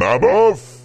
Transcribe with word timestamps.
Maboff? 0.00 0.78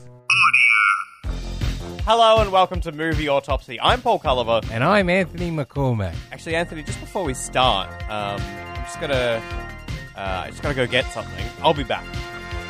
Hello 2.03 2.41
and 2.41 2.51
welcome 2.51 2.81
to 2.81 2.91
Movie 2.91 3.29
Autopsy. 3.29 3.79
I'm 3.79 4.01
Paul 4.01 4.19
Culliver. 4.19 4.69
And 4.69 4.83
I'm 4.83 5.09
Anthony 5.09 5.51
McCormack. 5.51 6.13
Actually, 6.33 6.55
Anthony, 6.55 6.83
just 6.83 6.99
before 6.99 7.23
we 7.23 7.33
start, 7.33 7.89
um, 8.09 8.41
I'm 8.41 8.83
just 8.83 8.99
gonna, 8.99 9.41
uh, 10.17 10.43
I 10.43 10.49
just 10.49 10.61
gotta 10.61 10.75
go 10.75 10.85
get 10.85 11.05
something. 11.13 11.45
I'll 11.61 11.73
be 11.73 11.85
back. 11.85 12.03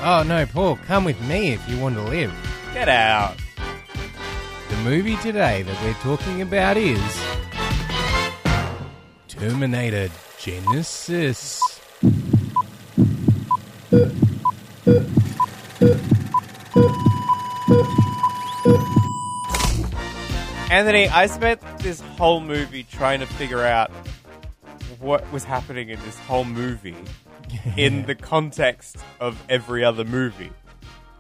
Oh 0.04 0.22
no, 0.22 0.46
Paul, 0.46 0.76
come 0.86 1.04
with 1.04 1.20
me 1.22 1.54
if 1.54 1.68
you 1.68 1.80
want 1.80 1.96
to 1.96 2.04
live. 2.04 2.32
Get 2.76 2.90
out. 2.90 3.36
The 4.70 4.78
movie 4.84 5.18
today 5.18 5.64
that 5.64 5.84
we're 5.84 5.94
talking 6.16 6.44
about 6.44 6.78
is 6.78 7.02
Terminator 9.28 10.10
Genisys. 10.38 11.60
Anthony, 20.76 21.08
I 21.08 21.28
spent 21.28 21.62
this 21.80 22.02
whole 22.02 22.42
movie 22.42 22.84
trying 22.84 23.22
to 23.22 23.26
figure 23.26 23.64
out 23.64 23.90
what 25.00 25.30
was 25.32 25.46
happening 25.46 25.88
in 25.88 25.98
this 26.02 26.20
whole 26.20 26.44
movie 26.44 26.98
in 27.78 28.06
the 28.06 28.14
context 28.16 28.98
of 29.22 29.42
every 29.48 29.86
other 29.86 30.04
movie. 30.04 30.52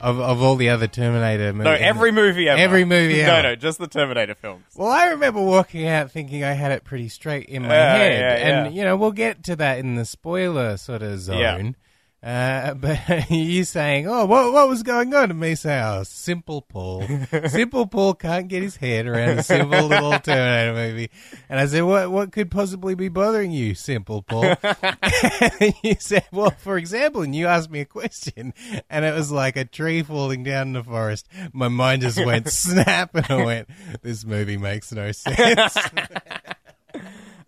Of, 0.01 0.19
of 0.19 0.41
all 0.41 0.57
the 0.57 0.67
other 0.69 0.87
Terminator 0.87 1.53
movies. 1.53 1.63
No, 1.63 1.71
every 1.71 2.11
movie 2.11 2.49
ever. 2.49 2.59
Every 2.59 2.83
movie 2.83 3.21
No, 3.23 3.35
ever. 3.35 3.43
no, 3.43 3.55
just 3.55 3.79
the 3.79 3.87
Terminator 3.87 4.35
films. 4.35 4.65
Well, 4.75 4.89
I 4.91 5.05
remember 5.07 5.39
walking 5.41 5.87
out 5.87 6.11
thinking 6.11 6.43
I 6.43 6.51
had 6.51 6.73
it 6.73 6.83
pretty 6.83 7.07
straight 7.07 7.45
in 7.47 7.61
my 7.61 7.69
Yeah, 7.73 7.95
head. 7.95 8.19
yeah, 8.41 8.47
and, 8.65 8.75
you 8.75 8.83
know, 8.83 8.97
we'll 8.97 9.13
get 9.13 9.41
to 9.45 9.55
that 9.55 9.79
in 9.79 9.95
the 9.95 10.03
spoiler 10.03 10.75
sort 10.75 11.01
of 11.01 11.17
zone. 11.21 11.77
Uh, 12.25 12.73
but 12.73 13.29
you 13.29 13.63
saying, 13.63 14.07
oh, 14.07 14.25
what, 14.25 14.51
what 14.51 14.67
was 14.67 14.81
going 14.81 15.13
on? 15.13 15.29
And 15.29 15.39
me 15.39 15.53
saying, 15.53 15.83
oh, 15.83 16.03
Simple 16.03 16.61
Paul. 16.63 17.03
simple 17.47 17.85
Paul 17.85 18.15
can't 18.15 18.47
get 18.47 18.63
his 18.63 18.77
head 18.77 19.05
around 19.05 19.37
a 19.37 19.43
simple 19.43 19.83
little 19.83 20.17
Terminator 20.19 20.73
movie. 20.73 21.11
And 21.47 21.59
I 21.59 21.67
said, 21.67 21.81
what, 21.81 22.09
what 22.09 22.31
could 22.31 22.49
possibly 22.49 22.95
be 22.95 23.09
bothering 23.09 23.51
you, 23.51 23.75
Simple 23.75 24.23
Paul? 24.23 24.55
and 24.63 25.75
you 25.83 25.95
said, 25.99 26.25
well, 26.31 26.49
for 26.49 26.77
example, 26.77 27.21
and 27.21 27.35
you 27.35 27.45
asked 27.45 27.69
me 27.69 27.81
a 27.81 27.85
question, 27.85 28.55
and 28.89 29.05
it 29.05 29.13
was 29.13 29.31
like 29.31 29.55
a 29.55 29.65
tree 29.65 30.01
falling 30.01 30.43
down 30.43 30.67
in 30.67 30.73
the 30.73 30.83
forest. 30.83 31.27
My 31.53 31.67
mind 31.67 32.01
just 32.01 32.23
went 32.25 32.49
snap, 32.49 33.13
and 33.13 33.27
I 33.29 33.45
went, 33.45 33.69
this 34.01 34.25
movie 34.25 34.57
makes 34.57 34.91
no 34.91 35.11
sense. 35.11 35.77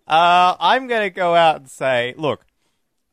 Uh, 0.06 0.56
I'm 0.60 0.86
going 0.86 1.02
to 1.02 1.10
go 1.10 1.34
out 1.34 1.56
and 1.56 1.68
say, 1.68 2.14
look, 2.16 2.46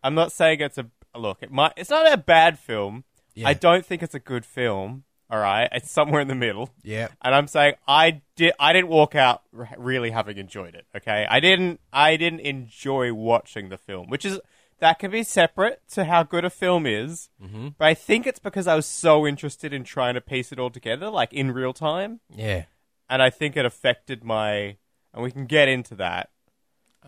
I'm 0.03 0.13
not 0.13 0.31
saying 0.31 0.61
it's 0.61 0.77
a 0.77 0.85
look. 1.19 1.39
It 1.41 1.51
might. 1.51 1.73
It's 1.77 1.89
not 1.89 2.11
a 2.11 2.17
bad 2.17 2.59
film. 2.59 3.03
Yeah. 3.33 3.47
I 3.49 3.53
don't 3.53 3.85
think 3.85 4.01
it's 4.03 4.15
a 4.15 4.19
good 4.19 4.45
film. 4.45 5.03
All 5.29 5.39
right, 5.39 5.67
it's 5.71 5.89
somewhere 5.89 6.21
in 6.21 6.27
the 6.27 6.35
middle. 6.35 6.69
yeah. 6.83 7.07
And 7.23 7.33
I'm 7.33 7.47
saying 7.47 7.73
I 7.87 8.21
did. 8.35 8.53
I 8.59 8.73
didn't 8.73 8.89
walk 8.89 9.15
out 9.15 9.41
r- 9.57 9.67
really 9.77 10.11
having 10.11 10.37
enjoyed 10.37 10.75
it. 10.75 10.85
Okay, 10.95 11.25
I 11.29 11.39
didn't. 11.39 11.79
I 11.91 12.15
didn't 12.15 12.41
enjoy 12.41 13.11
watching 13.11 13.69
the 13.69 13.77
film, 13.77 14.07
which 14.09 14.23
is 14.23 14.39
that 14.79 14.99
can 14.99 15.09
be 15.09 15.23
separate 15.23 15.81
to 15.93 16.05
how 16.05 16.21
good 16.21 16.45
a 16.45 16.49
film 16.51 16.85
is. 16.85 17.29
Mm-hmm. 17.43 17.69
But 17.79 17.85
I 17.87 17.93
think 17.95 18.27
it's 18.27 18.37
because 18.39 18.67
I 18.67 18.75
was 18.75 18.85
so 18.85 19.25
interested 19.25 19.73
in 19.73 19.83
trying 19.83 20.13
to 20.13 20.21
piece 20.21 20.51
it 20.51 20.59
all 20.59 20.69
together, 20.69 21.09
like 21.09 21.33
in 21.33 21.51
real 21.51 21.73
time, 21.73 22.19
Yeah. 22.29 22.65
and 23.09 23.21
I 23.23 23.31
think 23.31 23.57
it 23.57 23.65
affected 23.65 24.23
my. 24.23 24.77
And 25.13 25.23
we 25.23 25.31
can 25.31 25.45
get 25.47 25.67
into 25.69 25.95
that. 25.95 26.29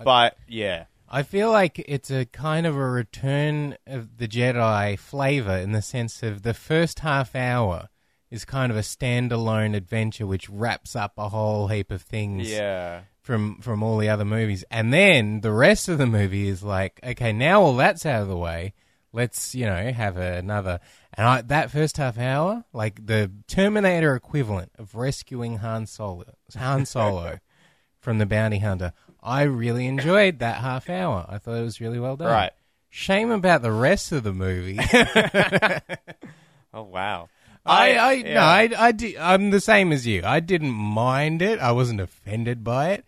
But 0.04 0.38
yeah. 0.48 0.86
I 1.10 1.24
feel 1.24 1.52
like 1.52 1.80
it's 1.88 2.12
a 2.12 2.26
kind 2.26 2.66
of 2.66 2.76
a 2.76 2.90
return 2.90 3.78
of 3.88 4.18
the 4.18 4.28
Jedi 4.28 4.98
flavor 5.00 5.56
in 5.58 5.72
the 5.72 5.82
sense 5.82 6.22
of 6.24 6.42
the 6.44 6.54
first 6.54 7.00
half 7.00 7.36
hour 7.36 7.88
is 8.30 8.44
kind 8.44 8.72
of 8.72 8.78
a 8.78 8.82
standalone 8.82 9.76
adventure 9.76 10.28
which 10.28 10.50
wraps 10.50 10.96
up 10.96 11.14
a 11.18 11.30
whole 11.30 11.70
heap 11.70 11.92
of 11.92 12.02
things 12.02 12.50
Yeah. 12.50 13.02
from 13.22 13.62
from 13.62 13.84
all 13.84 13.98
the 13.98 14.10
other 14.10 14.26
movies. 14.26 14.66
And 14.70 14.92
then 14.94 15.40
the 15.42 15.54
rest 15.54 15.88
of 15.88 15.98
the 15.98 16.08
movie 16.08 16.50
is 16.50 16.62
like, 16.62 17.00
okay, 17.04 17.32
now 17.32 17.62
all 17.62 17.76
that's 17.78 18.06
out 18.06 18.24
of 18.24 18.28
the 18.28 18.38
way. 18.38 18.74
Let's, 19.14 19.56
you 19.56 19.66
know, 19.66 19.92
have 19.94 20.18
another 20.18 20.80
and 21.14 21.26
I, 21.28 21.42
that 21.44 21.72
first 21.72 21.96
half 21.98 22.20
hour, 22.20 22.66
like 22.74 23.06
the 23.06 23.32
Terminator 23.48 24.14
equivalent 24.14 24.74
of 24.78 24.94
rescuing 24.94 25.58
Han 25.60 25.86
Solo, 25.88 26.26
Han 26.58 26.86
Solo 26.86 27.40
from 28.00 28.18
the 28.18 28.26
bounty 28.26 28.60
hunter. 28.60 28.92
I 29.28 29.44
really 29.44 29.86
enjoyed 29.88 30.40
that 30.40 30.62
half 30.62 30.90
hour. 30.90 31.26
I 31.28 31.38
thought 31.38 31.58
it 31.58 31.64
was 31.64 31.82
really 31.82 32.00
well 32.00 32.16
done. 32.16 32.32
Right. 32.32 32.52
Shame 32.90 33.32
about 33.32 33.62
the 33.62 33.72
rest 33.72 34.12
of 34.12 34.24
the 34.24 34.34
movie. 34.34 34.80
Oh 36.74 36.84
wow. 36.84 37.30
I, 37.66 37.96
I, 37.96 38.12
yeah. 38.14 38.34
no, 38.34 38.40
I, 38.42 38.70
I 38.78 38.92
di- 38.92 39.18
I'm 39.18 39.50
the 39.50 39.60
same 39.60 39.92
as 39.92 40.06
you. 40.06 40.22
I 40.24 40.40
didn't 40.40 40.74
mind 40.74 41.42
it. 41.42 41.60
I 41.60 41.72
wasn't 41.72 42.00
offended 42.00 42.64
by 42.64 42.92
it, 42.92 43.06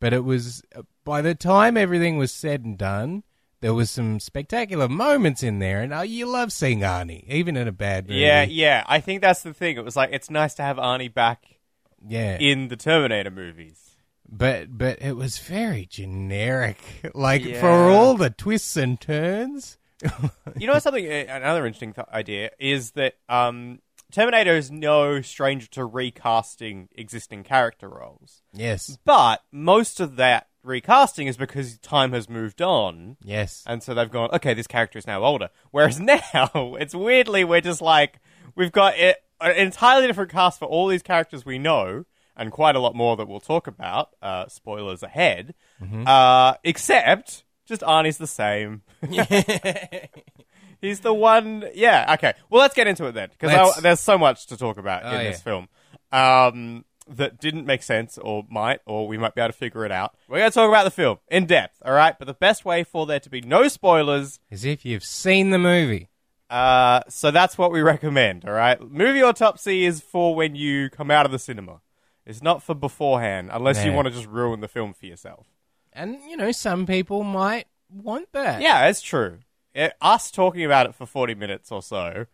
but 0.00 0.12
it 0.12 0.24
was 0.24 0.62
by 1.04 1.20
the 1.20 1.34
time 1.34 1.76
everything 1.76 2.16
was 2.16 2.32
said 2.32 2.64
and 2.64 2.78
done, 2.78 3.22
there 3.60 3.74
was 3.74 3.90
some 3.90 4.18
spectacular 4.18 4.88
moments 4.88 5.42
in 5.42 5.58
there, 5.58 5.82
and 5.82 5.92
oh, 5.92 6.00
you 6.00 6.26
love 6.26 6.50
seeing 6.50 6.80
Arnie, 6.80 7.28
even 7.28 7.56
in 7.58 7.68
a 7.68 7.72
bad 7.72 8.08
movie. 8.08 8.20
Yeah, 8.20 8.42
yeah. 8.42 8.84
I 8.86 9.00
think 9.00 9.20
that's 9.20 9.42
the 9.42 9.52
thing. 9.52 9.76
It 9.76 9.84
was 9.84 9.96
like 9.96 10.10
it's 10.12 10.30
nice 10.30 10.54
to 10.54 10.62
have 10.62 10.78
Arnie 10.78 11.12
back 11.12 11.44
yeah. 12.08 12.38
in 12.38 12.68
the 12.68 12.76
Terminator 12.76 13.30
movies. 13.30 13.89
But 14.30 14.76
but 14.76 15.02
it 15.02 15.16
was 15.16 15.38
very 15.38 15.86
generic. 15.86 16.78
Like 17.14 17.44
Yeah. 17.44 17.60
for 17.60 17.68
all 17.90 18.16
the 18.16 18.30
twists 18.30 18.76
and 18.76 19.00
turns. 19.00 19.76
You 20.58 20.66
know 20.66 20.78
something? 20.78 21.06
Another 21.06 21.66
interesting 21.66 21.92
th- 21.92 22.06
idea 22.12 22.50
is 22.58 22.92
that 22.92 23.14
um, 23.28 23.80
Terminator 24.10 24.56
is 24.56 24.70
no 24.70 25.20
stranger 25.20 25.66
to 25.68 25.84
recasting 25.84 26.88
existing 26.94 27.44
character 27.44 27.88
roles, 27.88 28.42
yes, 28.52 28.98
but 29.04 29.42
most 29.52 30.00
of 30.00 30.16
that 30.16 30.48
recasting 30.62 31.26
is 31.26 31.36
because 31.36 31.78
time 31.78 32.12
has 32.12 32.28
moved 32.28 32.60
on. 32.62 33.16
yes. 33.22 33.62
And 33.66 33.82
so 33.82 33.94
they've 33.94 34.10
gone, 34.10 34.30
okay, 34.32 34.52
this 34.54 34.66
character 34.66 34.98
is 34.98 35.06
now 35.06 35.22
older. 35.22 35.48
Whereas 35.70 36.00
now, 36.00 36.18
it's 36.78 36.94
weirdly, 36.94 37.44
we're 37.44 37.60
just 37.62 37.80
like, 37.82 38.20
we've 38.56 38.72
got 38.72 38.98
it, 38.98 39.18
an 39.40 39.52
entirely 39.56 40.06
different 40.06 40.30
cast 40.30 40.58
for 40.58 40.64
all 40.66 40.86
these 40.88 41.02
characters 41.02 41.44
we 41.46 41.58
know, 41.58 42.04
and 42.40 42.50
quite 42.50 42.74
a 42.74 42.80
lot 42.80 42.96
more 42.96 43.16
that 43.16 43.28
we'll 43.28 43.38
talk 43.38 43.68
about. 43.68 44.08
Uh, 44.20 44.48
spoilers 44.48 45.04
ahead. 45.04 45.54
Uh, 46.06 46.54
except, 46.64 47.44
just 47.66 47.82
Arnie's 47.82 48.18
the 48.18 48.26
same. 48.26 48.82
He's 50.80 51.00
the 51.00 51.12
one. 51.12 51.68
Yeah, 51.74 52.14
okay. 52.14 52.32
Well, 52.48 52.60
let's 52.62 52.74
get 52.74 52.86
into 52.86 53.04
it 53.06 53.12
then, 53.12 53.28
because 53.38 53.80
there's 53.82 54.00
so 54.00 54.16
much 54.16 54.46
to 54.46 54.56
talk 54.56 54.78
about 54.78 55.02
Oh, 55.04 55.08
in 55.08 55.20
yeah. 55.24 55.30
this 55.30 55.42
film. 55.42 55.68
Um, 56.10 56.84
that 57.06 57.38
didn't 57.40 57.66
make 57.66 57.82
sense, 57.82 58.16
or 58.18 58.44
might, 58.48 58.80
or 58.86 59.06
we 59.06 59.18
might 59.18 59.34
be 59.34 59.40
able 59.40 59.52
to 59.52 59.58
figure 59.58 59.84
it 59.84 59.92
out. 59.92 60.14
We're 60.28 60.38
going 60.38 60.50
to 60.50 60.54
talk 60.54 60.68
about 60.68 60.84
the 60.84 60.90
film 60.90 61.18
in 61.28 61.44
depth, 61.46 61.82
all 61.84 61.92
right? 61.92 62.16
But 62.18 62.26
the 62.26 62.34
best 62.34 62.64
way 62.64 62.84
for 62.84 63.04
there 63.04 63.20
to 63.20 63.28
be 63.28 63.40
no 63.42 63.68
spoilers 63.68 64.38
is 64.50 64.64
if 64.64 64.84
you've 64.86 65.04
seen 65.04 65.50
the 65.50 65.58
movie. 65.58 66.08
uh, 66.48 67.00
so 67.08 67.30
that's 67.30 67.58
what 67.58 67.72
we 67.72 67.80
recommend, 67.82 68.44
all 68.46 68.52
right? 68.52 68.80
Movie 68.80 69.22
autopsy 69.22 69.84
is 69.84 70.00
for 70.00 70.34
when 70.34 70.54
you 70.54 70.88
come 70.88 71.10
out 71.10 71.26
of 71.26 71.32
the 71.32 71.38
cinema. 71.38 71.80
It's 72.30 72.42
not 72.42 72.62
for 72.62 72.76
beforehand, 72.76 73.50
unless 73.52 73.84
you 73.84 73.92
want 73.92 74.06
to 74.06 74.14
just 74.14 74.28
ruin 74.28 74.60
the 74.60 74.68
film 74.68 74.94
for 74.94 75.04
yourself. 75.04 75.48
And, 75.92 76.16
you 76.28 76.36
know, 76.36 76.52
some 76.52 76.86
people 76.86 77.24
might 77.24 77.66
want 77.92 78.28
that. 78.32 78.62
Yeah, 78.62 78.86
it's 78.86 79.02
true. 79.02 79.38
It, 79.74 79.94
us 80.00 80.30
talking 80.30 80.64
about 80.64 80.86
it 80.86 80.94
for 80.94 81.06
40 81.06 81.34
minutes 81.34 81.72
or 81.72 81.82
so 81.82 82.26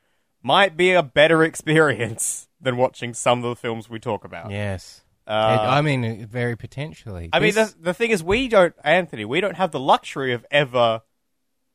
might 0.42 0.76
be 0.76 0.92
a 0.92 1.02
better 1.02 1.42
experience 1.50 2.48
than 2.60 2.76
watching 2.76 3.14
some 3.14 3.42
of 3.42 3.48
the 3.48 3.56
films 3.56 3.88
we 3.88 3.98
talk 3.98 4.22
about. 4.22 4.50
Yes. 4.50 5.00
Uh, 5.26 5.56
I 5.60 5.80
mean, 5.80 6.26
very 6.26 6.56
potentially. 6.56 7.30
I 7.32 7.40
mean, 7.40 7.54
the, 7.54 7.74
the 7.80 7.94
thing 7.94 8.10
is, 8.10 8.22
we 8.22 8.48
don't, 8.48 8.74
Anthony, 8.84 9.24
we 9.24 9.40
don't 9.40 9.56
have 9.56 9.70
the 9.72 9.80
luxury 9.80 10.34
of 10.34 10.44
ever 10.50 11.00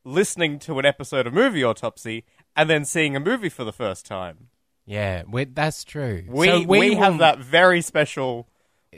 listening 0.04 0.60
to 0.60 0.78
an 0.78 0.86
episode 0.86 1.26
of 1.26 1.34
Movie 1.34 1.64
Autopsy 1.64 2.24
and 2.54 2.70
then 2.70 2.84
seeing 2.84 3.16
a 3.16 3.20
movie 3.20 3.48
for 3.48 3.64
the 3.64 3.72
first 3.72 4.06
time. 4.06 4.48
Yeah, 4.86 5.22
we, 5.28 5.44
that's 5.44 5.84
true. 5.84 6.24
We 6.28 6.46
So 6.48 6.62
we, 6.62 6.90
will- 6.90 6.98
have 6.98 7.18
that 7.18 7.38
very 7.38 7.80
special 7.82 8.48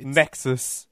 nexus, 0.00 0.86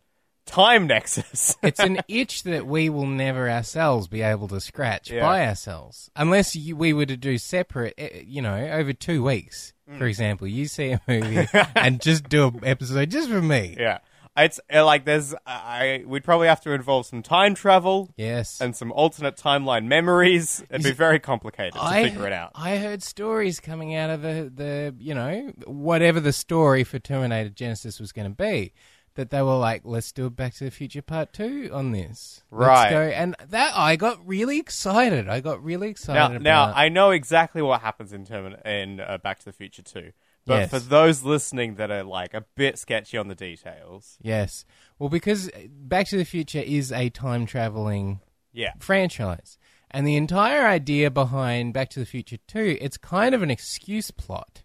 time 0.47 0.87
nexus. 0.87 1.57
it's 1.63 1.81
an 1.81 2.01
itch 2.09 2.43
that 2.45 2.67
we 2.67 2.89
will 2.91 3.07
never 3.07 3.49
ourselves 3.51 4.09
be 4.09 4.23
able 4.23 4.49
to 4.49 4.61
scratch 4.61 5.11
Yeah. 5.11 5.21
by 5.21 5.47
ourselves, 5.47 6.11
unless 6.17 6.55
you, 6.57 6.77
we 6.77 6.93
were 6.93 7.07
to 7.07 7.17
do 7.17 7.39
separate. 7.39 7.95
eh, 7.99 8.23
You 8.27 8.43
know, 8.43 8.57
over 8.57 8.93
two 8.93 9.23
weeks, 9.23 9.73
Mm. 9.91 9.99
for 9.99 10.07
example, 10.07 10.47
you 10.47 10.67
see 10.67 10.93
a 10.93 11.01
movie 11.09 11.49
and 11.75 12.01
just 12.01 12.29
do 12.29 12.47
an 12.49 12.61
episode 12.63 13.11
just 13.11 13.29
for 13.29 13.43
me. 13.43 13.77
yeah, 13.79 13.99
it's 14.37 14.61
uh, 14.73 14.85
like 14.85 15.05
there's 15.05 15.35
I 15.47 16.05
we'd 16.07 16.25
probably 16.25 16.49
have 16.49 16.61
to 16.63 16.73
involve 16.73 17.07
some 17.07 17.23
time 17.23 17.55
travel 17.55 18.11
Yes, 18.17 18.61
and 18.61 18.75
some 18.75 18.91
alternate 18.93 19.37
timeline 19.37 19.87
memories. 19.87 20.65
It'd 20.71 20.83
be 20.85 20.93
very 20.93 21.19
complicated 21.19 21.75
to 21.75 21.81
figure 22.05 22.27
it 22.27 22.33
out. 22.33 22.53
I 22.55 22.77
heard 22.79 23.03
stories 23.03 23.61
coming 23.61 23.95
out 23.95 24.11
of 24.11 24.23
the, 24.23 24.51
the 24.55 24.95
you 24.99 25.15
know 25.15 25.53
whatever 25.67 26.21
the 26.21 26.33
story 26.33 26.85
for 26.85 26.99
Terminator 26.99 27.51
Genisys 27.51 28.01
was 28.01 28.13
going 28.13 28.29
to 28.31 28.37
be. 28.37 28.73
that 29.15 29.29
they 29.29 29.43
were 29.43 29.57
like, 29.59 29.83
let's 29.85 30.11
do 30.13 30.25
a 30.25 30.31
Back 30.31 30.55
to 30.55 30.65
the 30.65 30.71
Future 30.71 31.03
Part 31.03 31.35
Two 31.35 31.69
on 31.71 31.93
this. 31.93 32.43
Right. 32.51 32.85
Let's 32.85 32.93
go. 32.93 33.03
And 33.03 33.37
that 33.51 33.73
I 33.77 33.97
got 33.97 34.27
really 34.27 34.59
excited. 34.59 35.29
I 35.29 35.41
got 35.41 35.63
really 35.63 35.91
excited. 35.91 36.19
Now, 36.19 36.27
about 36.31 36.43
now 36.43 36.73
I 36.75 36.89
know 36.89 37.11
exactly 37.11 37.61
what 37.61 37.83
happens 37.83 38.15
in 38.15 38.25
Termin- 38.25 38.65
in 38.65 39.01
uh, 39.01 39.19
Back 39.19 39.41
to 39.41 39.45
the 39.45 39.53
Future 39.53 39.83
2. 39.83 40.13
But 40.45 40.59
Yes. 40.63 40.71
for 40.71 40.79
those 40.81 41.23
listening 41.23 41.77
that 41.77 41.91
are 41.91 42.03
like 42.03 42.35
a 42.35 42.45
bit 42.57 42.79
sketchy 42.79 43.17
on 43.17 43.29
the 43.29 43.35
details, 43.35 44.19
Yes. 44.21 44.65
Well, 44.99 45.09
because 45.09 45.51
Back 45.69 46.09
to 46.09 46.17
the 46.17 46.25
Future 46.25 46.59
is 46.61 46.91
a 46.93 47.11
time 47.11 47.47
traveling 47.47 48.21
yeah, 48.53 48.73
franchise. 48.81 49.57
And 49.91 50.07
the 50.07 50.17
entire 50.17 50.67
idea 50.67 51.11
behind 51.11 51.75
Back 51.75 51.91
to 51.91 52.01
the 52.01 52.07
Future 52.07 52.39
2, 52.49 52.79
it's 52.81 52.97
kind 52.97 53.35
of 53.35 53.43
an 53.43 53.51
excuse 53.51 54.11
plot 54.11 54.63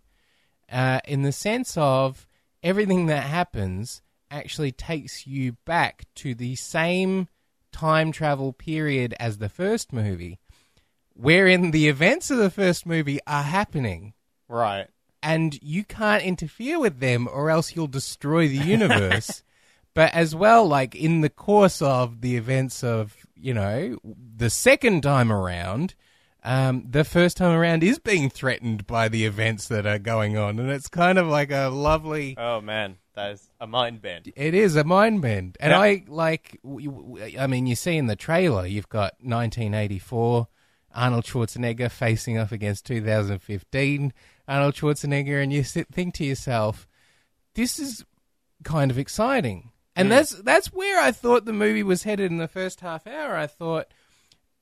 uh, 0.71 0.99
in 1.05 1.21
the 1.21 1.31
sense 1.31 1.77
of 1.77 2.27
everything 2.63 3.05
that 3.07 3.23
happens 3.23 4.01
actually 4.31 4.71
takes 4.71 5.27
you 5.27 5.53
back 5.65 6.05
to 6.15 6.33
the 6.33 6.55
same 6.55 7.27
time 7.71 8.11
travel 8.11 8.51
period 8.51 9.13
as 9.19 9.37
the 9.37 9.49
first 9.49 9.93
movie, 9.93 10.39
wherein 11.13 11.71
the 11.71 11.87
events 11.87 12.31
of 12.31 12.37
the 12.37 12.49
first 12.49 12.85
movie 12.85 13.19
are 13.27 13.43
happening. 13.43 14.13
right. 14.47 14.87
And 15.27 15.59
you 15.61 15.83
can't 15.83 16.23
interfere 16.23 16.79
with 16.79 16.99
them 16.99 17.27
or 17.31 17.49
else 17.49 17.75
you'll 17.75 17.87
destroy 17.87 18.47
the 18.47 18.57
universe. 18.57 19.43
but 19.93 20.13
as 20.13 20.35
well, 20.35 20.65
like 20.67 20.95
in 20.95 21.21
the 21.21 21.29
course 21.29 21.81
of 21.81 22.21
the 22.21 22.37
events 22.37 22.83
of, 22.83 23.15
you 23.35 23.53
know, 23.53 23.97
the 24.37 24.49
second 24.49 25.01
time 25.03 25.31
around, 25.31 25.95
um, 26.43 26.85
the 26.89 27.03
first 27.03 27.35
time 27.35 27.57
around 27.57 27.83
is 27.83 27.99
being 27.99 28.29
threatened 28.29 28.87
by 28.87 29.09
the 29.09 29.25
events 29.25 29.67
that 29.67 29.85
are 29.85 29.99
going 29.99 30.37
on. 30.37 30.59
And 30.59 30.71
it's 30.71 30.87
kind 30.87 31.17
of 31.17 31.27
like 31.27 31.51
a 31.51 31.67
lovely. 31.67 32.35
Oh 32.37 32.61
man, 32.61 32.95
that 33.15 33.31
is 33.31 33.49
a 33.59 33.67
mind 33.67 34.01
bend. 34.01 34.31
It 34.35 34.53
is 34.53 34.77
a 34.77 34.85
mind 34.85 35.21
bend. 35.21 35.57
And 35.59 35.71
Yeah. 35.71 35.79
I 35.81 36.03
like, 36.07 36.59
I 37.37 37.47
mean, 37.47 37.67
you 37.67 37.75
see 37.75 37.97
in 37.97 38.07
the 38.07 38.15
trailer, 38.15 38.65
you've 38.65 38.87
got 38.87 39.15
1984, 39.19 40.47
Arnold 40.95 41.25
Schwarzenegger 41.25 41.91
facing 41.91 42.37
off 42.37 42.51
against 42.53 42.85
2015, 42.85 44.13
Arnold 44.47 44.75
Schwarzenegger, 44.75 45.41
and 45.41 45.51
you 45.51 45.63
sit, 45.63 45.87
think 45.89 46.13
to 46.15 46.25
yourself, 46.25 46.87
this 47.55 47.79
is 47.79 48.05
kind 48.63 48.91
of 48.91 48.97
exciting. 48.97 49.71
And 49.95 50.07
mm. 50.07 50.11
that's 50.11 50.31
that's 50.41 50.67
where 50.73 51.01
I 51.01 51.11
thought 51.11 51.45
the 51.45 51.53
movie 51.53 51.83
was 51.83 52.03
headed 52.03 52.31
in 52.31 52.37
the 52.37 52.47
first 52.47 52.81
half 52.81 53.07
hour. 53.07 53.35
I 53.35 53.47
thought 53.47 53.87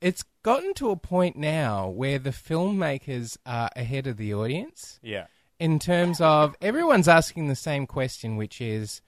it's 0.02 0.24
gotten 0.44 0.74
to 0.76 0.92
a 0.92 0.96
point 0.96 1.36
now 1.36 1.88
where 1.90 2.20
the 2.20 2.30
filmmakers 2.30 3.38
are 3.46 3.70
ahead 3.76 4.08
of 4.08 4.18
the 4.18 4.34
audience 4.34 5.00
Yeah. 5.02 5.26
in 5.60 5.80
terms 5.80 6.22
of 6.22 6.56
everyone's 6.62 7.08
asking 7.08 7.48
the 7.48 7.56
same 7.56 7.88
question, 7.88 8.38
which 8.38 8.62
is, 8.62 9.02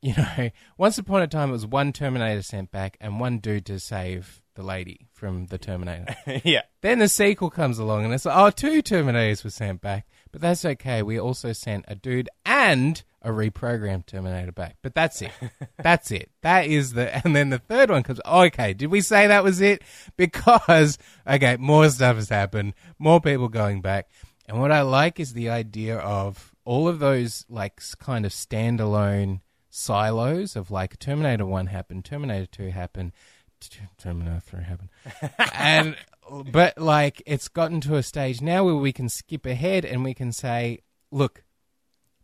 you 0.00 0.14
know, 0.16 0.50
once 0.78 0.98
upon 0.98 1.22
a 1.22 1.26
time 1.26 1.48
it 1.48 1.52
was 1.52 1.66
one 1.66 1.92
Terminator 1.92 2.42
sent 2.42 2.70
back 2.70 2.96
and 3.00 3.20
one 3.20 3.38
dude 3.38 3.66
to 3.66 3.80
save 3.80 4.42
the 4.58 4.64
lady 4.64 5.06
from 5.12 5.46
the 5.46 5.56
Terminator. 5.56 6.16
yeah. 6.44 6.62
then 6.80 6.98
the 6.98 7.08
sequel 7.08 7.48
comes 7.48 7.78
along 7.78 8.04
and 8.04 8.12
it's 8.12 8.24
like, 8.24 8.36
oh, 8.36 8.50
two 8.50 8.82
Terminators 8.82 9.44
were 9.44 9.50
sent 9.50 9.80
back, 9.80 10.04
but 10.32 10.40
that's 10.40 10.64
okay. 10.64 11.00
We 11.00 11.18
also 11.18 11.52
sent 11.52 11.84
a 11.86 11.94
dude 11.94 12.28
and 12.44 13.00
a 13.22 13.30
reprogrammed 13.30 14.06
Terminator 14.06 14.50
back, 14.50 14.76
but 14.82 14.96
that's 14.96 15.22
it. 15.22 15.30
that's 15.82 16.10
it. 16.10 16.30
That 16.42 16.66
is 16.66 16.94
the, 16.94 17.24
and 17.24 17.36
then 17.36 17.50
the 17.50 17.60
third 17.60 17.88
one 17.88 18.02
comes. 18.02 18.20
Okay, 18.26 18.74
did 18.74 18.88
we 18.88 19.00
say 19.00 19.28
that 19.28 19.44
was 19.44 19.60
it? 19.60 19.82
Because 20.16 20.98
okay, 21.26 21.56
more 21.56 21.88
stuff 21.88 22.16
has 22.16 22.28
happened, 22.28 22.74
more 22.98 23.20
people 23.20 23.48
going 23.48 23.80
back, 23.80 24.08
and 24.48 24.60
what 24.60 24.72
I 24.72 24.82
like 24.82 25.20
is 25.20 25.34
the 25.34 25.50
idea 25.50 25.98
of 25.98 26.52
all 26.64 26.88
of 26.88 26.98
those 26.98 27.46
like 27.48 27.80
kind 28.00 28.26
of 28.26 28.32
standalone 28.32 29.40
silos 29.70 30.56
of 30.56 30.72
like 30.72 30.98
Terminator 30.98 31.46
One 31.46 31.66
happened, 31.66 32.04
Terminator 32.04 32.46
Two 32.46 32.70
happened, 32.70 33.12
T- 33.12 33.37
Terminator 33.98 34.40
Three 34.40 34.64
happened, 34.64 34.90
and 35.54 35.96
but 36.52 36.78
like 36.78 37.22
it's 37.26 37.48
gotten 37.48 37.80
to 37.82 37.96
a 37.96 38.02
stage 38.02 38.40
now 38.40 38.64
where 38.64 38.74
we 38.74 38.92
can 38.92 39.08
skip 39.08 39.46
ahead 39.46 39.84
and 39.84 40.04
we 40.04 40.14
can 40.14 40.32
say, 40.32 40.80
look, 41.10 41.44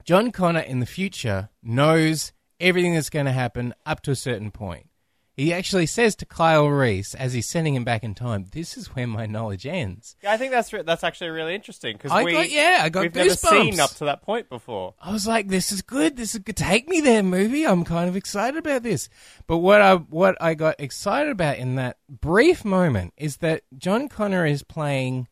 John 0.04 0.30
Connor 0.30 0.60
in 0.60 0.80
the 0.80 0.86
future 0.86 1.48
knows 1.62 2.32
everything 2.60 2.94
that's 2.94 3.10
going 3.10 3.26
to 3.26 3.32
happen 3.32 3.74
up 3.86 4.00
to 4.02 4.10
a 4.10 4.16
certain 4.16 4.50
point. 4.50 4.88
He 5.36 5.52
actually 5.52 5.86
says 5.86 6.14
to 6.16 6.26
Kyle 6.26 6.68
Reese 6.68 7.12
as 7.14 7.32
he's 7.32 7.48
sending 7.48 7.74
him 7.74 7.82
back 7.82 8.04
in 8.04 8.14
time, 8.14 8.46
"This 8.52 8.76
is 8.76 8.94
where 8.94 9.06
my 9.06 9.26
knowledge 9.26 9.66
ends." 9.66 10.14
Yeah, 10.22 10.32
I 10.32 10.36
think 10.36 10.52
that's 10.52 10.72
re- 10.72 10.82
that's 10.82 11.02
actually 11.02 11.30
really 11.30 11.56
interesting 11.56 11.96
because 11.96 12.12
I 12.12 12.22
we 12.22 12.32
got 12.32 12.50
yeah, 12.50 12.78
I 12.82 12.88
got 12.88 13.00
we've 13.02 13.14
never 13.14 13.34
seen 13.34 13.80
up 13.80 13.90
to 13.96 14.04
that 14.04 14.22
point 14.22 14.48
before. 14.48 14.94
I 15.00 15.10
was 15.10 15.26
like, 15.26 15.48
"This 15.48 15.72
is 15.72 15.82
good. 15.82 16.16
This 16.16 16.34
is 16.36 16.40
good. 16.40 16.56
Take 16.56 16.88
me 16.88 17.00
there, 17.00 17.24
movie. 17.24 17.66
I'm 17.66 17.84
kind 17.84 18.08
of 18.08 18.14
excited 18.14 18.56
about 18.58 18.84
this." 18.84 19.08
But 19.48 19.58
what 19.58 19.80
I 19.82 19.96
what 19.96 20.36
I 20.40 20.54
got 20.54 20.76
excited 20.78 21.32
about 21.32 21.58
in 21.58 21.74
that 21.76 21.96
brief 22.08 22.64
moment 22.64 23.12
is 23.16 23.38
that 23.38 23.62
John 23.76 24.08
Connor 24.08 24.46
is 24.46 24.62
playing 24.62 25.26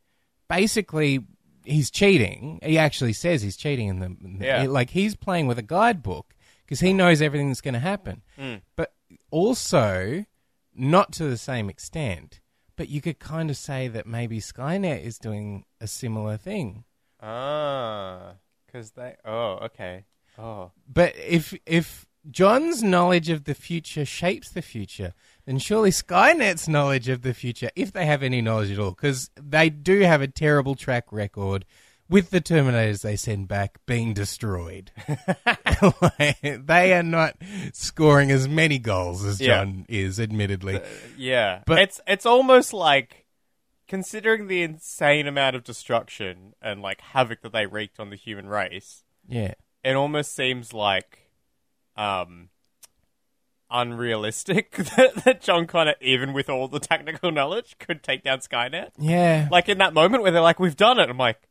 basically 0.48 1.20
he's 1.64 1.90
cheating. 1.92 2.58
He 2.62 2.76
actually 2.76 3.12
says 3.12 3.42
he's 3.42 3.56
cheating 3.56 3.88
in 3.88 4.00
the 4.00 4.06
in 4.06 4.38
the- 4.40 4.46
Yeah. 4.46 4.64
like 4.68 4.90
he's 4.90 5.14
playing 5.14 5.46
with 5.46 5.58
a 5.58 5.62
guidebook 5.62 6.34
because 6.64 6.80
he 6.80 6.92
knows 6.92 7.22
everything 7.22 7.48
that's 7.48 7.60
going 7.60 7.74
to 7.74 7.80
happen. 7.80 8.22
Hmm. 8.36 8.56
But 8.76 8.92
also 9.32 10.24
not 10.74 11.12
to 11.14 11.24
the 11.24 11.36
same 11.36 11.68
extent. 11.68 12.38
But 12.76 12.88
you 12.88 13.00
could 13.00 13.18
kind 13.18 13.50
of 13.50 13.56
say 13.56 13.88
that 13.88 14.06
maybe 14.06 14.38
Skynet 14.40 15.02
is 15.02 15.18
doing 15.18 15.64
a 15.80 15.86
similar 15.86 16.36
thing. 16.36 16.84
Ah, 17.20 18.34
because 18.66 18.92
they. 18.92 19.16
Oh, 19.24 19.58
okay. 19.62 20.04
Oh, 20.38 20.70
But 20.88 21.14
if 21.16 21.54
if 21.66 22.06
John's 22.30 22.82
knowledge 22.82 23.28
of 23.28 23.44
the 23.44 23.54
future 23.54 24.04
shapes 24.04 24.48
the 24.48 24.62
future, 24.62 25.12
then 25.44 25.58
surely 25.58 25.90
Skynet's 25.90 26.66
knowledge 26.68 27.08
of 27.08 27.22
the 27.22 27.34
future, 27.34 27.70
if 27.76 27.92
they 27.92 28.06
have 28.06 28.22
any 28.22 28.40
knowledge 28.40 28.70
at 28.70 28.78
all, 28.78 28.92
because 28.92 29.30
they 29.36 29.68
do 29.68 30.00
have 30.00 30.22
a 30.22 30.28
terrible 30.28 30.74
track 30.74 31.12
record 31.12 31.66
with 32.12 32.30
the 32.30 32.40
Terminators 32.40 33.02
they 33.02 33.16
send 33.16 33.48
back 33.48 33.78
being 33.86 34.14
destroyed. 34.14 34.90
Like, 36.00 36.64
they 36.66 36.92
are 36.92 37.02
not 37.02 37.34
scoring 37.72 38.30
as 38.30 38.46
many 38.46 38.78
goals 38.78 39.24
as 39.24 39.40
Yeah. 39.40 39.64
John 39.64 39.84
is, 39.88 40.20
admittedly. 40.20 40.80
yeah. 41.18 41.62
But- 41.66 41.80
it's 41.80 42.00
it's 42.06 42.24
almost 42.24 42.72
like 42.72 43.26
considering 43.88 44.46
the 44.46 44.62
insane 44.62 45.26
amount 45.26 45.56
of 45.56 45.64
destruction 45.64 46.54
and 46.62 46.80
like 46.80 47.00
havoc 47.00 47.40
that 47.42 47.52
they 47.52 47.66
wreaked 47.66 47.98
on 47.98 48.10
the 48.10 48.16
human 48.16 48.46
race. 48.46 49.02
yeah. 49.28 49.54
It 49.82 49.96
almost 49.96 50.32
seems 50.36 50.72
like, 50.72 51.30
um, 51.96 52.50
unrealistic 53.70 54.70
that, 54.96 55.24
that 55.24 55.40
John 55.40 55.66
Connor, 55.66 55.94
even 56.00 56.32
with 56.32 56.48
all 56.48 56.68
the 56.68 56.78
technical 56.80 57.32
knowledge, 57.32 57.76
could 57.78 58.02
take 58.02 58.22
down 58.22 58.38
Skynet. 58.38 58.90
Yeah. 58.98 59.48
Like 59.50 59.68
in 59.68 59.78
that 59.78 59.94
moment 59.94 60.22
where 60.22 60.30
they're 60.32 60.40
like, 60.42 60.60
"We've 60.60 60.76
done 60.76 60.98
it," 61.00 61.08
I'm 61.10 61.18
like, 61.18 61.38
"H- 61.38 61.48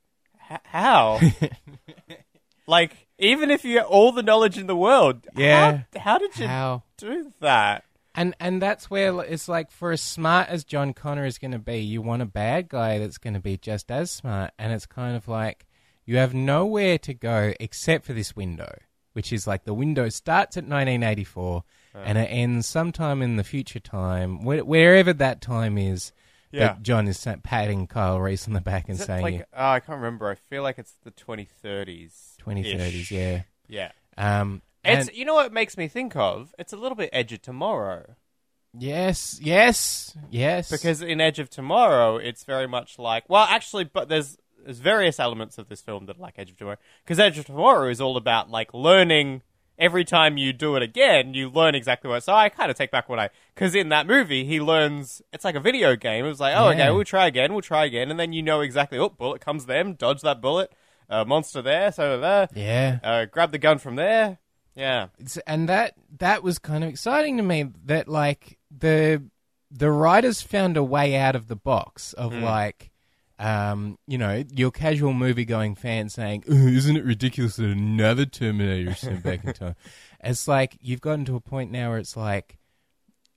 "How?" 0.63 1.19
like, 2.67 2.95
even 3.17 3.51
if 3.51 3.63
you 3.65 3.77
have 3.77 3.87
all 3.87 4.11
the 4.11 4.23
knowledge 4.23 4.57
in 4.57 4.67
the 4.67 4.75
world, 4.75 5.27
Yeah. 5.35 5.83
how, 5.93 5.99
how 5.99 6.17
did 6.17 6.37
you 6.37 6.47
How? 6.47 6.83
do 6.97 7.31
that? 7.39 7.83
And 8.13 8.35
and 8.41 8.61
that's 8.61 8.89
where 8.89 9.21
it's 9.23 9.47
like 9.47 9.71
for 9.71 9.91
as 9.91 10.01
smart 10.01 10.49
as 10.49 10.65
John 10.65 10.93
Connor 10.93 11.25
is 11.25 11.37
going 11.37 11.51
to 11.51 11.59
be, 11.59 11.77
you 11.79 12.01
want 12.01 12.21
a 12.21 12.25
bad 12.25 12.67
guy 12.67 12.99
that's 12.99 13.17
going 13.17 13.35
to 13.35 13.39
be 13.39 13.55
just 13.57 13.89
as 13.89 14.11
smart. 14.11 14.51
And 14.59 14.73
it's 14.73 14.85
kind 14.85 15.15
of 15.15 15.29
like 15.29 15.65
you 16.05 16.17
have 16.17 16.33
nowhere 16.33 16.97
to 16.99 17.13
go 17.13 17.53
except 17.59 18.03
for 18.05 18.11
this 18.11 18.35
window, 18.35 18.73
which 19.13 19.31
is 19.31 19.47
like 19.47 19.63
the 19.63 19.73
window 19.73 20.09
starts 20.09 20.57
at 20.57 20.65
1984 20.65 21.63
and 21.93 22.17
it 22.17 22.25
ends 22.29 22.67
sometime 22.67 23.21
in 23.21 23.35
the 23.37 23.43
future 23.45 23.79
time, 23.79 24.43
where, 24.43 24.63
wherever 24.65 25.13
that 25.13 25.39
time 25.41 25.77
is. 25.77 26.11
Yeah. 26.51 26.59
That 26.73 26.83
John 26.83 27.07
is 27.07 27.25
patting 27.43 27.87
Kyle 27.87 28.19
Reese 28.19 28.47
on 28.47 28.53
the 28.53 28.61
back 28.61 28.89
and 28.89 28.97
saying, 28.99 29.21
like, 29.23 29.47
oh, 29.53 29.69
I 29.69 29.79
can't 29.79 29.97
remember. 29.97 30.29
I 30.29 30.35
feel 30.35 30.63
like 30.63 30.77
it's 30.77 30.93
the 31.03 31.11
2030s. 31.11 32.35
2030s, 32.45 33.11
yeah. 33.11 33.41
Yeah. 33.67 33.91
Um, 34.17 34.61
It's 34.83 35.07
and- 35.07 35.17
you 35.17 35.25
know 35.25 35.35
what 35.35 35.45
it 35.45 35.53
makes 35.53 35.77
me 35.77 35.87
think 35.87 36.15
of? 36.15 36.53
It's 36.59 36.73
a 36.73 36.77
little 36.77 36.95
bit 36.95 37.09
Edge 37.13 37.31
of 37.33 37.41
Tomorrow. 37.41 38.15
yes, 38.77 39.39
yes, 39.41 40.15
yes. 40.29 40.69
Because 40.69 41.01
in 41.01 41.21
Edge 41.21 41.39
of 41.39 41.49
Tomorrow, 41.49 42.17
it's 42.17 42.43
very 42.43 42.67
much 42.67 42.97
like 42.99 43.23
well, 43.29 43.45
actually, 43.49 43.83
but 43.85 44.09
there's 44.09 44.37
there's 44.63 44.79
various 44.79 45.19
elements 45.19 45.57
of 45.57 45.69
this 45.69 45.81
film 45.81 46.05
that 46.05 46.17
are 46.17 46.21
like 46.21 46.35
Edge 46.37 46.51
of 46.51 46.57
Tomorrow. 46.57 46.77
Because 47.03 47.19
Edge 47.19 47.37
of 47.37 47.45
Tomorrow 47.45 47.89
is 47.89 47.99
all 48.01 48.17
about 48.17 48.49
like 48.49 48.73
learning. 48.73 49.41
Every 49.81 50.05
time 50.05 50.37
you 50.37 50.53
do 50.53 50.75
it 50.77 50.83
again, 50.83 51.33
you 51.33 51.49
learn 51.49 51.73
exactly 51.75 52.09
what. 52.09 52.23
So 52.23 52.33
I 52.33 52.49
kind 52.49 52.69
of 52.71 52.77
take 52.77 52.91
back 52.91 53.09
what 53.09 53.17
I 53.19 53.29
because 53.55 53.73
in 53.75 53.89
that 53.89 54.05
movie 54.07 54.45
he 54.45 54.61
learns. 54.61 55.21
It's 55.33 55.43
like 55.43 55.55
a 55.55 55.59
video 55.59 55.95
game. 55.95 56.23
It 56.23 56.27
was 56.29 56.39
like, 56.39 56.53
oh, 56.55 56.69
Yeah. 56.69 56.83
okay, 56.85 56.91
we'll 56.91 57.03
try 57.03 57.25
again, 57.27 57.51
we'll 57.51 57.61
try 57.63 57.85
again, 57.85 58.11
and 58.11 58.19
then 58.19 58.31
you 58.31 58.43
know 58.43 58.61
exactly. 58.61 58.97
Oh, 58.99 59.09
bullet 59.09 59.41
comes 59.41 59.65
them, 59.65 59.95
dodge 59.95 60.21
that 60.21 60.39
bullet. 60.41 60.71
Uh, 61.09 61.25
monster 61.25 61.61
there, 61.61 61.91
so 61.91 62.19
there. 62.21 62.47
yeah. 62.55 62.99
Uh, 63.03 63.25
grab 63.25 63.51
the 63.51 63.57
gun 63.57 63.79
from 63.79 63.97
there. 63.97 64.37
Yeah. 64.75 65.07
It's, 65.19 65.35
and 65.39 65.67
that 65.67 65.95
that 66.19 66.41
was 66.43 66.57
kind 66.59 66.83
of 66.85 66.89
exciting 66.89 67.35
to 67.37 67.43
me 67.43 67.65
that 67.85 68.07
like 68.07 68.57
the 68.75 69.21
the 69.71 69.91
writers 69.91 70.41
found 70.41 70.77
a 70.77 70.83
way 70.83 71.15
out 71.17 71.35
of 71.35 71.47
the 71.47 71.55
box 71.57 72.13
of 72.13 72.33
like 72.33 72.90
um, 73.41 73.97
you 74.07 74.17
know, 74.17 74.43
your 74.53 74.71
casual 74.71 75.13
movie 75.13 75.45
going 75.45 75.75
fan 75.75 76.09
saying, 76.09 76.43
"Isn't 76.47 76.95
it 76.95 77.03
ridiculous 77.03 77.55
that 77.55 77.65
another 77.65 78.25
Terminator 78.25 78.91
is 78.91 78.99
sent 78.99 79.23
back 79.23 79.43
in 79.43 79.53
time?" 79.65 79.75
It's 80.23 80.47
like 80.47 80.77
you've 80.79 81.01
gotten 81.01 81.25
to 81.25 81.35
a 81.35 81.41
point 81.41 81.71
now 81.71 81.89
where 81.89 81.97
it's 81.97 82.15
like 82.15 82.59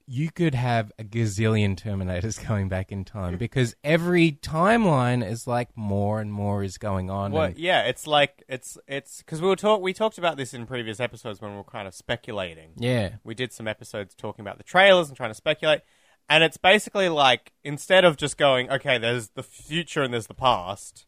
you 0.06 0.30
could 0.30 0.54
have 0.54 0.92
a 0.99 1.04
gazillion 1.04 1.75
Terminators 1.80 2.46
going 2.49 2.68
back 2.68 2.92
in 2.92 3.06
time 3.06 3.38
because 3.38 3.75
every 3.82 4.32
timeline 4.32 5.26
is 5.26 5.46
like 5.46 5.70
more 5.76 6.20
and 6.20 6.30
more 6.30 6.62
is 6.62 6.76
going 6.76 7.08
on. 7.08 7.32
Well, 7.32 7.44
and- 7.44 7.56
yeah, 7.58 7.84
it's 7.84 8.06
like 8.06 8.42
it's 8.46 8.76
it's 8.87 9.18
because 9.18 9.40
we 9.40 9.49
were 9.49 9.56
talk 9.56 9.80
we 9.80 9.94
talked 9.94 10.18
about 10.18 10.37
this 10.37 10.52
in 10.52 10.66
previous 10.66 11.00
episodes 11.00 11.40
when 11.40 11.52
we 11.52 11.56
were 11.56 11.64
kind 11.64 11.88
of 11.88 11.94
speculating. 11.94 12.73
yeah, 12.76 13.14
We 13.25 13.34
did 13.34 13.52
some 13.54 13.66
episodes 13.66 14.14
talking 14.14 14.42
about 14.42 14.58
the 14.58 14.64
trailers 14.64 15.08
and 15.08 15.16
trying 15.16 15.30
to 15.30 15.34
speculate, 15.34 15.80
and 16.28 16.43
it's 16.45 16.57
basically 16.57 17.09
like 17.09 17.52
instead 17.62 18.04
of 18.04 18.16
just 18.16 18.37
going, 18.38 18.71
okay, 18.71 18.99
there's 18.99 19.28
the 19.31 19.43
future 19.43 20.02
and 20.02 20.12
there's 20.12 20.26
the 20.26 20.35
past. 20.35 21.07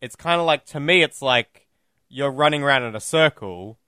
It's 0.00 0.16
kind 0.16 0.40
of 0.40 0.46
like 0.46 0.64
to 0.66 0.80
me, 0.80 1.02
it's 1.02 1.22
like 1.22 1.68
you're 2.08 2.30
running 2.30 2.62
around 2.62 2.82
in 2.84 2.94
a 2.96 3.00
circle, 3.00 3.78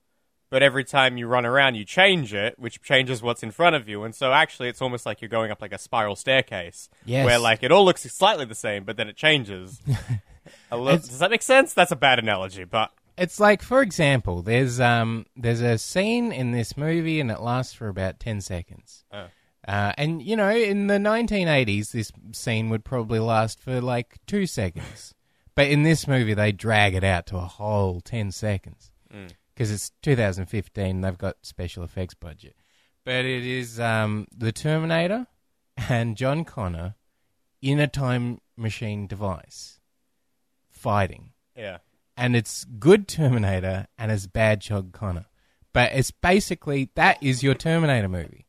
but 0.49 0.63
every 0.63 0.83
time 0.83 1.17
you 1.17 1.27
run 1.27 1.45
around, 1.45 1.75
you 1.75 1.83
change 1.85 2.33
it, 2.33 2.57
which 2.57 2.81
changes 2.81 3.21
what's 3.21 3.43
in 3.43 3.51
front 3.51 3.75
of 3.75 3.87
you, 3.89 4.03
and 4.03 4.15
so 4.15 4.31
actually, 4.31 4.69
it's 4.69 4.81
almost 4.81 5.05
like 5.05 5.21
you're 5.21 5.29
going 5.29 5.51
up 5.51 5.61
like 5.61 5.73
a 5.73 5.77
spiral 5.77 6.15
staircase, 6.15 6.87
Yes. 7.05 7.25
where 7.25 7.39
like 7.39 7.63
it 7.63 7.71
all 7.71 7.83
looks 7.85 8.03
slightly 8.03 8.45
the 8.45 8.55
same, 8.55 8.83
but 8.83 8.95
then 8.97 9.07
it 9.09 9.15
changes. 9.17 9.81
a 10.71 10.77
little, 10.77 10.99
does 10.99 11.19
that 11.19 11.31
make 11.31 11.41
sense? 11.41 11.73
That's 11.73 11.91
a 11.91 11.95
bad 11.95 12.19
analogy, 12.19 12.63
but 12.63 12.91
It's 13.17 13.39
like, 13.39 13.61
for 13.61 13.81
example, 13.81 14.41
there's 14.41 14.79
um 14.79 15.25
there's 15.35 15.61
a 15.61 15.77
scene 15.77 16.31
in 16.31 16.51
this 16.51 16.77
movie 16.77 17.19
and 17.19 17.29
it 17.31 17.41
lasts 17.41 17.73
for 17.73 17.87
about 17.89 18.19
ten 18.19 18.39
seconds. 18.41 19.03
Oh. 19.11 19.25
Uh, 19.67 19.93
and 19.97 20.21
you 20.21 20.35
know, 20.35 20.49
in 20.49 20.87
the 20.87 20.97
1980s, 20.97 21.91
this 21.91 22.11
scene 22.31 22.69
would 22.69 22.85
probably 22.85 23.19
last 23.19 23.59
for 23.59 23.81
like 23.81 24.17
two 24.27 24.45
seconds, 24.45 25.13
but 25.55 25.67
in 25.67 25.83
this 25.83 26.07
movie, 26.07 26.33
they 26.33 26.51
drag 26.51 26.93
it 26.93 27.03
out 27.03 27.25
to 27.27 27.37
a 27.37 27.41
whole 27.41 28.01
ten 28.01 28.31
seconds 28.31 28.91
because 29.53 29.71
it's 29.71 29.91
2015. 30.03 31.01
They've 31.01 31.17
got 31.17 31.37
special 31.41 31.83
effects 31.83 32.13
budget, 32.13 32.55
but 33.03 33.25
it 33.25 33.45
is 33.45 33.79
um 33.79 34.27
the 34.35 34.51
Terminator 34.51 35.27
and 35.89 36.15
John 36.15 36.45
Connor 36.45 36.95
in 37.61 37.79
a 37.79 37.87
time 37.87 38.39
machine 38.55 39.07
device 39.07 39.79
fighting 40.69 41.31
yeah. 41.55 41.79
and 42.15 42.35
it's 42.35 42.65
good 42.79 43.07
Terminator 43.07 43.87
and 43.97 44.11
it's 44.11 44.27
bad 44.27 44.61
John 44.61 44.91
Connor. 44.91 45.25
But 45.73 45.91
it's 45.93 46.11
basically 46.11 46.89
that 46.95 47.21
is 47.21 47.43
your 47.43 47.55
Terminator 47.55 48.07
movie. 48.07 48.45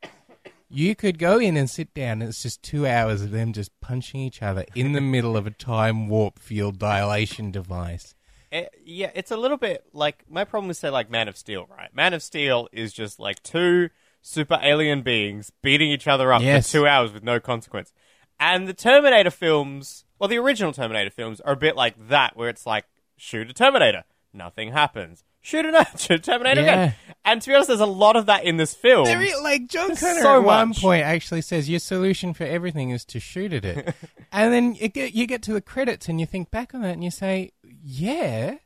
You 0.68 0.96
could 0.96 1.18
go 1.18 1.38
in 1.38 1.56
and 1.56 1.70
sit 1.70 1.94
down, 1.94 2.20
and 2.22 2.24
it's 2.24 2.42
just 2.42 2.62
two 2.62 2.86
hours 2.86 3.22
of 3.22 3.30
them 3.30 3.52
just 3.52 3.70
punching 3.80 4.20
each 4.20 4.42
other 4.42 4.64
in 4.74 4.92
the 4.92 5.00
middle 5.00 5.36
of 5.36 5.46
a 5.46 5.50
time 5.52 6.08
warp 6.08 6.38
field 6.40 6.78
dilation 6.78 7.50
device. 7.52 8.14
It, 8.50 8.74
yeah, 8.84 9.10
it's 9.14 9.30
a 9.30 9.36
little 9.36 9.56
bit 9.56 9.84
like 9.92 10.24
my 10.28 10.44
problem 10.44 10.70
is 10.70 10.78
say 10.78 10.90
like 10.90 11.10
Man 11.10 11.28
of 11.28 11.36
Steel, 11.36 11.66
right? 11.70 11.94
Man 11.94 12.14
of 12.14 12.22
Steel 12.22 12.68
is 12.72 12.92
just 12.92 13.20
like 13.20 13.42
two 13.42 13.90
super 14.22 14.58
alien 14.62 15.02
beings 15.02 15.52
beating 15.62 15.90
each 15.90 16.08
other 16.08 16.32
up 16.32 16.42
Yes. 16.42 16.66
for 16.70 16.78
two 16.78 16.86
hours 16.86 17.12
with 17.12 17.22
no 17.22 17.38
consequence. 17.38 17.92
And 18.40 18.66
the 18.68 18.74
Terminator 18.74 19.30
films, 19.30 20.04
well, 20.18 20.28
the 20.28 20.38
original 20.38 20.72
Terminator 20.72 21.10
films 21.10 21.40
are 21.40 21.52
a 21.54 21.56
bit 21.56 21.76
like 21.76 22.08
that, 22.08 22.36
where 22.36 22.48
it's 22.48 22.66
like 22.66 22.86
shoot 23.16 23.48
a 23.50 23.52
Terminator, 23.52 24.04
nothing 24.32 24.72
happens. 24.72 25.22
Shoot 25.46 25.64
a 25.64 25.86
shoot 25.96 26.10
a 26.10 26.18
Terminator 26.18 26.62
Yeah. 26.62 26.72
again. 26.72 26.94
And 27.24 27.40
to 27.42 27.48
be 27.48 27.54
honest, 27.54 27.68
there's 27.68 27.80
a 27.80 27.86
lot 27.86 28.16
of 28.16 28.26
that 28.26 28.44
in 28.44 28.56
this 28.56 28.74
film. 28.74 29.04
There 29.04 29.22
is, 29.22 29.34
like 29.42 29.68
John 29.68 29.94
Connor 29.94 30.20
so 30.22 30.36
at 30.40 30.44
one 30.44 30.68
much. 30.70 30.80
point 30.80 31.04
actually 31.04 31.40
says 31.42 31.68
your 31.68 31.78
solution 31.80 32.34
for 32.34 32.42
everything 32.44 32.90
is 32.90 33.04
to 33.06 33.20
shoot 33.20 33.52
at 33.52 33.64
it, 33.64 33.94
and 34.32 34.52
then 34.52 34.74
you 34.74 34.88
get 34.88 35.14
you 35.14 35.26
get 35.26 35.42
to 35.42 35.52
the 35.52 35.60
credits 35.60 36.08
and 36.08 36.18
you 36.20 36.26
think 36.26 36.50
back 36.50 36.74
on 36.74 36.82
that 36.82 36.90
and 36.94 37.04
you 37.04 37.10
say, 37.12 37.52
yeah. 37.62 38.56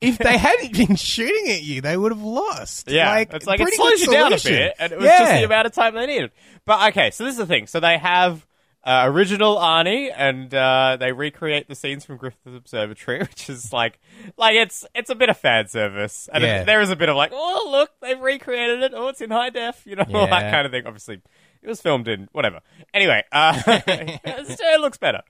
If 0.00 0.18
they 0.18 0.36
hadn't 0.48 0.72
been 0.76 0.96
shooting 0.96 1.50
at 1.50 1.62
you, 1.62 1.80
they 1.80 1.96
would 1.96 2.12
have 2.12 2.22
lost. 2.22 2.88
Yeah, 2.90 3.10
like, 3.10 3.32
it's 3.32 3.46
like 3.46 3.58
it 3.58 3.62
pretty 3.62 3.76
slows 3.76 4.00
good 4.00 4.06
you 4.06 4.12
down 4.12 4.32
a 4.34 4.38
solution. 4.38 4.62
bit, 4.66 4.74
and 4.78 4.92
it 4.92 4.98
was 4.98 5.06
just 5.08 5.20
Yeah. 5.32 5.38
the 5.38 5.44
amount 5.46 5.66
of 5.66 5.72
time 5.72 5.94
they 5.94 6.06
needed. 6.06 6.30
But 6.66 6.90
okay, 6.90 7.10
so 7.10 7.24
this 7.24 7.32
is 7.32 7.38
the 7.38 7.46
thing. 7.46 7.66
So 7.66 7.80
they 7.80 7.96
have 7.98 8.44
uh, 8.84 9.02
original 9.06 9.56
Arnie, 9.56 10.12
and 10.14 10.54
uh, 10.54 10.96
they 11.00 11.12
recreate 11.12 11.68
the 11.68 11.74
scenes 11.74 12.04
from 12.04 12.16
Griffith 12.18 12.54
Observatory, 12.54 13.18
which 13.20 13.48
is 13.48 13.72
like, 13.72 13.98
like 14.36 14.54
it's 14.56 14.84
it's 14.94 15.10
a 15.10 15.14
bit 15.14 15.28
of 15.30 15.36
fan 15.36 15.68
service, 15.68 16.28
and 16.32 16.44
Yeah. 16.44 16.60
it, 16.62 16.66
there 16.66 16.80
is 16.80 16.90
a 16.90 16.96
bit 16.96 17.08
of 17.08 17.16
like, 17.16 17.30
oh 17.34 17.68
look, 17.70 17.90
they've 18.02 18.20
recreated 18.20 18.82
it. 18.82 18.92
Oh, 18.94 19.08
it's 19.08 19.20
in 19.20 19.30
high 19.30 19.50
def, 19.50 19.86
you 19.86 19.96
know, 19.96 20.04
all 20.14 20.26
that 20.26 20.50
kind 20.50 20.66
of 20.66 20.72
thing. 20.72 20.86
Obviously. 20.86 21.20
It 21.62 21.68
was 21.68 21.80
filmed 21.80 22.08
in 22.08 22.28
whatever. 22.32 22.60
Anyway, 22.92 23.22
uh, 23.32 23.58
it 23.66 24.80
looks 24.82 24.98
better, 24.98 25.22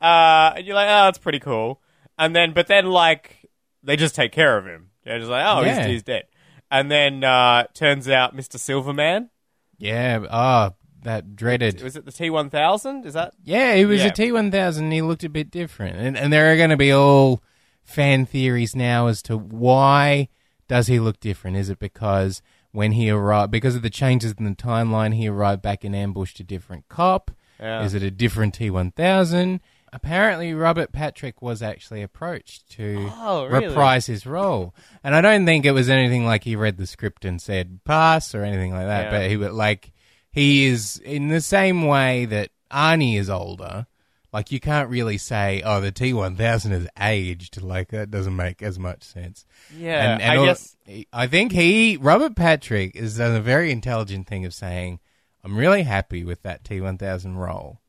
uh, 0.00 0.52
and 0.56 0.64
you're 0.64 0.76
like, 0.76 0.86
oh, 0.86 1.06
that's 1.06 1.18
pretty 1.18 1.40
cool. 1.40 1.80
And 2.16 2.36
then, 2.36 2.52
but 2.52 2.68
then, 2.68 2.86
like, 2.86 3.50
they 3.82 3.96
just 3.96 4.14
take 4.14 4.30
care 4.30 4.56
of 4.56 4.66
him. 4.66 4.90
They're 5.04 5.18
just 5.18 5.28
like, 5.30 5.44
oh, 5.44 5.62
Yeah. 5.62 5.78
he's, 5.82 5.86
he's 5.94 6.02
dead. 6.04 6.24
And 6.70 6.92
then 6.92 7.24
uh, 7.24 7.64
turns 7.74 8.08
out 8.08 8.36
Mr. 8.36 8.56
Silverman. 8.56 9.30
Yeah. 9.78 10.20
Oh, 10.30 10.74
that 11.02 11.36
dreaded. 11.36 11.82
Was 11.82 11.96
it 11.96 12.04
the 12.04 12.12
T 12.12 12.30
one 12.30 12.50
thousand? 12.50 13.06
Is 13.06 13.14
that? 13.14 13.34
Yeah, 13.44 13.74
he 13.76 13.84
was 13.84 14.00
Yeah. 14.00 14.08
a 14.08 14.12
T 14.12 14.32
one 14.32 14.50
thousand. 14.50 14.90
He 14.90 15.02
looked 15.02 15.24
a 15.24 15.28
bit 15.28 15.50
different, 15.50 15.96
and 15.96 16.16
and 16.16 16.32
there 16.32 16.52
are 16.52 16.56
going 16.56 16.70
to 16.70 16.76
be 16.76 16.92
all 16.92 17.42
fan 17.82 18.26
theories 18.26 18.76
now 18.76 19.06
as 19.08 19.22
to 19.22 19.36
why 19.36 20.28
does 20.68 20.86
he 20.86 21.00
look 21.00 21.18
different? 21.20 21.56
Is 21.56 21.70
it 21.70 21.78
because 21.78 22.42
when 22.72 22.92
he 22.92 23.10
arrived, 23.10 23.50
because 23.50 23.74
of 23.74 23.82
the 23.82 23.90
changes 23.90 24.34
in 24.38 24.44
the 24.44 24.50
timeline, 24.54 25.14
he 25.14 25.26
arrived 25.28 25.62
back 25.62 25.84
in 25.84 25.94
ambush 25.94 26.34
to 26.34 26.44
different 26.44 26.88
cop? 26.88 27.30
Yeah. 27.58 27.82
Is 27.82 27.94
it 27.94 28.02
a 28.02 28.10
different 28.10 28.54
T 28.54 28.70
one 28.70 28.90
thousand? 28.92 29.60
Apparently, 29.92 30.54
Robert 30.54 30.92
Patrick 30.92 31.42
was 31.42 31.62
actually 31.62 32.00
approached 32.00 32.70
to 32.76 33.10
Oh, 33.16 33.46
really? 33.46 33.66
reprise 33.66 34.06
his 34.06 34.24
role, 34.24 34.72
and 35.02 35.16
I 35.16 35.20
don't 35.20 35.44
think 35.44 35.66
it 35.66 35.72
was 35.72 35.88
anything 35.90 36.24
like 36.24 36.44
he 36.44 36.54
read 36.54 36.76
the 36.76 36.86
script 36.86 37.24
and 37.24 37.42
said 37.42 37.80
pass 37.84 38.32
or 38.32 38.44
anything 38.44 38.72
like 38.72 38.86
that. 38.86 39.06
Yeah. 39.06 39.10
But 39.18 39.30
he 39.30 39.36
would 39.36 39.50
like 39.50 39.90
he 40.32 40.66
is 40.66 40.98
in 40.98 41.28
the 41.28 41.40
same 41.40 41.86
way 41.86 42.24
that 42.26 42.50
Arnie 42.70 43.18
is 43.18 43.28
older. 43.30 43.86
Like 44.32 44.52
you 44.52 44.60
can't 44.60 44.88
really 44.88 45.18
say, 45.18 45.60
"Oh, 45.64 45.80
the 45.80 45.90
T 45.90 46.12
one 46.12 46.36
thousand 46.36 46.70
has 46.70 46.86
aged." 47.00 47.60
Like 47.60 47.88
that 47.88 48.12
doesn't 48.12 48.36
make 48.36 48.62
as 48.62 48.78
much 48.78 49.02
sense. 49.02 49.44
Yeah, 49.76 50.12
and, 50.12 50.22
and 50.22 50.32
I 50.32 50.36
all- 50.36 50.44
guess. 50.46 50.76
I 51.12 51.26
think 51.26 51.50
he 51.50 51.96
Robert 51.96 52.36
Patrick 52.36 52.96
has 52.96 53.16
done 53.18 53.34
a 53.34 53.40
very 53.40 53.72
intelligent 53.72 54.28
thing 54.28 54.44
of 54.44 54.54
saying, 54.54 55.00
"I'm 55.42 55.56
really 55.56 55.82
happy 55.82 56.22
with 56.24 56.42
that 56.42 56.62
T 56.62 56.80
one 56.80 56.96
thousand 56.96 57.38
role, 57.38 57.80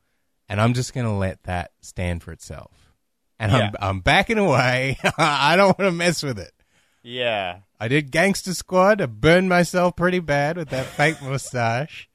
and 0.49 0.59
I'm 0.59 0.73
just 0.73 0.95
going 0.95 1.05
to 1.05 1.11
let 1.13 1.43
that 1.43 1.73
stand 1.81 2.23
for 2.23 2.31
itself." 2.31 2.71
And 3.39 3.51
Yeah. 3.51 3.69
I'm 3.79 3.89
I'm 3.89 3.99
backing 3.99 4.39
away. 4.39 4.97
I 5.19 5.55
don't 5.55 5.77
want 5.77 5.91
to 5.91 5.95
mess 5.95 6.23
with 6.23 6.39
it. 6.39 6.53
Yeah, 7.03 7.59
I 7.79 7.87
did 7.87 8.09
Gangster 8.11 8.55
Squad. 8.55 8.99
I 8.99 9.05
burned 9.05 9.47
myself 9.49 9.95
pretty 9.95 10.19
bad 10.19 10.57
with 10.57 10.69
that 10.69 10.87
fake 10.87 11.21
mustache. 11.23 12.09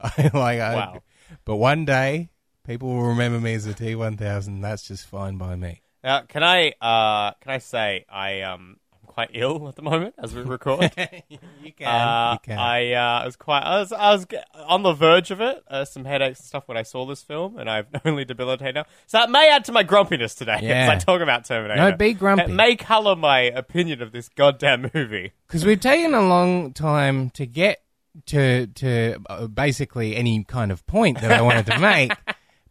I 0.18 0.30
like, 0.32 0.60
I, 0.60 1.00
but 1.44 1.56
one 1.56 1.84
day 1.84 2.30
people 2.66 2.88
will 2.88 3.08
remember 3.08 3.40
me 3.40 3.54
as 3.54 3.66
a 3.66 3.74
T 3.74 3.94
one 3.94 4.16
thousand. 4.16 4.60
That's 4.60 4.86
just 4.86 5.06
fine 5.06 5.36
by 5.36 5.56
me. 5.56 5.82
Now, 6.02 6.22
can 6.22 6.42
I 6.42 6.72
uh, 6.80 7.32
can 7.40 7.52
I 7.52 7.58
say 7.58 8.04
I 8.08 8.40
um 8.42 8.78
I'm 8.94 9.06
quite 9.06 9.30
ill 9.34 9.68
at 9.68 9.76
the 9.76 9.82
moment 9.82 10.14
as 10.22 10.34
we 10.34 10.40
record. 10.42 10.90
you 11.28 11.72
can, 11.76 11.86
Uh, 11.86 12.32
you 12.34 12.38
can. 12.42 12.58
I 12.58 12.92
uh, 12.92 13.24
was 13.26 13.36
quite. 13.36 13.60
I 13.62 13.78
was. 13.80 13.92
I 13.92 14.12
was 14.12 14.26
on 14.54 14.82
the 14.82 14.92
verge 14.94 15.30
of 15.30 15.40
it. 15.42 15.62
Uh, 15.68 15.84
some 15.84 16.04
headaches 16.06 16.40
and 16.40 16.46
stuff 16.46 16.66
when 16.68 16.78
I 16.78 16.82
saw 16.84 17.04
this 17.04 17.22
film, 17.22 17.58
and 17.58 17.68
I've 17.68 17.86
only 18.06 18.24
debilitated 18.24 18.76
now, 18.76 18.84
so 19.06 19.18
that 19.18 19.30
may 19.30 19.50
add 19.50 19.64
to 19.66 19.72
my 19.72 19.82
grumpiness 19.82 20.34
today 20.34 20.60
Yeah. 20.62 20.84
as 20.84 20.88
I 20.88 20.96
talk 20.96 21.20
about 21.20 21.44
Terminator. 21.44 21.90
No, 21.90 21.96
be 21.96 22.14
grumpy. 22.14 22.44
It 22.44 22.50
may 22.50 22.76
color 22.76 23.14
my 23.16 23.40
opinion 23.40 24.00
of 24.00 24.12
this 24.12 24.28
goddamn 24.30 24.90
movie. 24.94 25.32
because 25.46 25.66
we've 25.66 25.80
taken 25.80 26.14
a 26.14 26.22
long 26.22 26.72
time 26.72 27.28
to 27.30 27.44
get 27.46 27.82
to 28.26 28.66
to 28.66 29.18
uh, 29.28 29.46
basically 29.46 30.16
any 30.16 30.44
kind 30.44 30.70
of 30.72 30.86
point 30.86 31.20
that 31.20 31.32
I 31.32 31.40
wanted 31.42 31.66
to 31.66 31.78
make. 31.78 32.12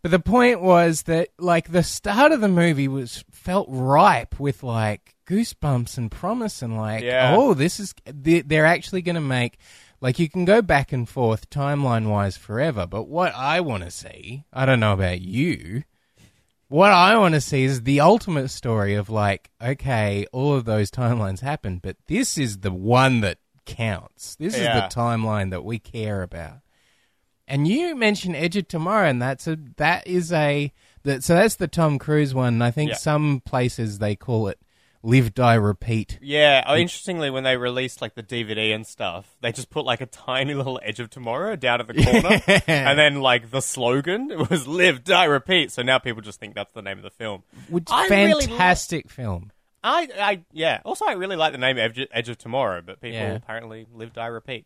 But 0.01 0.11
the 0.11 0.19
point 0.19 0.61
was 0.61 1.03
that 1.03 1.27
like 1.37 1.73
the 1.73 1.83
start 1.83 2.31
of 2.31 2.39
the 2.39 2.47
movie 2.47 2.87
was 2.87 3.25
felt 3.31 3.67
ripe 3.69 4.39
with 4.39 4.63
like 4.63 5.13
goosebumps 5.27 5.97
and 5.97 6.09
promise 6.09 6.61
and 6.61 6.77
like 6.77 7.03
Yeah. 7.03 7.35
oh 7.37 7.53
this 7.53 7.81
is 7.81 7.93
they- 8.05 8.39
they're 8.39 8.65
actually 8.65 9.01
going 9.01 9.15
to 9.15 9.19
make 9.21 9.57
like 9.99 10.17
you 10.17 10.29
can 10.29 10.45
go 10.45 10.61
back 10.61 10.93
and 10.93 11.07
forth 11.09 11.49
timeline 11.49 12.07
wise 12.09 12.37
forever 12.37 12.87
but 12.87 13.09
what 13.09 13.33
I 13.35 13.59
want 13.59 13.83
to 13.83 13.91
see 13.91 14.45
I 14.53 14.65
don't 14.65 14.79
know 14.79 14.93
about 14.93 15.19
you 15.19 15.83
what 16.69 16.91
I 16.93 17.17
want 17.17 17.33
to 17.33 17.41
see 17.41 17.63
is 17.65 17.81
the 17.81 17.99
ultimate 17.99 18.49
story 18.49 18.93
of 18.95 19.09
like, 19.09 19.49
okay, 19.61 20.27
all 20.31 20.53
of 20.53 20.65
those 20.65 20.91
timelines 20.91 21.39
happened, 21.41 21.81
but 21.81 21.97
this 22.07 22.37
is 22.37 22.59
the 22.59 22.71
one 22.71 23.21
that 23.21 23.39
counts. 23.75 24.35
This 24.35 24.53
is 24.55 24.61
the 24.65 24.89
timeline 24.91 25.51
that 25.51 25.63
we 25.63 25.79
care 25.79 26.21
about. 26.23 26.59
And 27.47 27.67
you 27.67 27.95
mentioned 27.95 28.35
Edge 28.35 28.57
of 28.57 28.67
Tomorrow, 28.67 29.09
and 29.09 29.21
that's 29.21 29.47
a 29.47 29.57
that 29.77 30.05
is 30.05 30.31
a 30.31 30.71
that 31.03 31.23
so 31.23 31.33
that's 31.35 31.55
the 31.55 31.67
Tom 31.67 31.97
Cruise 31.97 32.33
one. 32.33 32.55
and 32.55 32.63
I 32.63 32.69
think 32.71 32.91
Yeah. 32.91 32.97
some 32.97 33.41
places 33.43 33.97
they 33.99 34.15
call 34.15 34.47
it 34.49 34.59
live, 35.01 35.33
die, 35.33 35.55
repeat. 35.55 36.19
Yeah. 36.21 36.63
Oh, 36.67 36.75
interestingly, 36.75 37.29
when 37.31 37.43
they 37.45 37.57
released 37.57 38.01
like 38.01 38.13
the 38.15 38.21
DVD 38.21 38.75
and 38.75 38.85
stuff, 38.85 39.35
they 39.41 39.51
just 39.51 39.69
put 39.71 39.83
like 39.85 39.99
a 40.01 40.05
tiny 40.05 40.53
little 40.53 40.79
Edge 40.83 40.99
of 40.99 41.09
Tomorrow 41.09 41.55
down 41.55 41.79
at 41.79 41.87
the 41.87 41.93
corner, 41.95 42.61
and 42.67 42.99
then 42.99 43.19
like 43.21 43.49
the 43.49 43.61
slogan 43.61 44.27
was 44.49 44.67
"Live, 44.67 45.03
die, 45.03 45.25
repeat." 45.25 45.71
So 45.71 45.81
now 45.81 45.97
people 45.97 46.21
just 46.21 46.39
think 46.39 46.53
that's 46.53 46.73
the 46.73 46.81
name 46.83 46.97
of 46.97 47.03
the 47.03 47.09
film. 47.09 47.41
Which 47.69 47.87
I 47.89 48.07
really 48.09 48.45
fantastic 48.45 49.09
film. 49.09 49.51
I, 49.83 50.07
I, 50.19 50.43
yeah. 50.51 50.81
Also, 50.85 51.05
I 51.05 51.13
really 51.13 51.35
like 51.35 51.51
the 51.53 51.57
name 51.57 51.77
Edge, 51.77 52.05
Edge 52.11 52.29
of 52.29 52.37
Tomorrow, 52.37 52.81
but 52.85 52.99
people 53.01 53.17
Yeah. 53.19 53.33
apparently 53.33 53.85
live, 53.93 54.13
die, 54.13 54.25
repeat. 54.27 54.65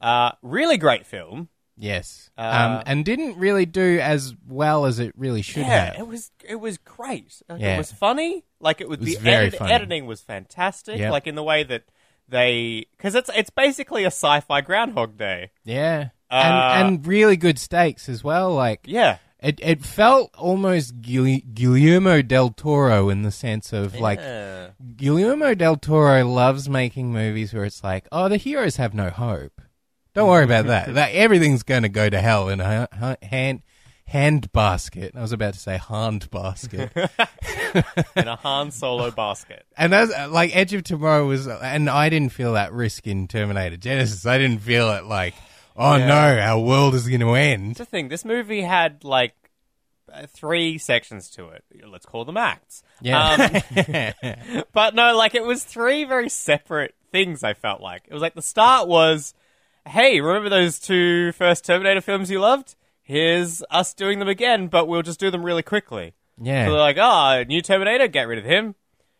Uh, 0.00 0.32
really 0.42 0.76
great 0.76 1.06
film. 1.06 1.48
Yes, 1.76 2.28
Uh, 2.36 2.42
um, 2.76 2.82
and 2.84 3.04
didn't 3.06 3.38
really 3.38 3.64
do 3.64 3.98
as 4.00 4.34
well 4.46 4.84
as 4.84 4.98
it 4.98 5.14
really 5.16 5.40
should 5.40 5.62
Yeah, 5.62 5.86
have. 5.86 5.98
it 6.00 6.06
was 6.06 6.30
it 6.46 6.56
was 6.56 6.76
great. 6.76 7.40
Like, 7.48 7.60
Yeah. 7.62 7.74
It 7.76 7.78
was 7.78 7.90
funny. 7.90 8.44
Like 8.60 8.82
it 8.82 8.88
was, 8.88 8.98
It 8.98 9.04
was 9.04 9.14
the 9.14 9.20
very 9.20 9.46
edit- 9.46 9.58
funny. 9.58 9.72
editing 9.72 10.04
was 10.06 10.20
fantastic. 10.20 10.98
Yep. 10.98 11.10
Like 11.10 11.26
in 11.26 11.36
the 11.36 11.42
way 11.42 11.62
that 11.62 11.84
they 12.28 12.86
because 12.96 13.14
it's 13.14 13.30
it's 13.34 13.48
basically 13.50 14.04
a 14.04 14.08
sci-fi 14.08 14.60
Groundhog 14.60 15.16
Day. 15.16 15.52
Yeah, 15.64 16.08
Uh, 16.30 16.34
and 16.34 16.88
and 16.96 17.06
really 17.06 17.38
good 17.38 17.58
stakes 17.58 18.10
as 18.10 18.22
well. 18.22 18.54
Like 18.54 18.80
Yeah, 18.84 19.16
it, 19.42 19.58
it 19.62 19.84
felt 19.84 20.34
almost 20.36 21.00
Guil- 21.00 21.54
Guillermo 21.54 22.22
del 22.22 22.50
Toro 22.50 23.08
in 23.08 23.22
the 23.22 23.30
sense 23.30 23.72
of 23.72 23.98
like 23.98 24.20
Guillermo 24.96 25.54
del 25.54 25.76
Toro 25.76 26.26
loves 26.26 26.68
making 26.68 27.12
movies 27.12 27.54
where 27.54 27.64
it's 27.64 27.82
like, 27.82 28.06
oh, 28.12 28.28
the 28.28 28.36
heroes 28.36 28.76
have 28.76 28.94
no 28.94 29.10
hope. 29.10 29.60
Don't 30.14 30.28
worry 30.28 30.44
about 30.44 30.66
that. 30.66 30.94
that 30.94 31.12
everything's 31.12 31.62
going 31.62 31.82
to 31.82 31.88
go 31.88 32.10
to 32.10 32.20
hell 32.20 32.48
in 32.48 32.60
a 32.60 32.88
ha- 32.92 33.16
hand 33.22 33.62
hand 34.10 34.50
basket. 34.52 35.14
I 35.16 35.20
was 35.20 35.32
about 35.32 35.54
to 35.54 35.60
say 35.60 35.78
hand 35.78 36.28
basket. 36.30 36.90
in 38.16 38.28
a 38.28 38.36
Han 38.36 38.72
Solo 38.72 39.10
basket. 39.12 39.64
and 39.76 39.92
that's 39.92 40.12
like 40.30 40.54
Edge 40.54 40.74
of 40.74 40.82
Tomorrow 40.82 41.26
was, 41.26 41.46
and 41.46 41.88
I 41.88 42.08
didn't 42.08 42.32
feel 42.32 42.54
that 42.54 42.72
risk 42.72 43.06
in 43.06 43.28
Terminator 43.28 43.76
Genisys. 43.76 44.28
I 44.28 44.36
didn't 44.38 44.62
feel 44.62 44.90
it 44.90 45.04
like, 45.04 45.34
oh 45.80 45.96
Yeah. 45.96 46.06
no, 46.06 46.38
our 46.40 46.58
world 46.60 46.94
is 46.94 47.08
going 47.08 47.20
to 47.20 47.34
end. 47.34 47.70
That's 47.70 47.78
the 47.80 47.84
thing. 47.86 48.08
This 48.08 48.24
movie 48.24 48.62
had 48.62 49.02
like 49.02 49.34
uh, 50.12 50.26
three 50.26 50.78
sections 50.78 51.30
to 51.30 51.48
it. 51.48 51.64
Let's 51.88 52.06
call 52.06 52.24
them 52.24 52.36
acts. 52.36 52.82
Yeah. 53.00 53.62
Um, 53.76 54.64
but 54.72 54.94
no, 54.94 55.16
like 55.16 55.34
it 55.34 55.44
was 55.44 55.64
three 55.64 56.04
very 56.04 56.28
separate 56.28 56.94
things. 57.10 57.42
I 57.42 57.54
felt 57.54 57.80
like 57.80 58.02
it 58.08 58.12
was 58.12 58.22
like 58.22 58.34
the 58.34 58.42
start 58.42 58.86
was, 58.88 59.34
hey, 59.88 60.20
remember 60.20 60.48
those 60.48 60.78
two 60.78 61.32
first 61.32 61.64
Terminator 61.64 62.00
films 62.00 62.30
you 62.30 62.40
loved? 62.40 62.74
Here's 63.02 63.62
us 63.70 63.92
doing 63.94 64.18
them 64.20 64.28
again, 64.28 64.68
but 64.68 64.86
we'll 64.86 65.02
just 65.02 65.18
do 65.18 65.30
them 65.32 65.42
really 65.44 65.62
quickly. 65.64 66.14
yeah. 66.40 66.66
So 66.66 66.72
they're 66.72 66.80
like, 66.80 66.98
oh, 66.98 67.42
new 67.48 67.60
Terminator, 67.62 68.06
get 68.06 68.28
rid 68.28 68.38
of 68.38 68.44
him. 68.44 68.74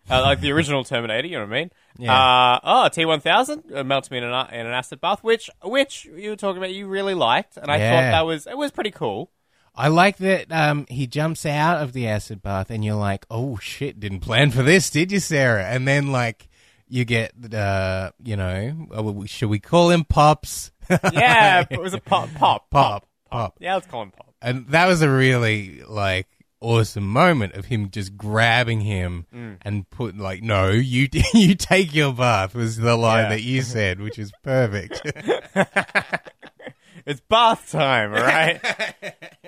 Uh, 0.09 0.23
like 0.23 0.41
the 0.41 0.51
original 0.51 0.83
Terminator, 0.83 1.29
you 1.29 1.39
know 1.39 1.45
what 1.45 1.55
I 1.55 1.61
mean? 1.61 1.71
Yeah. 1.99 2.13
Uh, 2.55 2.61
oh, 2.65 2.89
T 2.89 3.05
one 3.05 3.21
thousand 3.21 3.65
uh, 3.75 3.85
melts 3.85 4.11
me 4.11 4.19
in 4.19 4.25
an 4.25 4.55
in 4.55 4.67
an 4.67 4.73
acid 4.73 5.01
bath, 5.01 5.23
which 5.23 5.51
which 5.63 6.05
you 6.05 6.31
were 6.31 6.37
talking 6.37 6.59
about, 6.59 6.73
you 6.73 6.87
really 6.89 7.15
liked, 7.15 7.57
and 7.57 7.71
I 7.71 7.77
Yeah. 7.79 7.91
thought 7.91 8.11
that 8.17 8.27
was 8.27 8.47
it 8.47 8.57
was 8.57 8.71
pretty 8.73 8.91
cool. 8.91 9.31
I 9.75 9.87
like 9.89 10.17
that 10.19 10.51
um, 10.51 10.85
he 10.89 11.07
jumps 11.07 11.47
out 11.47 11.81
of 11.83 11.93
the 11.93 12.09
acid 12.09 12.43
bath, 12.43 12.71
and 12.71 12.85
you're 12.85 12.97
like, 12.97 13.25
"Oh 13.31 13.57
shit! 13.59 14.01
Didn't 14.01 14.21
plan 14.21 14.51
for 14.51 14.63
this, 14.65 14.91
did 14.91 15.13
you, 15.13 15.21
Sarah?" 15.21 15.65
And 15.65 15.87
then 15.87 16.11
like 16.11 16.49
you 16.89 17.05
get, 17.05 17.33
uh, 17.55 18.11
you 18.25 18.35
know, 18.37 18.89
uh, 18.93 19.27
should 19.27 19.49
we 19.49 19.61
call 19.61 19.91
him 19.91 20.05
Pops? 20.05 20.73
Yeah, 21.13 21.65
it 21.71 21.81
was 21.81 21.95
a 21.95 22.01
pop, 22.01 22.31
pop, 22.35 22.69
Pop, 22.69 23.07
Pop. 23.31 23.57
Yeah, 23.61 23.75
let's 23.75 23.87
call 23.87 24.03
him 24.03 24.11
pop. 24.11 24.35
And 24.43 24.67
that 24.71 24.89
was 24.89 25.03
a 25.03 25.09
really 25.09 25.83
like 25.87 26.27
awesome 26.61 27.07
moment 27.07 27.55
of 27.55 27.67
him 27.67 27.91
just 27.91 28.17
grabbing 28.17 28.81
him 28.83 29.27
Mm. 29.35 29.59
and 29.63 29.89
put 29.91 30.17
like, 30.19 30.43
"No, 30.43 30.71
you 30.71 31.09
you 31.35 31.55
take 31.55 31.95
your 31.95 32.13
bath," 32.13 32.55
was 32.55 32.77
the 32.77 32.97
line 32.97 33.25
Yeah. 33.25 33.29
that 33.31 33.43
you 33.43 33.63
said, 33.63 34.01
which 34.01 34.19
is 34.19 34.33
perfect. 34.43 35.01
It's 37.07 37.21
bath 37.23 37.71
time, 37.71 38.13
all 38.13 38.21
right? 38.21 38.61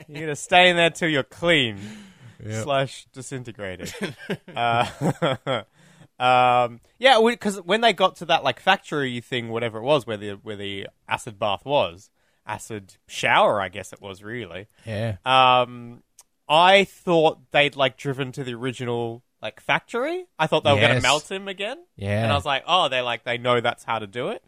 you're 0.09 0.21
gonna 0.23 0.35
stay 0.37 0.71
in 0.71 0.77
there 0.77 0.89
till 0.91 1.09
you're 1.11 1.23
clean 1.23 1.79
Yep. 2.45 2.65
slash 2.65 3.07
disintegrated. 3.13 3.95
uh, 4.57 4.87
um, 6.19 6.81
yeah, 6.99 7.21
because 7.25 7.61
when 7.63 7.83
they 7.83 7.93
got 7.93 8.17
to 8.17 8.25
that 8.27 8.43
like 8.43 8.59
factory 8.59 9.21
thing, 9.21 9.49
whatever 9.51 9.79
it 9.79 9.83
was, 9.83 10.07
where 10.07 10.17
the 10.17 10.31
where 10.43 10.57
the 10.57 10.89
acid 11.09 11.39
bath 11.39 11.65
was, 11.65 12.11
acid 12.47 12.95
shower, 13.07 13.61
I 13.61 13.69
guess 13.69 13.93
it 13.93 14.01
was 14.01 14.23
really. 14.23 14.67
yeah, 14.87 15.17
Um, 15.25 16.03
I 16.49 16.85
thought 16.85 17.51
they'd 17.53 17.77
like 17.77 17.97
driven 17.97 18.33
to 18.33 18.45
the 18.45 18.55
original 18.55 19.23
like 19.41 19.61
factory. 19.61 20.27
I 20.39 20.47
thought 20.47 20.65
they 20.65 20.73
were 20.73 20.81
gonna 20.81 20.95
Yes. 20.95 21.03
melt 21.03 21.31
him 21.31 21.49
again. 21.49 21.79
yeah. 21.97 22.23
And 22.25 22.33
I 22.33 22.35
was 22.37 22.45
like, 22.45 22.65
oh, 22.67 22.89
they 22.89 23.01
like 23.01 23.25
they 23.25 23.39
know 23.39 23.61
that's 23.61 23.85
how 23.85 23.99
to 23.99 24.07
do 24.07 24.29
it. 24.29 24.43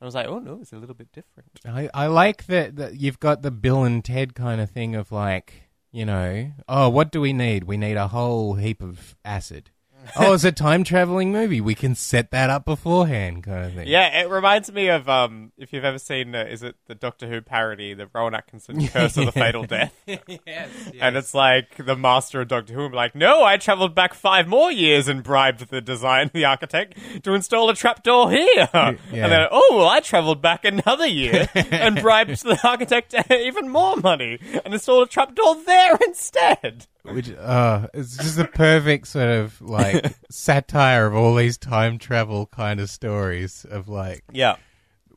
I 0.00 0.04
was 0.04 0.14
like, 0.14 0.26
oh 0.26 0.38
no, 0.38 0.58
it's 0.60 0.72
a 0.72 0.76
little 0.76 0.94
bit 0.94 1.12
different. 1.12 1.48
I, 1.64 1.88
I 1.94 2.06
like 2.08 2.46
that, 2.46 2.76
that 2.76 3.00
you've 3.00 3.20
got 3.20 3.40
the 3.42 3.50
Bill 3.50 3.84
and 3.84 4.04
Ted 4.04 4.34
kind 4.34 4.60
of 4.60 4.68
thing 4.70 4.94
of 4.94 5.10
like, 5.12 5.68
you 5.92 6.04
know, 6.04 6.52
oh, 6.68 6.88
what 6.90 7.10
do 7.10 7.20
we 7.22 7.32
need? 7.32 7.64
We 7.64 7.76
need 7.78 7.96
a 7.96 8.08
whole 8.08 8.54
heap 8.54 8.82
of 8.82 9.16
acid. 9.24 9.70
Oh, 10.16 10.32
it's 10.32 10.44
a 10.44 10.52
time 10.52 10.84
traveling 10.84 11.32
movie. 11.32 11.60
We 11.60 11.74
can 11.74 11.94
set 11.94 12.30
that 12.30 12.50
up 12.50 12.64
beforehand, 12.64 13.44
kind 13.44 13.66
of 13.66 13.74
thing. 13.74 13.88
Yeah, 13.88 14.22
it 14.22 14.28
reminds 14.28 14.70
me 14.72 14.88
of 14.88 15.08
um, 15.08 15.52
if 15.58 15.72
you've 15.72 15.84
ever 15.84 15.98
seen, 15.98 16.34
uh, 16.34 16.44
is 16.48 16.62
it 16.62 16.76
the 16.86 16.94
Doctor 16.94 17.28
Who 17.28 17.40
parody, 17.40 17.94
the 17.94 18.08
Rowan 18.12 18.34
Atkinson 18.34 18.86
Curse 18.88 19.16
of 19.16 19.26
the 19.26 19.32
Fatal 19.32 19.64
Death? 19.64 19.94
yes, 20.06 20.70
And 21.00 21.16
it's 21.16 21.34
like 21.34 21.84
the 21.84 21.96
master 21.96 22.40
of 22.40 22.48
Doctor 22.48 22.74
Who 22.74 22.80
will 22.80 22.90
be 22.90 22.96
like, 22.96 23.14
no, 23.14 23.44
I 23.44 23.56
travelled 23.56 23.94
back 23.94 24.14
five 24.14 24.46
more 24.48 24.70
years 24.70 25.08
and 25.08 25.22
bribed 25.22 25.70
the 25.70 25.80
design, 25.80 26.30
the 26.32 26.44
architect, 26.44 26.98
to 27.24 27.34
install 27.34 27.70
a 27.70 27.74
trapdoor 27.74 28.30
here. 28.30 28.68
And 28.72 28.98
then, 29.10 29.48
oh, 29.50 29.68
well, 29.72 29.88
I 29.88 30.00
travelled 30.00 30.42
back 30.42 30.64
another 30.64 31.06
year 31.06 31.48
and 31.54 32.00
bribed 32.00 32.42
the 32.42 32.58
architect 32.64 33.14
even 33.30 33.68
more 33.68 33.96
money 33.96 34.38
and 34.64 34.74
installed 34.74 35.08
a 35.08 35.10
trapdoor 35.10 35.56
there 35.64 35.96
instead. 36.06 36.86
Which, 37.04 37.30
uh, 37.32 37.88
it's 37.92 38.16
just 38.16 38.38
a 38.38 38.46
perfect 38.46 39.06
sort 39.08 39.28
of 39.28 39.60
like 39.60 40.14
satire 40.30 41.06
of 41.06 41.14
all 41.14 41.34
these 41.34 41.58
time 41.58 41.98
travel 41.98 42.46
kind 42.46 42.80
of 42.80 42.88
stories 42.88 43.64
of 43.70 43.88
like, 43.88 44.24
Yeah. 44.32 44.56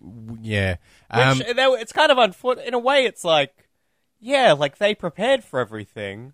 w- 0.01 0.37
yeah. 0.41 0.75
Which 1.13 1.19
Um, 1.25 1.37
they- 1.39 1.63
it's 1.81 1.93
kind 1.93 2.11
of 2.11 2.17
unfortunate. 2.17 2.67
In 2.67 2.73
a 2.73 2.79
way, 2.79 3.05
it's 3.05 3.23
like, 3.23 3.69
yeah, 4.19 4.51
like 4.53 4.77
they 4.79 4.93
prepared 4.95 5.43
for 5.43 5.59
everything, 5.61 6.33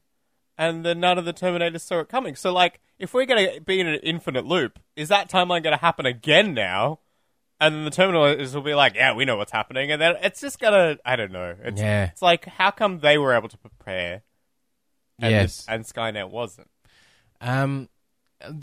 and 0.57 0.83
then 0.85 0.99
none 0.99 1.17
of 1.19 1.25
the 1.25 1.33
Terminators 1.33 1.81
saw 1.81 1.99
it 1.99 2.09
coming. 2.09 2.35
So, 2.35 2.51
like, 2.51 2.79
if 2.97 3.13
we're 3.13 3.25
going 3.25 3.53
to 3.55 3.61
be 3.61 3.79
in 3.79 3.87
an 3.87 3.99
infinite 4.01 4.45
loop, 4.45 4.79
is 4.95 5.09
that 5.09 5.29
timeline 5.29 5.61
going 5.63 5.75
to 5.75 5.81
happen 5.81 6.05
again 6.05 6.53
now? 6.53 6.99
And 7.59 7.75
then 7.75 7.85
the 7.85 7.91
Terminators 7.91 8.53
will 8.55 8.61
be 8.61 8.73
like, 8.73 8.95
yeah, 8.95 9.13
we 9.13 9.25
know 9.25 9.35
what's 9.37 9.51
happening, 9.51 9.91
and 9.91 10.01
then 10.01 10.15
it's 10.21 10.41
just 10.41 10.59
gonna, 10.59 10.97
I 11.05 11.15
don't 11.15 11.31
know. 11.31 11.55
It's, 11.63 11.79
Yeah. 11.79 12.05
it's 12.05 12.21
like, 12.21 12.45
how 12.45 12.71
come 12.71 12.99
they 12.99 13.17
were 13.17 13.33
able 13.35 13.49
to 13.49 13.57
prepare, 13.57 14.23
and, 15.19 15.31
yes. 15.31 15.65
and 15.67 15.83
Skynet 15.83 16.29
wasn't? 16.29 16.69
Um, 17.41 17.89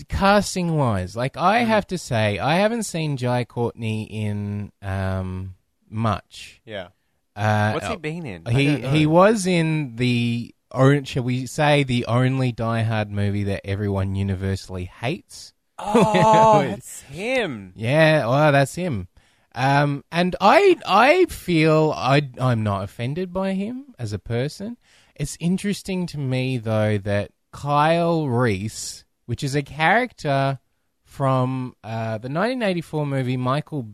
casting 0.08 0.76
wise, 0.76 1.16
like 1.16 1.34
Mm. 1.34 1.42
I 1.42 1.58
have 1.60 1.86
to 1.88 1.98
say, 1.98 2.38
I 2.38 2.56
haven't 2.56 2.84
seen 2.84 3.16
Jai 3.16 3.44
Courtney 3.44 4.04
in 4.04 4.72
um 4.82 5.54
much. 5.88 6.60
Yeah. 6.64 6.88
Uh, 7.36 7.72
What's 7.72 7.88
he 7.88 7.96
been 7.96 8.26
in? 8.26 8.44
He 8.46 8.80
he 8.80 9.06
was 9.06 9.46
in 9.46 9.96
the 9.96 10.54
or 10.70 11.04
shall 11.04 11.22
we 11.24 11.46
say 11.46 11.82
the 11.82 12.06
only 12.06 12.52
Die 12.52 12.82
Hard 12.82 13.10
movie 13.10 13.44
that 13.44 13.62
everyone 13.64 14.14
universally 14.14 14.84
hates. 14.84 15.52
Oh, 15.78 16.60
it's 16.66 17.02
him. 17.02 17.72
Yeah, 17.74 18.26
well, 18.26 18.52
that's 18.52 18.74
him. 18.74 19.08
Um, 19.54 20.04
and 20.12 20.36
I 20.40 20.76
I 20.86 21.24
feel 21.26 21.92
I 21.96 22.28
I'm 22.40 22.62
not 22.62 22.84
offended 22.84 23.32
by 23.32 23.54
him 23.54 23.94
as 23.98 24.12
a 24.12 24.18
person. 24.18 24.76
It's 25.20 25.36
interesting 25.38 26.06
to 26.06 26.18
me 26.18 26.56
though 26.58 26.96
that 26.98 27.30
Kyle 27.52 28.26
Reese, 28.28 29.04
which 29.26 29.44
is 29.44 29.54
a 29.54 29.62
character 29.62 30.58
from 31.04 31.74
uh, 31.84 32.18
the 32.18 32.28
1984 32.28 33.06
movie 33.06 33.36
Michael 33.36 33.88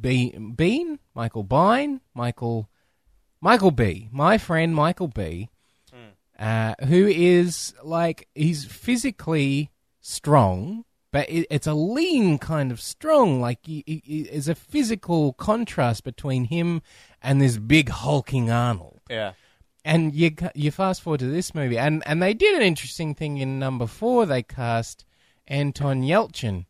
Be- 0.00 0.36
Bean, 0.38 0.98
Michael 1.14 1.42
Bine, 1.42 2.00
Michael 2.14 2.68
Michael 3.40 3.70
B, 3.70 4.08
my 4.12 4.38
friend 4.38 4.74
Michael 4.74 5.08
B, 5.08 5.48
uh, 6.38 6.74
who 6.86 7.06
is 7.06 7.74
like 7.82 8.28
he's 8.34 8.64
physically 8.64 9.70
strong, 10.00 10.84
but 11.10 11.28
it, 11.28 11.46
it's 11.50 11.66
a 11.66 11.74
lean 11.74 12.38
kind 12.38 12.70
of 12.70 12.80
strong. 12.80 13.40
Like 13.40 13.58
he, 13.64 13.82
he, 13.86 14.02
he- 14.04 14.22
there's 14.24 14.46
a 14.48 14.54
physical 14.54 15.32
contrast 15.32 16.04
between 16.04 16.44
him 16.44 16.82
and 17.22 17.40
this 17.42 17.56
big 17.56 17.88
hulking 17.88 18.50
Arnold. 18.50 19.00
Yeah. 19.10 19.32
And 19.84 20.14
you 20.14 20.32
you 20.54 20.70
fast 20.70 21.00
forward 21.00 21.20
to 21.20 21.26
this 21.26 21.54
movie, 21.54 21.78
and 21.78 22.02
and 22.06 22.22
they 22.22 22.34
did 22.34 22.54
an 22.54 22.62
interesting 22.62 23.14
thing 23.14 23.38
in 23.38 23.58
number 23.58 23.86
four. 23.86 24.26
They 24.26 24.42
cast 24.42 25.04
Anton 25.48 26.02
Yelchin, 26.02 26.66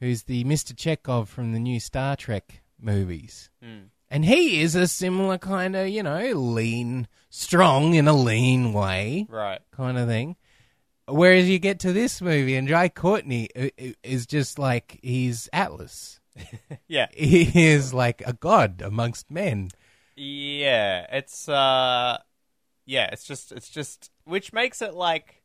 who's 0.00 0.24
the 0.24 0.42
Mister 0.44 0.74
Chekhov 0.74 1.28
from 1.28 1.52
the 1.52 1.60
new 1.60 1.78
Star 1.78 2.16
Trek 2.16 2.60
movies. 2.80 3.50
Hmm. 3.62 3.86
And 4.10 4.24
he 4.24 4.60
is 4.62 4.74
a 4.74 4.88
similar 4.88 5.36
kind 5.38 5.76
of, 5.76 5.86
you 5.88 6.02
know, 6.02 6.32
lean, 6.32 7.06
strong 7.30 7.94
in 7.94 8.08
a 8.08 8.12
lean 8.14 8.72
way 8.72 9.26
Right. 9.28 9.60
kind 9.70 9.98
of 9.98 10.08
thing. 10.08 10.36
Whereas 11.06 11.48
you 11.48 11.58
get 11.58 11.78
to 11.80 11.92
this 11.92 12.20
movie, 12.22 12.56
and 12.56 12.66
Jai 12.66 12.88
Courtney 12.88 13.48
i- 13.54 13.70
i- 13.80 13.94
is 14.02 14.26
just 14.26 14.58
like 14.58 14.98
he's 15.02 15.48
Atlas. 15.52 16.20
Yeah, 16.88 17.06
He 17.12 17.66
is 17.68 17.92
like 17.94 18.22
a 18.26 18.32
god 18.32 18.80
amongst 18.82 19.30
men. 19.30 19.68
yeah. 20.16 21.06
It's 21.12 21.48
uh, 21.48 22.18
yeah. 22.88 23.10
It's 23.12 23.24
just 23.24 23.52
it's 23.52 23.68
just 23.68 24.10
which 24.24 24.52
makes 24.52 24.82
it 24.82 24.94
like 24.94 25.42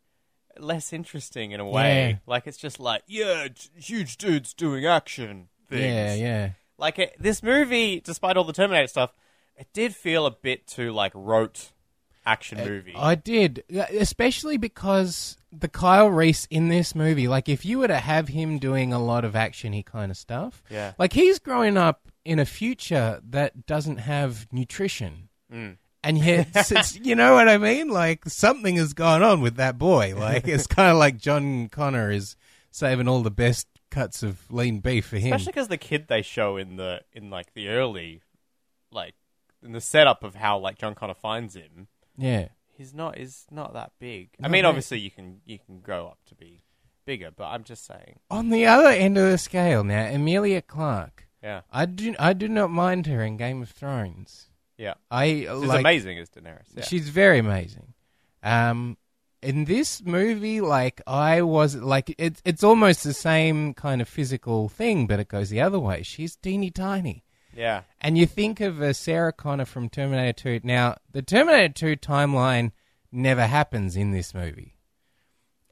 less 0.58 0.93
interesting 0.93 1.51
in 1.51 1.60
a 1.60 1.67
way. 1.67 2.10
Yeah. 2.10 2.17
Like 2.25 2.47
it's 2.47 2.58
just 2.58 2.79
like 2.79 3.03
yeah, 3.08 3.49
huge 3.75 4.17
dudes 4.17 4.53
doing 4.53 4.86
action 4.86 5.49
things. 5.69 5.84
Yeah, 5.84 6.13
yeah. 6.15 6.49
Like 6.77 6.97
it, 6.99 7.15
this 7.19 7.43
movie, 7.43 7.99
despite 7.99 8.38
all 8.38 8.43
the 8.43 8.53
Terminator 8.53 8.88
stuff, 8.88 9.13
it 9.56 9.67
did 9.73 9.95
feel 9.95 10.25
a 10.25 10.32
bit 10.32 10.65
too 10.65 10.91
like 10.91 11.12
rote 11.13 11.71
action 12.25 12.58
movie. 12.58 12.93
I 12.95 13.15
did, 13.15 13.63
especially 13.69 14.58
because 14.58 15.38
the 15.51 15.67
Kyle 15.67 16.10
Reese 16.10 16.45
in 16.49 16.69
this 16.69 16.95
movie, 16.95 17.27
like 17.27 17.49
if 17.49 17.65
you 17.65 17.79
were 17.79 17.88
to 17.88 17.97
have 17.99 18.29
him 18.29 18.60
doing 18.60 18.93
a 18.93 18.99
lot 18.99 19.25
of 19.25 19.34
actiony 19.34 19.86
kind 19.86 20.10
of 20.10 20.17
stuff, 20.17 20.63
Yeah. 20.69 20.93
like 20.97 21.13
he's 21.13 21.39
growing 21.39 21.77
up 21.77 22.08
in 22.25 22.39
a 22.39 22.45
future 22.45 23.21
that 23.29 23.65
doesn't 23.65 23.97
have 23.97 24.47
nutrition. 24.51 25.29
Mm. 25.51 25.77
And 26.04 26.18
yet, 26.18 26.50
it's, 26.56 26.98
you 26.98 27.16
know 27.16 27.34
what 27.34 27.48
I 27.48 27.58
mean? 27.58 27.89
Like 27.89 28.26
something 28.26 28.76
has 28.76 28.94
gone 28.94 29.24
on 29.24 29.42
with 29.42 29.56
that 29.56 29.78
boy. 29.78 30.16
Like 30.18 30.48
it's 30.48 30.68
kind 30.68 30.92
of 30.92 30.98
like 30.98 31.18
John 31.18 31.70
Connor 31.70 32.12
is 32.12 32.36
saving 32.72 33.08
all 33.08 33.22
the 33.22 33.32
best 33.32 33.68
cuts 33.89 34.24
of 34.24 34.52
lean 34.52 34.80
beef 34.80 35.06
for 35.06 35.18
him. 35.18 35.34
Especially 35.34 35.52
because 35.52 35.68
the 35.68 35.78
kid 35.78 36.08
they 36.08 36.22
show 36.22 36.58
in 36.58 36.76
the 36.76 37.02
in 37.13 37.30
like 37.30 37.54
the 37.54 37.70
early, 37.70 38.22
like 38.92 39.16
in 39.63 39.72
the 39.72 39.82
setup 39.82 40.24
of 40.24 40.36
how 40.36 40.58
like 40.58 40.78
John 40.78 40.96
Connor 40.96 41.13
finds 41.13 41.56
him, 41.56 41.88
yeah. 42.18 42.50
he's 42.68 42.94
not 42.94 43.18
is 43.18 43.46
not 43.50 43.74
that 43.74 43.94
big. 44.00 44.30
I 44.42 44.48
mean, 44.48 44.63
big. 44.63 44.66
obviously 44.66 45.00
you 45.00 45.12
can 45.12 45.42
you 45.46 45.60
can 45.60 45.80
grow 45.80 46.08
up 46.08 46.18
to 46.28 46.36
be 46.36 46.63
bigger, 47.06 47.32
but 47.32 47.46
I'm 47.46 47.63
just 47.63 47.86
saying, 47.86 48.20
On 48.30 48.50
the 48.50 48.66
other 48.66 48.89
end 48.89 49.18
of 49.18 49.30
the 49.30 49.38
scale 49.38 49.84
now, 49.84 50.06
Emilia 50.06 50.62
Clarke. 50.62 51.28
yeah, 51.42 51.62
I 51.72 51.86
do 51.86 52.16
I 52.20 52.34
do 52.34 52.48
not 52.48 52.72
mind 52.72 53.08
her 53.08 53.22
in 53.24 53.38
Game 53.38 53.62
of 53.62 53.70
Thrones. 53.70 54.50
Yeah, 54.84 54.93
I 55.10 55.26
she's 55.41 55.50
like 55.50 55.80
amazing 55.80 56.17
as 56.19 56.30
Daenerys. 56.30 56.69
Yeah. 56.76 56.84
she's 56.84 57.08
very 57.10 57.39
amazing. 57.39 57.88
Um 58.43 58.98
in 59.41 59.65
this 59.65 60.02
movie 60.04 60.62
like 60.62 61.02
I 61.06 61.41
was 61.41 61.76
like 61.76 62.13
it's 62.17 62.41
it's 62.46 62.63
almost 62.63 63.04
the 63.04 63.13
same 63.13 63.74
kind 63.74 64.00
of 64.02 64.08
physical 64.08 64.69
thing 64.69 65.08
but 65.08 65.19
it 65.19 65.28
goes 65.28 65.50
the 65.50 65.62
other 65.62 65.80
way. 65.80 66.04
She's 66.04 66.36
teeny 66.36 66.72
tiny. 66.72 67.24
yeah, 67.56 67.82
And 68.02 68.17
you 68.17 68.26
think 68.26 68.62
of 68.62 68.82
uh, 68.82 68.93
Sarah 68.93 69.34
Connor 69.34 69.65
from 69.65 69.88
Terminator 69.89 70.34
2. 70.60 70.62
Now, 70.63 70.96
the 71.12 71.22
Terminator 71.22 71.72
2 71.74 71.96
timeline 71.98 72.72
never 73.12 73.46
happens 73.46 73.96
in 73.96 74.10
this 74.12 74.34
movie. 74.34 74.72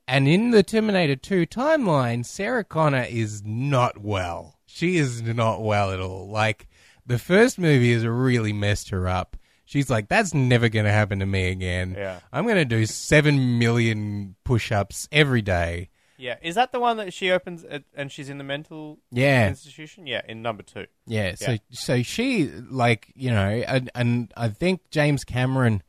And 0.07 0.27
in 0.27 0.51
the 0.51 0.61
Terminator 0.63 1.15
2 1.15 1.45
timeline, 1.47 2.23
Sarah 2.25 2.63
Connor 2.65 3.07
is 3.09 3.41
not 3.45 3.93
well. 4.01 4.59
She 4.67 4.97
is 4.97 5.21
not 5.21 5.61
well 5.63 5.91
at 5.91 5.99
all. 5.99 6.29
Like, 6.29 6.67
the 7.11 7.19
first 7.19 7.59
movie 7.59 7.93
has 7.93 8.05
really 8.05 8.53
messed 8.53 8.89
her 8.89 9.07
up. 9.07 9.37
She's 9.65 9.89
like, 9.89 10.09
that's 10.09 10.33
never 10.33 10.67
going 10.69 10.85
to 10.85 10.91
happen 10.91 11.19
to 11.19 11.25
me 11.25 11.49
again. 11.49 11.95
Yeah. 11.97 12.19
I'm 12.33 12.43
going 12.43 12.55
to 12.57 12.65
do 12.65 12.85
7 12.85 13.57
million 13.59 14.35
push 14.43 14.71
ups 14.71 15.07
every 15.11 15.41
day. 15.41 15.89
yeah. 16.17 16.35
Is 16.41 16.55
that 16.55 16.71
the 16.71 16.79
one 16.79 16.97
that 16.97 17.13
she 17.13 17.31
opens 17.31 17.63
at, 17.63 17.83
and 17.95 18.11
she's 18.11 18.29
in 18.29 18.37
the 18.37 18.43
mental 18.43 18.99
Yeah. 19.11 19.47
institution? 19.47 20.07
Yeah, 20.07 20.21
in 20.27 20.41
number 20.41 20.61
two. 20.63 20.87
Yeah, 21.07 21.35
so 21.35 21.57
so 21.71 22.03
she 22.03 22.47
like 22.47 23.11
you 23.15 23.31
know, 23.31 23.49
and, 23.67 23.89
and 23.95 24.31
I 24.35 24.49
think 24.49 24.89
James 24.91 25.23
Cameron 25.23 25.81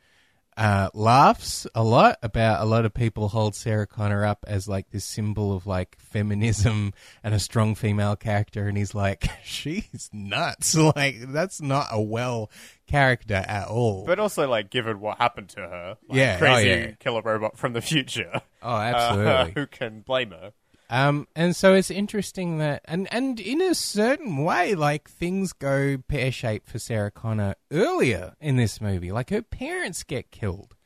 uh, 0.56 0.90
laughs 0.92 1.66
a 1.74 1.82
lot 1.82 2.18
about 2.22 2.60
a 2.60 2.64
lot 2.64 2.84
of 2.84 2.92
people 2.92 3.28
hold 3.28 3.54
Sarah 3.54 3.86
Connor 3.86 4.24
up 4.24 4.44
as 4.46 4.68
like 4.68 4.90
this 4.90 5.04
symbol 5.04 5.54
of 5.54 5.66
like 5.66 5.96
feminism 5.98 6.92
and 7.24 7.34
a 7.34 7.38
strong 7.38 7.74
female 7.74 8.16
character, 8.16 8.68
and 8.68 8.76
he's 8.76 8.94
like, 8.94 9.26
she's 9.44 10.10
nuts. 10.12 10.76
Like 10.94 11.16
that's 11.28 11.60
not 11.62 11.86
a 11.90 12.00
well 12.00 12.50
character 12.86 13.34
at 13.34 13.68
all. 13.68 14.04
But 14.04 14.18
also, 14.18 14.48
like, 14.48 14.68
given 14.68 15.00
what 15.00 15.18
happened 15.18 15.48
to 15.50 15.60
her, 15.60 15.96
like, 16.08 16.18
Yeah, 16.18 16.34
oh, 16.36 16.38
crazy 16.38 16.68
yeah. 16.68 16.90
killer 16.98 17.22
robot 17.22 17.56
from 17.56 17.72
the 17.72 17.80
future, 17.80 18.42
oh, 18.62 18.74
uh, 18.74 18.78
absolutely. 18.78 19.52
who 19.60 19.66
can 19.66 20.00
blame 20.00 20.32
her? 20.32 20.52
Um, 20.92 21.26
and 21.34 21.56
so 21.56 21.72
it's 21.72 21.90
interesting 21.90 22.58
that, 22.58 22.82
and, 22.84 23.08
and 23.12 23.40
in 23.40 23.62
a 23.62 23.74
certain 23.74 24.44
way, 24.44 24.74
like 24.74 25.08
things 25.08 25.54
go 25.54 25.96
pear 26.06 26.30
shaped 26.30 26.68
for 26.68 26.78
Sarah 26.78 27.10
Connor 27.10 27.54
earlier 27.70 28.34
in 28.42 28.56
this 28.56 28.78
movie. 28.78 29.10
Like 29.10 29.30
her 29.30 29.40
parents 29.40 30.02
get 30.02 30.30
killed. 30.30 30.76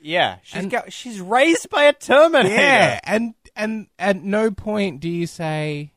Yeah, 0.00 0.36
she's 0.44 0.62
And- 0.62 0.70
got, 0.70 0.92
she's 0.92 1.20
raised 1.20 1.68
by 1.68 1.82
a 1.84 1.92
Terminator. 1.92 2.54
Yeah, 2.54 3.00
and 3.02 3.34
and 3.56 3.88
at 3.98 4.22
no 4.22 4.52
point 4.52 5.00
do 5.00 5.08
you 5.08 5.26
say 5.26 5.92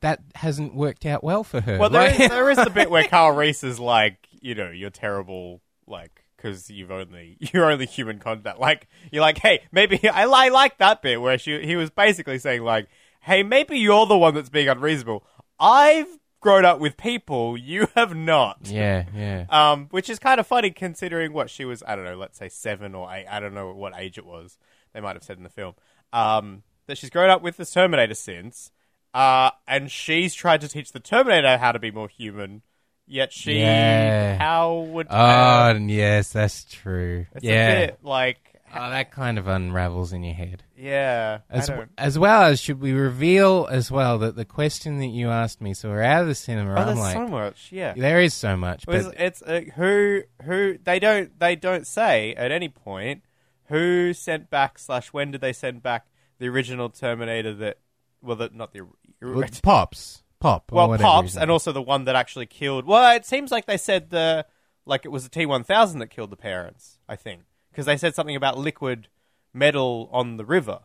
that 0.00 0.20
hasn't 0.34 0.74
worked 0.74 1.04
out 1.04 1.22
well 1.22 1.44
for 1.44 1.60
her. 1.60 1.76
Well, 1.78 1.90
there 1.90 2.10
Like- 2.10 2.20
is, 2.20 2.28
there 2.30 2.50
is 2.50 2.56
the 2.56 2.70
bit 2.70 2.90
where 2.90 3.04
Carl 3.08 3.32
Reese 3.36 3.62
is 3.62 3.78
like, 3.78 4.26
you 4.40 4.54
know, 4.54 4.70
you're 4.70 4.88
terrible, 4.90 5.60
like, 5.86 6.24
because 6.46 6.70
you've 6.70 6.90
only 6.90 7.36
you're 7.52 7.70
only 7.70 7.86
human 7.86 8.18
contact. 8.18 8.58
Like, 8.58 8.88
you're 9.10 9.22
like, 9.22 9.38
hey, 9.38 9.62
maybe 9.72 10.08
I, 10.08 10.24
I 10.24 10.48
like 10.48 10.78
that 10.78 11.02
bit 11.02 11.20
where 11.20 11.38
she 11.38 11.64
he 11.64 11.76
was 11.76 11.90
basically 11.90 12.38
saying 12.38 12.62
like, 12.62 12.88
hey, 13.20 13.42
maybe 13.42 13.78
you're 13.78 14.06
the 14.06 14.18
one 14.18 14.34
that's 14.34 14.48
being 14.48 14.68
unreasonable. 14.68 15.26
I've 15.58 16.18
grown 16.40 16.64
up 16.64 16.78
with 16.78 16.96
people, 16.96 17.56
you 17.56 17.88
have 17.94 18.14
not. 18.14 18.58
yeah, 18.64 19.04
yeah. 19.14 19.46
Um, 19.48 19.88
which 19.90 20.08
is 20.08 20.18
kind 20.18 20.38
of 20.38 20.46
funny 20.46 20.70
considering 20.70 21.32
what 21.32 21.50
she 21.50 21.64
was. 21.64 21.82
I 21.86 21.96
don't 21.96 22.04
know, 22.04 22.16
let's 22.16 22.38
say 22.38 22.48
seven 22.48 22.94
or 22.94 23.12
eight. 23.12 23.26
I 23.26 23.40
don't 23.40 23.54
know 23.54 23.72
what 23.72 23.94
age 23.96 24.18
it 24.18 24.26
was. 24.26 24.58
They 24.92 25.00
might 25.00 25.16
have 25.16 25.24
said 25.24 25.38
in 25.38 25.42
the 25.42 25.50
film. 25.50 25.74
Um, 26.12 26.62
that 26.86 26.96
she's 26.98 27.10
grown 27.10 27.30
up 27.30 27.42
with 27.42 27.56
the 27.56 27.66
Terminator 27.66 28.14
since. 28.14 28.70
Uh, 29.12 29.50
and 29.66 29.90
she's 29.90 30.34
tried 30.34 30.60
to 30.60 30.68
teach 30.68 30.92
the 30.92 31.00
Terminator 31.00 31.56
how 31.56 31.72
to 31.72 31.78
be 31.78 31.90
more 31.90 32.08
human. 32.08 32.62
Yet 33.06 33.32
she, 33.32 33.60
Yeah. 33.60 34.36
how 34.38 34.78
would? 34.80 35.06
Oh, 35.10 35.72
yes, 35.74 36.32
that's 36.32 36.64
true. 36.64 37.26
it's 37.34 37.44
yeah. 37.44 37.68
a 37.70 37.86
bit 37.88 37.98
like, 38.02 38.38
Oh, 38.74 38.90
that 38.90 39.12
kind 39.12 39.38
of 39.38 39.46
unravels 39.46 40.12
in 40.12 40.24
your 40.24 40.34
head. 40.34 40.62
yeah. 40.76 41.38
As, 41.48 41.70
as 41.96 42.18
well 42.18 42.42
as 42.42 42.60
should 42.60 42.80
we 42.80 42.92
reveal 42.92 43.68
as 43.70 43.90
well 43.92 44.18
that 44.18 44.34
the 44.36 44.44
question 44.44 44.98
that 44.98 45.06
you 45.06 45.30
asked 45.30 45.60
me, 45.62 45.72
so 45.72 45.88
we're 45.88 46.02
out 46.02 46.22
of 46.22 46.26
the 46.28 46.34
cinema. 46.34 46.72
Oh, 46.74 46.76
I'm 46.78 46.86
there's 46.88 46.98
like, 46.98 47.14
so 47.14 47.28
much. 47.28 47.68
Yeah. 47.70 47.94
there 47.96 48.20
is 48.20 48.34
so 48.34 48.56
much, 48.56 48.84
It's, 48.88 49.06
but 49.06 49.14
it's 49.20 49.42
uh, 49.42 49.60
who 49.76 50.22
who 50.42 50.78
they 50.82 50.98
don't 50.98 51.38
they 51.38 51.54
don't 51.56 51.86
say 51.86 52.34
at 52.34 52.50
any 52.50 52.68
point 52.68 53.22
who 53.68 54.12
sent 54.12 54.50
back 54.50 54.78
slash 54.78 55.12
when 55.12 55.30
did 55.30 55.40
they 55.40 55.52
send 55.52 55.82
back 55.82 56.06
the 56.38 56.48
original 56.48 56.90
Terminator 56.90 57.54
that 57.54 57.78
well 58.20 58.36
the, 58.36 58.50
not 58.52 58.72
the 58.72 58.82
well, 59.22 59.44
pops, 59.62 60.22
pop, 60.40 60.70
well 60.70 60.96
pops 60.98 61.36
and 61.36 61.50
also 61.50 61.72
the 61.72 61.82
one 61.82 62.04
that 62.04 62.16
actually 62.16 62.46
killed 62.46 62.86
well 62.86 63.14
it 63.14 63.24
seems 63.24 63.50
like 63.50 63.66
they 63.66 63.76
said 63.76 64.10
the 64.10 64.46
like 64.84 65.04
it 65.04 65.08
was 65.08 65.24
the 65.24 65.30
T 65.30 65.46
one 65.46 65.64
thousand 65.64 65.98
that 66.00 66.08
killed 66.08 66.30
the 66.30 66.36
parents 66.36 66.98
I 67.08 67.16
think 67.16 67.42
because 67.70 67.86
they 67.86 67.96
said 67.96 68.14
something 68.14 68.36
about 68.36 68.58
liquid 68.58 69.08
metal 69.52 70.08
on 70.12 70.36
the 70.36 70.44
river 70.44 70.80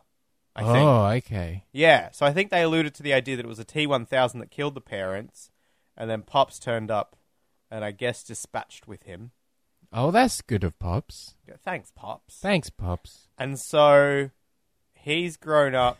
I 0.56 0.62
oh, 0.62 0.72
think 0.72 0.84
Oh, 0.84 1.04
okay. 1.36 1.64
yeah 1.72 2.10
so 2.12 2.26
I 2.26 2.32
think 2.32 2.50
they 2.50 2.62
alluded 2.62 2.94
to 2.94 3.02
the 3.02 3.12
idea 3.12 3.36
that 3.36 3.44
it 3.44 3.48
was 3.48 3.58
a 3.58 3.64
T 3.64 3.86
one 3.86 4.06
thousand 4.06 4.40
that 4.40 4.50
killed 4.50 4.74
the 4.74 4.80
parents 4.80 5.50
and 5.96 6.08
then 6.08 6.22
pops 6.22 6.58
turned 6.58 6.90
up 6.90 7.16
and 7.70 7.84
I 7.84 7.90
guess 7.90 8.22
dispatched 8.22 8.86
with 8.86 9.04
him. 9.04 9.30
Oh, 9.92 10.10
that's 10.10 10.42
good 10.42 10.62
of 10.62 10.78
pops. 10.78 11.34
Yeah, 11.48 11.54
Thanks, 11.62 11.90
Pops. 11.94 12.38
Thanks, 12.38 12.70
pops. 12.70 13.28
And 13.38 13.58
so 13.58 14.30
he's 14.94 15.36
grown 15.36 15.74
up. 15.74 15.98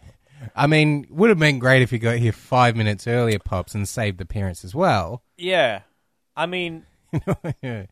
I 0.57 0.66
mean, 0.66 1.07
would 1.11 1.31
have 1.31 1.38
been 1.38 1.59
great 1.59 1.83
if 1.83 1.92
you 1.92 1.98
got 1.98 2.16
here 2.18 2.33
five 2.33 2.76
minutes 2.76 3.07
earlier, 3.07 3.38
pops, 3.38 3.74
and 3.74 3.88
saved 3.88 4.18
the 4.18 4.24
parents 4.26 4.64
as 4.64 4.74
well. 4.74 5.22
Yeah. 5.37 5.83
I 6.37 6.46
mean, 6.46 6.85
yeah. 7.62 7.87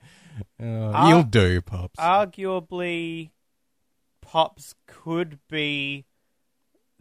Ah. 0.63 1.09
you'll 1.09 1.23
do, 1.25 1.61
pops. 1.61 1.99
arguably, 1.99 3.31
Pops 4.23 4.75
could 4.87 5.39
be 5.49 6.07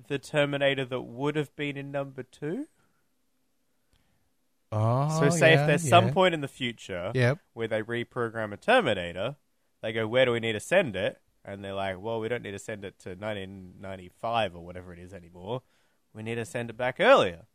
the 0.08 0.18
Terminator 0.18 0.86
that 0.86 1.02
would 1.02 1.36
have 1.36 1.56
been 1.56 1.78
in 1.78 1.92
number 1.92 2.24
two. 2.24 2.68
oh, 4.72 5.20
so, 5.20 5.30
say 5.30 5.54
yeah, 5.54 5.62
if 5.62 5.68
there's 5.68 5.84
yeah. 5.86 5.90
some 5.90 6.12
point 6.12 6.34
in 6.34 6.42
the 6.42 6.48
future 6.48 7.12
Yep. 7.14 7.40
where 7.54 7.68
they 7.68 7.82
reprogram 7.82 8.54
a 8.54 8.58
Terminator, 8.58 9.36
they 9.82 9.94
go, 9.94 10.08
Where 10.08 10.26
do 10.26 10.32
we 10.32 10.40
need 10.40 10.54
to 10.54 10.60
send 10.60 10.96
it? 10.96 11.20
And 11.46 11.64
they're 11.64 11.74
like, 11.74 12.00
Well, 12.02 12.20
we 12.20 12.28
don't 12.28 12.44
need 12.44 12.52
to 12.52 12.60
send 12.60 12.84
it 12.86 13.00
to 13.00 13.10
1995 13.10 14.56
or 14.56 14.66
whatever 14.66 14.94
it 14.94 15.00
is 15.00 15.14
anymore. 15.14 15.62
We 16.14 16.24
need 16.24 16.36
to 16.36 16.46
send 16.46 16.70
it 16.70 16.78
back 16.78 16.98
earlier. 17.00 17.46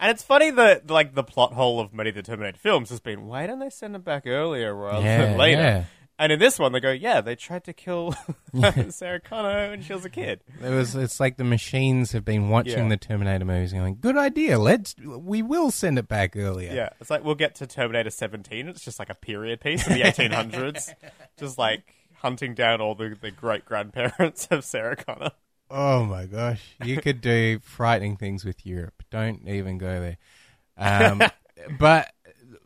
And 0.00 0.10
it's 0.10 0.22
funny 0.22 0.50
that 0.50 0.90
like 0.90 1.14
the 1.14 1.22
plot 1.22 1.52
hole 1.52 1.78
of 1.80 1.92
many 1.94 2.08
of 2.10 2.16
the 2.16 2.22
Terminator 2.22 2.58
films 2.58 2.90
has 2.90 3.00
been 3.00 3.26
why 3.26 3.46
don't 3.46 3.60
they 3.60 3.70
send 3.70 3.94
it 3.94 4.04
back 4.04 4.26
earlier 4.26 4.74
rather 4.74 5.04
Yeah, 5.04 5.26
than 5.26 5.38
later? 5.38 5.60
yeah. 5.62 5.84
And 6.18 6.32
in 6.32 6.38
this 6.38 6.58
one, 6.58 6.72
they 6.72 6.80
go, 6.80 6.90
yeah, 6.90 7.22
they 7.22 7.34
tried 7.34 7.64
to 7.64 7.72
kill 7.72 8.14
Sarah 8.90 9.20
Connor 9.20 9.70
when 9.70 9.80
she 9.82 9.94
was 9.94 10.04
a 10.04 10.10
kid. 10.10 10.42
It 10.62 10.68
was. 10.68 10.94
It's 10.94 11.18
like 11.18 11.38
the 11.38 11.44
machines 11.44 12.12
have 12.12 12.26
been 12.26 12.50
watching 12.50 12.76
Yeah. 12.84 12.88
the 12.90 12.96
Terminator 12.98 13.46
movies, 13.46 13.72
and 13.72 13.80
going, 13.80 13.96
"Good 14.02 14.18
idea. 14.18 14.58
Let's. 14.58 14.94
We 14.98 15.40
will 15.40 15.70
send 15.70 15.98
it 15.98 16.08
back 16.08 16.36
earlier." 16.36 16.74
Yeah, 16.74 16.90
it's 17.00 17.08
like 17.08 17.24
we'll 17.24 17.36
get 17.36 17.54
to 17.56 17.66
Terminator 17.66 18.10
17. 18.10 18.68
It's 18.68 18.84
just 18.84 18.98
like 18.98 19.08
a 19.08 19.14
period 19.14 19.62
piece 19.62 19.86
in 19.86 19.94
the 19.94 20.02
1800s, 20.02 20.92
just 21.38 21.56
like 21.56 21.94
hunting 22.20 22.54
down 22.54 22.80
all 22.80 22.94
the, 22.94 23.16
the 23.20 23.30
great 23.30 23.64
grandparents 23.64 24.46
of 24.50 24.64
Sarah 24.64 24.96
Connor. 24.96 25.32
Oh 25.70 26.04
my 26.04 26.26
gosh, 26.26 26.62
you 26.84 27.00
could 27.00 27.20
do 27.20 27.58
frightening 27.62 28.16
things 28.16 28.44
with 28.44 28.66
Europe. 28.66 29.02
Don't 29.10 29.46
even 29.48 29.78
go 29.78 30.00
there. 30.00 30.18
Um, 30.76 31.22
but 31.78 32.12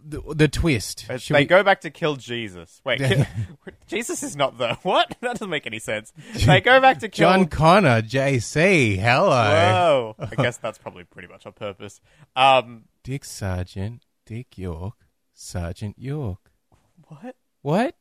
the, 0.03 0.23
the 0.35 0.49
twist. 0.49 1.07
Should 1.19 1.35
they 1.35 1.41
we- 1.41 1.47
go 1.47 1.63
back 1.63 1.83
to 1.83 1.91
kill 1.91 2.17
Jesus. 2.17 2.81
Wait, 2.85 2.99
kill- 3.01 3.27
Jesus 3.87 4.23
is 4.23 4.37
not 4.37 4.57
the 4.59 4.75
what? 4.83 5.09
That 5.21 5.35
doesn't 5.35 5.51
make 5.51 5.67
any 5.67 5.79
sense. 5.79 6.13
They 6.47 6.61
go 6.63 6.81
back 6.81 7.01
to 7.01 7.09
kill. 7.09 7.29
John 7.29 7.47
Connor, 7.47 8.01
JC. 8.03 8.97
Hello, 8.99 10.15
Whoa! 10.19 10.27
I 10.31 10.35
guess 10.43 10.57
that's 10.57 10.79
probably 10.79 11.05
pretty 11.05 11.29
much 11.29 11.45
on 11.47 11.53
purpose. 11.53 12.01
Um, 12.35 12.85
Dick 13.03 13.25
Sargent, 13.25 14.07
Dick 14.25 14.57
York, 14.57 14.95
Sergeant 15.35 15.99
York. 15.99 16.51
what? 17.09 17.37
What? 17.61 17.97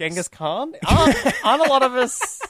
Genghis 0.00 0.28
Khan? 0.28 0.72
Aren't, 0.88 1.44
aren't 1.44 1.66
a 1.66 1.68
lot 1.68 1.82
of 1.82 1.94
us? 1.94 2.40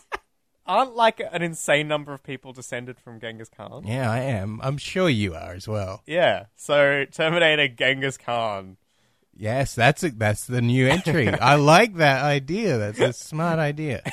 Aren't 0.66 0.94
like 0.94 1.20
an 1.32 1.42
insane 1.42 1.88
number 1.88 2.12
of 2.12 2.22
people 2.22 2.52
descended 2.52 3.00
from 3.00 3.18
Genghis 3.18 3.48
Khan? 3.48 3.82
Yeah, 3.84 4.08
I 4.08 4.20
am. 4.20 4.60
I'm 4.62 4.78
sure 4.78 5.08
you 5.08 5.34
are 5.34 5.52
as 5.52 5.66
well. 5.66 6.04
Yeah. 6.06 6.44
So 6.54 7.06
Terminator 7.10 7.66
Genghis 7.66 8.16
Khan. 8.16 8.76
Yes, 9.36 9.74
that's 9.74 10.04
a, 10.04 10.10
that's 10.10 10.44
the 10.44 10.62
new 10.62 10.86
entry. 10.86 11.28
I 11.40 11.56
like 11.56 11.96
that 11.96 12.24
idea. 12.24 12.78
That's 12.78 13.00
a 13.00 13.12
smart 13.12 13.58
idea. 13.58 14.04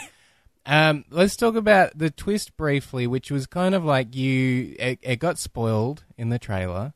Um, 0.66 1.06
let's 1.12 1.36
talk 1.36 1.56
about 1.56 1.96
the 1.96 2.10
twist 2.10 2.58
briefly, 2.58 3.06
which 3.06 3.30
was 3.30 3.46
kind 3.46 3.76
of 3.76 3.86
like 3.86 4.16
you. 4.16 4.76
It, 4.80 4.98
it 5.04 5.16
got 5.18 5.38
spoiled 5.38 6.06
in 6.18 6.30
the 6.30 6.40
trailer, 6.40 6.94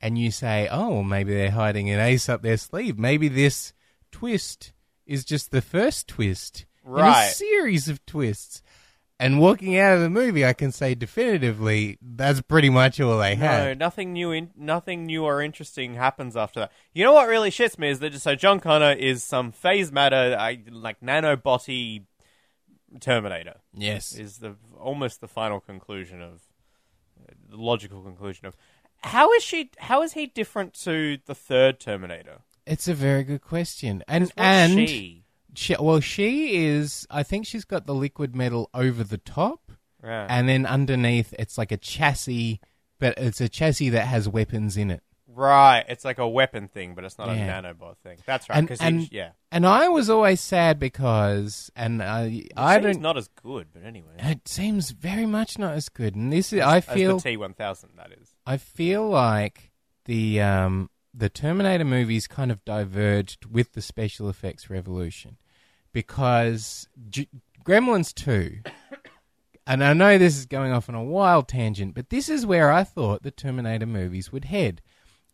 and 0.00 0.18
you 0.18 0.30
say, 0.32 0.66
"Oh, 0.70 0.88
well, 0.90 1.02
maybe 1.04 1.34
they're 1.34 1.52
hiding 1.52 1.88
an 1.88 2.00
ace 2.00 2.28
up 2.28 2.42
their 2.42 2.56
sleeve. 2.56 2.98
Maybe 2.98 3.28
this 3.28 3.72
twist 4.10 4.72
is 5.08 5.24
just 5.24 5.50
the 5.50 5.62
first 5.62 6.06
twist 6.06 6.66
in 6.86 7.00
a 7.00 7.30
series 7.30 7.88
of 7.88 8.04
twists." 8.06 8.62
And 9.20 9.40
walking 9.40 9.76
out 9.76 9.94
of 9.94 10.00
the 10.00 10.10
movie, 10.10 10.46
I 10.46 10.52
can 10.52 10.70
say 10.70 10.94
definitively 10.94 11.98
that's 12.00 12.40
pretty 12.40 12.70
much 12.70 13.00
all 13.00 13.18
they 13.18 13.34
No, 13.34 13.74
nothing 13.74 14.12
new. 14.12 14.30
In, 14.30 14.50
nothing 14.56 15.06
new 15.06 15.24
or 15.24 15.42
interesting 15.42 15.94
happens 15.94 16.36
after 16.36 16.60
that. 16.60 16.72
You 16.94 17.02
know 17.02 17.14
what 17.14 17.26
really 17.26 17.50
shits 17.50 17.78
me 17.78 17.90
is 17.90 17.98
that 17.98 18.14
so 18.14 18.36
John 18.36 18.60
Connor 18.60 18.92
is 18.92 19.24
some 19.24 19.50
phase 19.50 19.90
matter, 19.90 20.36
I, 20.38 20.62
like 20.70 21.00
nanobotty 21.00 22.04
Terminator. 23.00 23.56
Yes, 23.74 24.12
Is 24.12 24.38
the 24.38 24.54
almost 24.78 25.20
the 25.20 25.28
final 25.28 25.58
conclusion 25.58 26.22
of 26.22 26.42
the 27.50 27.56
logical 27.56 28.02
conclusion 28.02 28.46
of 28.46 28.56
how 29.02 29.32
is 29.32 29.42
she? 29.42 29.70
How 29.78 30.02
is 30.02 30.12
he 30.12 30.26
different 30.26 30.74
to 30.82 31.18
the 31.26 31.34
third 31.34 31.80
Terminator? 31.80 32.40
It's 32.68 32.86
a 32.88 32.94
very 32.94 33.24
good 33.24 33.40
question. 33.42 34.02
And 34.06 34.30
and 34.36 34.88
she? 34.88 35.24
She, 35.54 35.74
well, 35.78 35.98
she 36.00 36.64
is. 36.66 37.06
I 37.10 37.22
think 37.24 37.44
she's 37.46 37.64
got 37.64 37.86
the 37.86 37.94
liquid 37.94 38.36
metal 38.36 38.70
over 38.72 39.02
the 39.02 39.18
top, 39.18 39.72
Yeah. 40.04 40.26
and 40.28 40.48
then 40.48 40.64
underneath 40.66 41.34
it's 41.38 41.58
like 41.58 41.72
a 41.72 41.76
chassis, 41.76 42.60
but 43.00 43.14
it's 43.18 43.40
a 43.40 43.48
chassis 43.48 43.88
that 43.88 44.06
has 44.06 44.28
weapons 44.28 44.76
in 44.76 44.90
it. 44.92 45.02
Right, 45.26 45.84
it's 45.88 46.04
like 46.04 46.18
a 46.18 46.28
weapon 46.28 46.66
thing, 46.68 46.94
but 46.94 47.04
it's 47.04 47.16
not 47.18 47.28
Yeah. 47.28 47.58
a 47.58 47.62
nanobot 47.62 47.96
thing. 47.98 48.18
That's 48.26 48.48
right. 48.48 48.58
And- 48.58 48.76
and- 48.80 49.12
yeah, 49.12 49.30
And 49.52 49.64
I 49.66 49.88
was 49.88 50.10
always 50.10 50.40
sad 50.40 50.78
because, 50.80 51.70
and 51.76 52.02
I, 52.02 52.44
I 52.56 52.76
It 52.78 52.82
seems 52.82 52.96
don't. 52.96 53.02
not 53.02 53.16
as 53.16 53.28
good, 53.28 53.68
but 53.72 53.82
anyway. 53.84 54.14
it 54.18 54.46
seems 54.48 54.90
very 54.90 55.26
much 55.26 55.56
not 55.58 55.74
as 55.74 55.88
good. 55.88 56.14
And 56.16 56.32
this 56.32 56.52
is, 56.52 56.60
I 56.60 56.80
feel, 56.80 57.16
as 57.16 57.22
the 57.22 57.30
T 57.30 57.36
one 57.36 57.54
thousand. 57.54 57.90
That 57.96 58.12
is. 58.12 58.34
I 58.46 58.56
feel 58.58 59.08
like 59.08 59.70
the 60.06 60.40
um, 60.40 60.90
the 61.18 61.28
Terminator 61.28 61.84
movies 61.84 62.26
kind 62.28 62.50
of 62.52 62.64
diverged 62.64 63.46
with 63.46 63.72
the 63.72 63.82
special 63.82 64.28
effects 64.28 64.70
revolution 64.70 65.36
because 65.92 66.88
G- 67.10 67.28
Gremlins 67.64 68.14
2 68.14 68.60
and 69.66 69.82
I 69.84 69.92
know 69.92 70.16
this 70.16 70.36
is 70.38 70.46
going 70.46 70.72
off 70.72 70.88
on 70.88 70.94
a 70.94 71.02
wild 71.02 71.48
tangent 71.48 71.94
but 71.94 72.10
this 72.10 72.28
is 72.28 72.46
where 72.46 72.70
I 72.70 72.84
thought 72.84 73.22
the 73.22 73.30
Terminator 73.30 73.86
movies 73.86 74.30
would 74.32 74.44
head. 74.46 74.80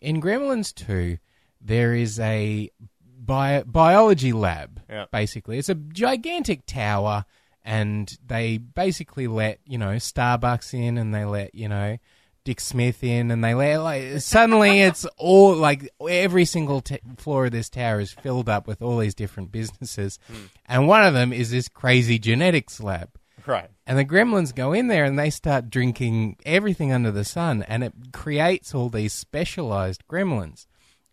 In 0.01 0.21
Gremlins 0.21 0.75
2 0.75 1.19
there 1.61 1.95
is 1.95 2.19
a 2.19 2.71
bi- 3.19 3.63
biology 3.65 4.33
lab 4.33 4.81
Yeah. 4.89 5.07
basically. 5.13 5.59
It's 5.59 5.69
a 5.69 5.75
gigantic 5.75 6.67
tower 6.67 7.25
and 7.63 8.17
they 8.27 8.59
basically 8.59 9.27
let, 9.27 9.59
you 9.67 9.79
know, 9.79 9.97
Starbucks 9.97 10.75
in 10.75 10.99
and 10.99 11.15
they 11.15 11.25
let, 11.25 11.55
you 11.55 11.69
know, 11.69 11.97
Dick 12.45 12.61
Smith 12.61 13.03
in 13.03 13.31
and 13.31 13.43
they 13.43 13.55
let 13.55 13.79
like 13.79 14.21
suddenly 14.21 14.83
it's 14.83 15.07
all 15.17 15.55
like 15.55 15.89
every 16.07 16.45
single 16.45 16.83
t- 16.83 17.01
floor 17.17 17.47
of 17.47 17.53
this 17.53 17.71
tower 17.71 18.01
is 18.01 18.13
filled 18.13 18.49
up 18.49 18.67
with 18.67 18.83
all 18.83 18.99
these 18.99 19.15
different 19.15 19.51
businesses. 19.51 20.19
Hmm. 20.29 20.45
And 20.67 20.89
one 20.89 21.05
of 21.05 21.15
them 21.15 21.33
is 21.33 21.51
this 21.51 21.69
crazy 21.69 22.19
genetics 22.19 22.81
lab. 22.81 23.11
Right. 23.47 23.71
And 23.87 23.99
the 23.99 24.05
gremlins 24.05 24.55
go 24.55 24.73
in 24.73 24.89
there 24.89 25.05
and 25.05 25.19
they 25.19 25.31
start 25.31 25.71
drinking 25.71 26.37
everything 26.47 26.93
under 26.93 27.11
the 27.11 27.25
sun, 27.25 27.63
and 27.65 27.85
it 27.85 27.93
creates 28.13 28.75
all 28.75 28.89
these 28.89 29.13
specialized 29.13 30.03
gremlins. 30.09 30.67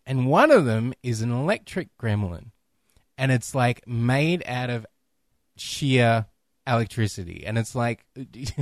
And 0.06 0.26
one 0.26 0.50
of 0.50 0.64
them 0.64 0.94
is 1.02 1.20
an 1.20 1.30
electric 1.30 1.96
gremlin, 1.98 2.50
and 3.18 3.30
it's 3.30 3.54
like 3.54 3.86
made 3.86 4.42
out 4.46 4.70
of 4.70 4.86
sheer 5.56 6.26
electricity. 6.66 7.44
And 7.46 7.58
it's 7.58 7.74
like, 7.74 8.04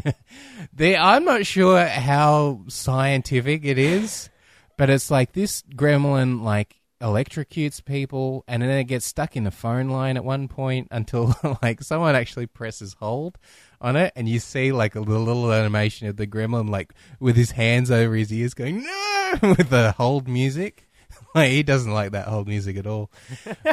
they, 0.73 0.97
I'm 0.97 1.25
not 1.25 1.47
sure 1.47 1.85
how 1.87 2.65
scientific 2.69 3.65
it 3.65 3.79
is, 3.79 4.31
but 4.77 4.91
it's 4.91 5.11
like 5.11 5.33
this 5.33 5.63
gremlin, 5.75 6.43
like, 6.43 6.81
electrocutes 7.01 7.83
people 7.83 8.45
and 8.47 8.63
then 8.63 8.71
it 8.71 8.85
gets 8.85 9.07
stuck 9.07 9.35
in 9.35 9.45
the 9.45 9.51
phone 9.51 9.89
line 9.89 10.19
at 10.19 10.25
one 10.25 10.49
point 10.49 10.87
until 10.91 11.35
like 11.63 11.83
someone 11.83 12.15
actually 12.15 12.47
presses 12.47 12.95
hold 13.01 13.39
on 13.81 13.97
it 13.97 14.13
and 14.17 14.29
you 14.29 14.39
see 14.39 14.71
like 14.71 14.95
a 14.95 15.01
little, 15.01 15.25
little 15.25 15.51
animation 15.51 16.09
of 16.09 16.17
the 16.17 16.27
gremlin 16.27 16.69
like 16.69 16.93
with 17.19 17.37
his 17.37 17.53
hands 17.53 17.91
over 17.91 18.15
his 18.15 18.31
ears 18.31 18.53
going 18.53 18.83
no 19.43 19.55
with 19.57 19.71
the 19.71 19.93
hold 19.93 20.29
music 20.29 20.90
like 21.35 21.51
he 21.51 21.63
doesn't 21.63 21.93
like 21.93 22.13
that 22.13 22.29
old 22.29 22.49
music 22.49 22.77
at 22.77 22.87
all 22.87 23.11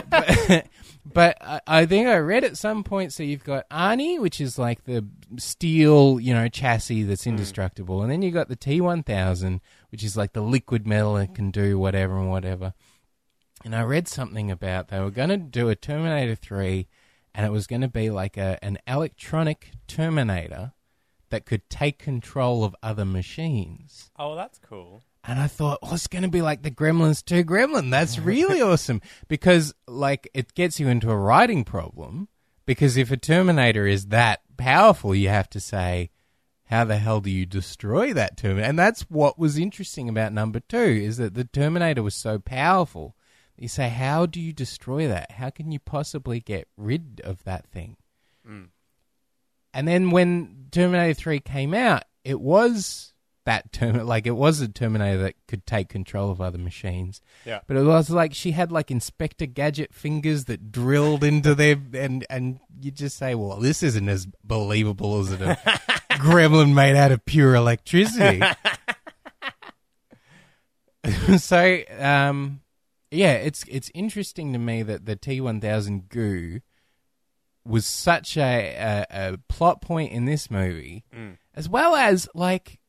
but, 0.10 0.68
but 1.06 1.38
I, 1.42 1.62
I 1.68 1.86
think 1.86 2.08
I 2.08 2.18
read 2.18 2.44
at 2.44 2.58
some 2.58 2.84
point 2.84 3.14
so 3.14 3.24
you've 3.24 3.44
got 3.44 3.70
Arnie 3.70 4.20
which 4.20 4.40
is 4.40 4.60
like 4.60 4.84
the 4.86 5.06
steel 5.38 6.20
you 6.20 6.34
know 6.34 6.48
chassis 6.48 7.04
that's 7.04 7.24
hmm. 7.24 7.32
indestructible 7.32 8.02
and 8.02 8.12
then 8.12 8.22
you've 8.22 8.34
got 8.34 8.50
the 8.50 8.56
T1000 8.58 9.60
which 9.92 10.04
is 10.04 10.18
like 10.18 10.34
the 10.34 10.42
liquid 10.42 10.88
metal 10.88 11.16
and 11.16 11.34
can 11.34 11.52
do 11.52 11.80
whatever 11.80 12.18
and 12.18 12.30
whatever 12.30 12.74
and 13.66 13.76
I 13.76 13.82
read 13.82 14.08
something 14.08 14.52
about 14.52 14.90
they 14.90 15.00
were 15.00 15.12
going 15.12 15.30
to 15.30 15.38
do 15.38 15.70
a 15.70 15.76
Terminator 15.76 16.36
3 16.36 16.88
and 17.34 17.46
it 17.46 17.52
was 17.52 17.68
going 17.68 17.82
to 17.82 17.88
be 17.88 18.10
like 18.10 18.38
a 18.38 18.58
an 18.64 18.78
electronic 18.88 19.72
Terminator 19.88 20.74
that 21.30 21.46
could 21.46 21.70
take 21.70 22.00
control 22.00 22.64
of 22.64 22.76
other 22.82 23.06
machines. 23.06 24.12
Oh, 24.18 24.36
that's 24.36 24.60
cool. 24.60 25.04
And 25.24 25.40
I 25.40 25.48
thought, 25.48 25.80
oh, 25.82 25.94
it's 25.94 26.08
going 26.08 26.24
to 26.24 26.30
be 26.30 26.42
like 26.42 26.64
the 26.64 26.72
Gremlins 26.72 27.24
2 27.24 27.44
Gremlin. 27.44 27.92
That's 27.92 28.18
really 28.18 28.62
awesome 28.72 29.02
because 29.28 29.74
like 29.88 30.30
it 30.34 30.54
gets 30.54 30.80
you 30.80 30.88
into 30.88 31.12
a 31.12 31.18
writing 31.18 31.64
problem 31.64 32.30
because 32.66 32.98
if 32.98 33.12
a 33.12 33.18
Terminator 33.18 33.86
is 33.86 34.08
that 34.08 34.42
powerful, 34.58 35.14
you 35.14 35.30
have 35.30 35.50
to 35.52 35.60
say 35.60 36.12
how 36.66 36.84
the 36.84 36.98
hell 36.98 37.22
do 37.22 37.30
you 37.30 37.46
destroy 37.46 38.14
that 38.14 38.38
Terminator? 38.38 38.68
And 38.68 38.78
that's 38.78 39.04
what 39.04 39.40
was 39.40 39.58
interesting 39.58 40.10
about 40.10 40.34
number 40.34 40.60
2 40.60 40.78
is 40.78 41.18
that 41.18 41.34
the 41.34 41.46
Terminator 41.46 42.04
was 42.04 42.16
so 42.16 42.40
powerful. 42.40 43.16
You 43.58 43.70
say, 43.70 43.90
how 43.90 44.26
do 44.26 44.40
you 44.40 44.54
destroy 44.54 45.08
that? 45.08 45.32
How 45.32 45.50
can 45.50 45.72
you 45.72 45.80
possibly 45.80 46.40
get 46.40 46.68
rid 46.78 47.22
of 47.24 47.44
that 47.46 47.66
thing? 47.68 47.96
Mm. 48.48 48.68
And 49.74 49.88
then 49.88 50.12
when 50.12 50.68
Terminator 50.72 51.14
3 51.14 51.40
came 51.40 51.74
out, 51.74 52.04
it 52.24 52.40
was 52.40 53.14
that 53.48 53.72
term 53.72 53.96
like 54.06 54.28
it 54.28 54.36
was 54.36 54.60
a 54.62 54.68
Terminator 54.68 55.18
that 55.20 55.36
could 55.48 55.66
take 55.66 55.88
control 55.88 56.30
of 56.30 56.40
other 56.40 56.58
machines. 56.58 57.22
Yeah. 57.46 57.62
But 57.66 57.78
it 57.78 57.84
was 57.84 58.10
like 58.10 58.34
she 58.34 58.52
had 58.52 58.72
like 58.72 58.92
Inspector 58.92 59.46
Gadget 59.48 59.94
fingers 59.94 60.46
that 60.46 60.72
drilled 60.72 61.24
into 61.24 61.56
their 61.56 61.78
and 61.94 62.26
and 62.30 62.60
you 62.80 62.92
just 62.92 63.18
say, 63.18 63.34
well, 63.34 63.58
this 63.58 63.82
isn't 63.82 64.10
as 64.10 64.28
believable 64.44 65.20
as 65.22 65.32
a 65.32 65.38
gremlin 66.12 66.74
made 66.74 66.96
out 66.96 67.12
of 67.12 67.26
pure 67.26 67.56
electricity. 67.56 68.42
so, 71.38 71.80
um, 71.98 72.60
yeah, 73.12 73.34
it's 73.34 73.64
it's 73.70 73.90
interesting 73.96 74.52
to 74.52 74.60
me 74.60 74.84
that 74.84 75.06
the 75.06 75.16
T 75.16 75.40
one 75.40 75.62
thousand 75.62 76.10
goo 76.10 76.60
was 77.66 77.86
such 77.86 78.38
a, 78.38 78.76
a, 79.10 79.34
a 79.34 79.38
plot 79.50 79.82
point 79.82 80.12
in 80.12 80.26
this 80.26 80.52
movie, 80.52 81.06
as 81.54 81.68
well 81.68 81.96
as 81.96 82.28
like 82.34 82.80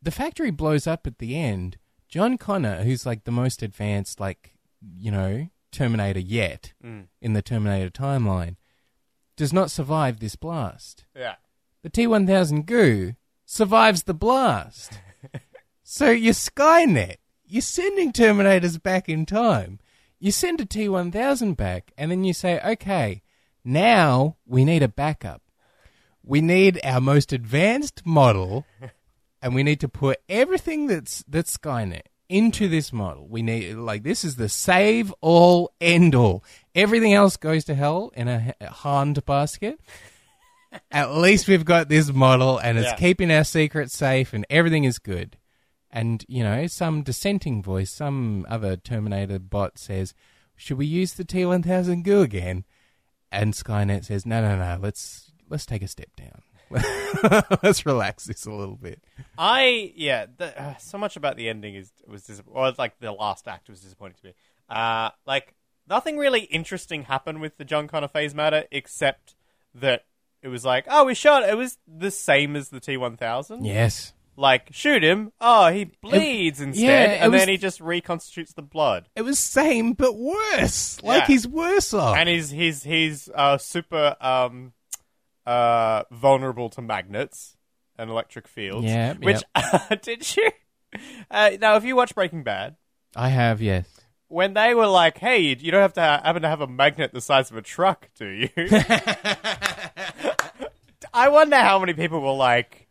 the 0.00 0.10
factory 0.10 0.50
blows 0.50 0.86
up 0.86 1.06
at 1.06 1.18
the 1.18 1.36
end. 1.36 1.78
John 2.08 2.38
Connor, 2.38 2.82
who's 2.84 3.04
like 3.04 3.24
the 3.24 3.30
most 3.30 3.62
advanced, 3.62 4.20
like 4.20 4.54
you 4.80 5.10
know, 5.10 5.48
Terminator 5.72 6.20
yet 6.20 6.72
mm. 6.84 7.06
in 7.20 7.32
the 7.32 7.42
Terminator 7.42 7.90
timeline, 7.90 8.56
does 9.36 9.52
not 9.52 9.70
survive 9.70 10.20
this 10.20 10.36
blast. 10.36 11.04
Yeah. 11.14 11.34
The 11.82 11.90
T 11.90 12.06
one 12.06 12.26
thousand 12.26 12.66
goo 12.66 13.14
survives 13.44 14.04
the 14.04 14.14
blast. 14.14 14.98
so 15.82 16.10
you're 16.10 16.34
Skynet. 16.34 17.16
You're 17.44 17.62
sending 17.62 18.12
Terminators 18.12 18.82
back 18.82 19.08
in 19.08 19.26
time. 19.26 19.78
You 20.18 20.32
send 20.32 20.60
a 20.60 20.66
T 20.66 20.88
one 20.88 21.12
thousand 21.12 21.56
back, 21.56 21.92
and 21.96 22.10
then 22.10 22.24
you 22.24 22.32
say, 22.32 22.60
okay, 22.64 23.22
now 23.64 24.36
we 24.46 24.64
need 24.64 24.82
a 24.82 24.88
backup. 24.88 25.42
we 26.22 26.40
need 26.40 26.78
our 26.84 27.00
most 27.00 27.32
advanced 27.32 28.04
model, 28.04 28.66
and 29.42 29.54
we 29.54 29.62
need 29.62 29.80
to 29.80 29.88
put 29.88 30.18
everything 30.28 30.86
that's 30.86 31.24
that's 31.28 31.56
Skynet 31.56 32.02
into 32.28 32.68
this 32.68 32.92
model. 32.92 33.26
We 33.28 33.42
need 33.42 33.74
like 33.74 34.02
this 34.02 34.24
is 34.24 34.36
the 34.36 34.48
save 34.48 35.12
all 35.20 35.72
end 35.80 36.14
all. 36.14 36.44
Everything 36.74 37.14
else 37.14 37.36
goes 37.36 37.64
to 37.64 37.74
hell 37.74 38.12
in 38.14 38.28
a, 38.28 38.54
a 38.60 38.72
hand 38.72 39.24
basket. 39.24 39.80
At 40.90 41.14
least 41.14 41.48
we've 41.48 41.64
got 41.64 41.88
this 41.88 42.12
model, 42.12 42.58
and 42.58 42.76
it's 42.76 42.88
Yeah. 42.88 42.96
keeping 42.96 43.30
our 43.30 43.44
secrets 43.44 43.96
safe, 43.96 44.34
and 44.34 44.44
everything 44.50 44.84
is 44.84 44.98
good. 44.98 45.38
And 45.90 46.22
you 46.28 46.44
know, 46.44 46.66
some 46.66 47.02
dissenting 47.02 47.62
voice, 47.62 47.90
some 47.90 48.44
other 48.50 48.76
Terminator 48.76 49.38
bot 49.38 49.78
says, 49.78 50.12
"Should 50.56 50.76
we 50.76 50.84
use 50.84 51.14
the 51.14 51.24
T 51.24 51.46
one 51.46 51.62
thousand 51.62 52.04
goo 52.04 52.20
again?" 52.20 52.64
And 53.32 53.54
Skynet 53.54 54.04
says, 54.04 54.26
"No, 54.26 54.42
no, 54.42 54.56
no. 54.58 54.78
Let's 54.78 55.32
let's 55.48 55.64
take 55.64 55.80
a 55.80 55.88
step 55.88 56.10
down. 56.16 56.42
let's 57.62 57.84
relax 57.86 58.24
this 58.24 58.46
a 58.46 58.52
little 58.52 58.76
bit." 58.76 59.02
I 59.36 59.92
yeah, 59.96 60.26
the, 60.36 60.60
uh, 60.60 60.76
so 60.78 60.98
much 60.98 61.16
about 61.16 61.36
the 61.36 61.48
ending 61.48 61.74
is 61.74 61.90
was 62.06 62.22
dis- 62.24 62.42
or 62.46 62.72
like 62.78 62.98
the 63.00 63.12
last 63.12 63.48
act 63.48 63.68
was 63.68 63.80
disappointing 63.80 64.16
to 64.22 64.26
me. 64.28 64.34
Uh, 64.68 65.10
like 65.26 65.54
nothing 65.88 66.18
really 66.18 66.40
interesting 66.40 67.02
happened 67.04 67.40
with 67.40 67.56
the 67.56 67.64
John 67.64 67.88
Connor 67.88 68.08
phase 68.08 68.34
matter 68.34 68.64
except 68.70 69.34
that 69.74 70.04
it 70.42 70.48
was 70.48 70.64
like, 70.64 70.84
oh, 70.88 71.04
we 71.04 71.14
shot. 71.14 71.48
It 71.48 71.56
was 71.56 71.78
the 71.86 72.10
same 72.10 72.54
as 72.56 72.68
the 72.68 72.80
T 72.80 72.96
one 72.96 73.16
thousand. 73.16 73.64
Yes. 73.64 74.12
Like 74.36 74.68
shoot 74.70 75.02
him. 75.02 75.32
Oh, 75.40 75.66
he 75.68 75.86
bleeds 76.00 76.60
instead, 76.60 76.84
yeah, 77.10 77.24
and 77.24 77.32
was- 77.32 77.40
then 77.40 77.48
he 77.48 77.56
just 77.56 77.80
reconstitutes 77.80 78.52
the 78.54 78.62
blood. 78.62 79.08
It 79.16 79.22
was 79.22 79.36
same 79.36 79.94
but 79.94 80.14
worse. 80.16 81.02
Like 81.02 81.22
Yeah. 81.22 81.26
he's 81.26 81.48
worse 81.48 81.92
off. 81.92 82.16
and 82.16 82.28
he's 82.28 82.48
he's 82.48 82.84
he's 82.84 83.28
uh, 83.34 83.58
super 83.58 84.14
um 84.20 84.72
uh 85.48 86.04
vulnerable 86.10 86.68
to 86.70 86.82
magnets 86.82 87.56
and 87.96 88.10
electric 88.10 88.46
fields. 88.46 88.86
Yeah, 88.86 89.14
Which 89.14 89.42
did 90.02 90.36
you? 90.36 90.50
Uh, 91.30 91.50
now, 91.60 91.76
if 91.76 91.84
you 91.84 91.96
watch 91.96 92.14
Breaking 92.14 92.42
Bad, 92.42 92.76
I 93.16 93.30
have 93.30 93.60
yes. 93.62 93.88
when 94.28 94.54
they 94.54 94.74
were 94.74 94.86
like, 94.86 95.18
"Hey, 95.18 95.40
you 95.40 95.70
don't 95.70 95.80
have 95.80 95.94
to 95.94 96.00
ha- 96.00 96.20
happen 96.22 96.42
to 96.42 96.48
have 96.48 96.60
a 96.60 96.66
magnet 96.66 97.12
the 97.12 97.20
size 97.20 97.50
of 97.50 97.56
a 97.56 97.62
truck, 97.62 98.08
do 98.14 98.26
you?" 98.26 98.48
I 101.14 101.28
wonder 101.30 101.56
how 101.56 101.78
many 101.78 101.94
people 101.94 102.20
were 102.20 102.32
like, 102.32 102.88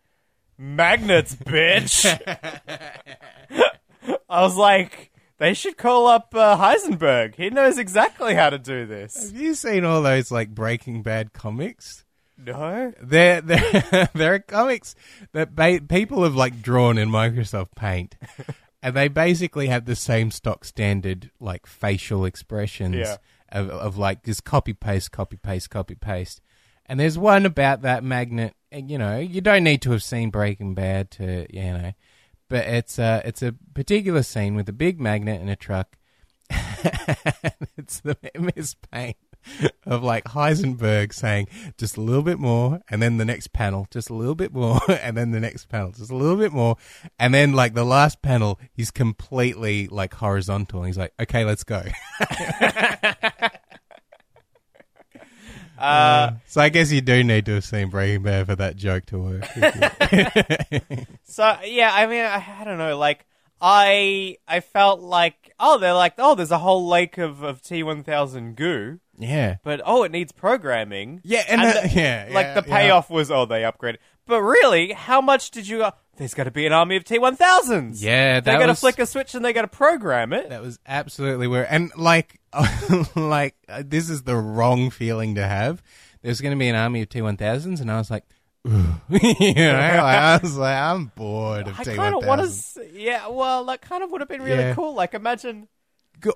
"Magnets, 0.57 1.35
bitch." 1.35 2.05
I 4.29 4.41
was 4.41 4.55
like, 4.57 5.11
they 5.37 5.53
should 5.53 5.77
call 5.77 6.07
up 6.07 6.33
uh, 6.35 6.57
Heisenberg. 6.57 7.35
He 7.35 7.49
knows 7.49 7.77
exactly 7.77 8.33
how 8.33 8.49
to 8.49 8.57
do 8.57 8.85
this. 8.85 9.31
Have 9.31 9.39
you 9.39 9.53
seen 9.53 9.85
all 9.85 10.01
those 10.01 10.31
like 10.31 10.53
Breaking 10.53 11.01
Bad 11.03 11.33
comics? 11.33 12.03
No. 12.37 12.93
There, 13.01 13.41
there, 13.41 14.09
there 14.13 14.33
are 14.35 14.39
comics 14.39 14.95
that 15.33 15.55
ba- 15.55 15.81
people 15.87 16.23
have 16.23 16.35
like 16.35 16.61
drawn 16.61 16.97
in 16.97 17.09
Microsoft 17.09 17.75
Paint, 17.75 18.15
and 18.83 18.95
they 18.95 19.07
basically 19.07 19.67
have 19.67 19.85
the 19.85 19.95
same 19.95 20.31
stock 20.31 20.63
standard 20.65 21.31
like 21.39 21.65
facial 21.65 22.25
expressions 22.25 22.95
Yeah. 22.95 23.17
of, 23.51 23.69
of 23.69 23.97
like 23.97 24.23
just 24.23 24.43
copy 24.43 24.73
paste, 24.73 25.11
copy 25.11 25.37
paste, 25.37 25.69
copy 25.69 25.95
paste. 25.95 26.41
And 26.85 26.99
there's 26.99 27.17
one 27.17 27.45
about 27.45 27.81
that 27.81 28.03
magnet. 28.03 28.53
And, 28.71 28.89
you 28.89 28.97
know, 28.97 29.17
you 29.17 29.41
don't 29.41 29.63
need 29.63 29.81
to 29.83 29.91
have 29.91 30.03
seen 30.03 30.29
Breaking 30.29 30.73
Bad 30.73 31.11
to, 31.11 31.47
you 31.53 31.63
know, 31.73 31.93
but 32.49 32.65
it's 32.65 32.97
a 32.99 33.21
it's 33.25 33.41
a 33.41 33.53
particular 33.73 34.23
scene 34.23 34.55
with 34.55 34.69
a 34.69 34.73
big 34.73 34.99
magnet 34.99 35.41
in 35.41 35.49
a 35.49 35.55
truck. 35.55 35.97
it's 37.77 37.99
the 38.01 38.17
MS 38.39 38.75
Paint 38.91 39.17
of 39.85 40.03
like 40.03 40.25
Heisenberg 40.25 41.13
saying 41.13 41.47
just 41.77 41.97
a 41.97 42.01
little 42.01 42.23
bit 42.23 42.39
more, 42.39 42.81
and 42.89 43.01
then 43.01 43.17
the 43.17 43.25
next 43.25 43.53
panel 43.53 43.87
just 43.91 44.09
a 44.09 44.13
little 44.13 44.35
bit 44.35 44.53
more, 44.53 44.79
and 44.89 45.17
then 45.17 45.31
the 45.31 45.39
next 45.39 45.69
panel 45.69 45.91
just 45.91 46.11
a 46.11 46.15
little 46.15 46.37
bit 46.37 46.51
more, 46.51 46.77
and 47.19 47.33
then 47.33 47.53
like 47.53 47.73
the 47.73 47.85
last 47.85 48.21
panel, 48.21 48.59
he's 48.73 48.91
completely 48.91 49.87
like 49.87 50.13
horizontal, 50.13 50.79
and 50.79 50.87
he's 50.87 50.97
like, 50.97 51.13
"Okay, 51.19 51.45
let's 51.45 51.63
go." 51.63 51.83
Uh, 55.77 56.31
so 56.47 56.59
I 56.59 56.69
guess 56.69 56.91
you 56.91 57.01
do 57.01 57.23
need 57.23 57.45
to 57.45 57.53
have 57.53 57.63
seen 57.63 57.91
Breaking 57.91 58.23
Bad 58.23 58.47
for 58.47 58.55
that 58.55 58.77
joke 58.77 59.05
to 59.05 59.19
work. 59.19 59.45
So 61.37 61.55
yeah, 61.65 61.93
I 61.93 62.07
mean, 62.07 62.25
I, 62.25 62.43
I 62.61 62.63
don't 62.63 62.79
know. 62.79 62.97
Like, 62.97 63.27
I 63.61 64.37
I 64.47 64.59
felt 64.59 65.01
like 65.01 65.53
oh, 65.59 65.77
they're 65.77 65.93
like 65.93 66.13
oh, 66.17 66.35
there's 66.35 66.51
a 66.51 66.59
whole 66.59 66.87
lake 66.87 67.17
of 67.17 67.43
of 67.43 67.61
T 67.61 67.81
one 67.83 68.03
thousand 68.03 68.55
goo, 68.55 68.99
yeah, 69.17 69.57
but 69.63 69.81
oh, 69.85 70.03
it 70.03 70.11
needs 70.11 70.31
programming. 70.31 71.21
yeah, 71.23 71.43
and, 71.47 71.61
And 71.61 71.69
the- 71.77 71.81
the- 71.93 71.99
yeah, 71.99 72.27
like 72.31 72.45
yeah, 72.47 72.53
the 72.55 72.63
payoff 72.63 73.09
was 73.09 73.31
oh, 73.31 73.45
they 73.45 73.61
upgraded. 73.63 73.97
But 74.25 74.41
really, 74.41 74.91
how 74.91 75.21
much 75.21 75.51
did 75.51 75.67
you? 75.67 75.85
There's 76.17 76.33
got 76.33 76.43
to 76.45 76.51
be 76.51 76.65
an 76.65 76.73
army 76.73 76.95
of 76.97 77.03
T 77.03 77.17
one 77.17 77.35
thousands. 77.35 78.03
Yeah, 78.03 78.39
they 78.39 78.51
that 78.51 78.59
got 78.59 78.65
to 78.67 78.75
flick 78.75 78.99
a 78.99 79.05
switch 79.05 79.33
and 79.35 79.43
they 79.45 79.53
got 79.53 79.61
to 79.63 79.67
program 79.67 80.33
it. 80.33 80.49
That 80.49 80.61
was 80.61 80.79
absolutely 80.85 81.47
weird. 81.47 81.67
And 81.69 81.91
like, 81.95 82.39
like 83.15 83.55
uh, 83.69 83.83
this 83.85 84.09
is 84.09 84.23
the 84.23 84.35
wrong 84.35 84.89
feeling 84.89 85.35
to 85.35 85.47
have. 85.47 85.81
There's 86.21 86.41
going 86.41 86.51
to 86.55 86.59
be 86.59 86.67
an 86.67 86.75
army 86.75 87.01
of 87.03 87.09
T1000s, 87.09 87.81
and 87.81 87.91
I 87.91 87.97
was 87.97 88.11
like. 88.11 88.23
You 88.67 89.53
know, 89.55 89.75
I 89.75 90.37
was 90.41 90.57
like, 90.57 90.75
I'm 90.77 91.05
bored 91.15 91.67
of 91.67 91.79
I 91.79 91.83
T1000s. 91.83 91.95
kind 91.95 92.15
of 92.15 92.25
want 92.25 92.41
to. 92.41 92.89
Yeah, 92.93 93.27
well, 93.29 93.65
that 93.65 93.81
kind 93.81 94.03
of 94.03 94.11
would 94.11 94.21
have 94.21 94.29
been 94.29 94.41
really 94.41 94.63
Yeah. 94.63 94.75
cool. 94.75 94.93
Like, 94.93 95.13
imagine. 95.13 95.67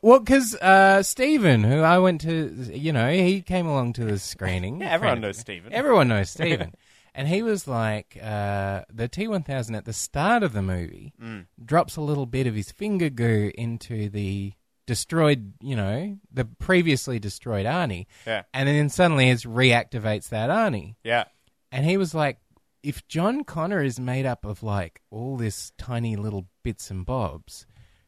Well, 0.04 0.20
because 0.20 0.56
uh, 0.56 1.02
Stephen, 1.04 1.64
who 1.64 1.82
I 1.82 1.98
went 1.98 2.22
to, 2.22 2.54
you 2.72 2.94
know, 2.94 3.12
he 3.12 3.42
came 3.42 3.66
along 3.68 3.94
to 3.94 4.06
the 4.06 4.20
screening. 4.20 4.80
Yeah, 4.82 4.92
everyone 4.92 5.14
Friend 5.14 5.22
knows 5.24 5.38
Stephen. 5.40 5.74
Everyone 5.74 6.08
knows 6.08 6.30
Stephen. 6.38 6.74
and 7.16 7.28
he 7.28 7.42
was 7.42 7.68
like, 7.68 8.16
uh, 8.22 8.84
the 8.94 9.10
T1000 9.10 9.76
at 9.76 9.86
the 9.86 9.94
start 9.94 10.44
of 10.44 10.54
the 10.54 10.62
movie 10.62 11.14
Mm. 11.22 11.48
drops 11.64 11.96
a 11.98 12.02
little 12.02 12.26
bit 12.28 12.46
of 12.48 12.54
his 12.56 12.72
finger 12.72 13.10
goo 13.10 13.52
into 13.56 14.08
the 14.10 14.54
destroyed, 14.86 15.54
you 15.62 15.76
know, 15.76 16.18
the 16.32 16.46
previously 16.46 17.18
destroyed 17.18 17.66
Arnie. 17.66 18.06
Yeah, 18.28 18.44
And 18.54 18.68
then 18.68 18.90
suddenly 18.90 19.30
it 19.30 19.40
reactivates 19.40 20.30
that 20.30 20.50
Arnie. 20.50 20.96
yeah. 21.04 21.24
And 21.72 21.86
he 21.86 21.98
was 21.98 22.14
like, 22.14 22.38
if 22.84 23.08
John 23.08 23.44
Connor 23.44 23.84
is 23.84 24.00
made 24.00 24.26
up 24.26 24.44
of 24.46 24.64
like 24.64 25.02
all 25.10 25.38
this 25.38 25.72
tiny 25.78 26.16
little 26.16 26.48
bits 26.64 26.92
and 26.92 27.06
bobs, 27.06 27.66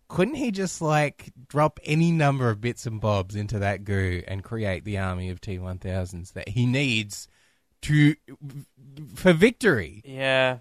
couldn't 0.08 0.36
he 0.36 0.52
just 0.52 0.82
like 0.82 1.32
drop 1.48 1.80
any 1.84 2.12
number 2.12 2.50
of 2.50 2.62
bits 2.62 2.86
and 2.86 3.00
bobs 3.00 3.36
into 3.36 3.60
that 3.60 3.84
goo 3.84 4.22
and 4.28 4.44
create 4.44 4.84
the 4.84 4.98
army 4.98 5.30
of 5.30 5.42
T1000s 5.42 6.34
that 6.34 6.50
he 6.50 6.66
needs 6.66 7.28
to 7.84 8.16
for 9.16 9.34
victory? 9.34 10.02
Yeah. 10.06 10.60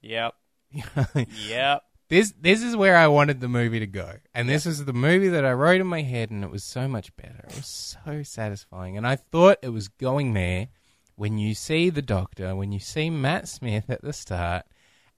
Yep. 0.00 0.34
Yep. 1.48 1.82
this 2.08 2.34
this 2.38 2.60
is 2.60 2.74
where 2.74 2.96
I 2.96 3.06
wanted 3.06 3.40
the 3.40 3.48
movie 3.48 3.78
to 3.80 3.86
go. 3.86 4.14
And 4.34 4.48
this 4.48 4.66
is 4.66 4.84
the 4.84 4.92
movie 4.92 5.28
that 5.28 5.44
I 5.44 5.52
wrote 5.52 5.80
in 5.80 5.86
my 5.86 6.02
head 6.02 6.30
and 6.30 6.42
it 6.42 6.50
was 6.50 6.64
so 6.64 6.88
much 6.88 7.14
better. 7.16 7.44
It 7.48 7.56
was 7.56 7.66
so 7.66 8.22
satisfying. 8.22 8.96
And 8.96 9.06
I 9.06 9.16
thought 9.16 9.58
it 9.62 9.68
was 9.68 9.88
going 9.88 10.34
there 10.34 10.68
when 11.16 11.38
you 11.38 11.54
see 11.54 11.90
the 11.90 12.02
doctor, 12.02 12.54
when 12.56 12.72
you 12.72 12.80
see 12.80 13.10
Matt 13.10 13.48
Smith 13.48 13.88
at 13.90 14.02
the 14.02 14.12
start, 14.12 14.64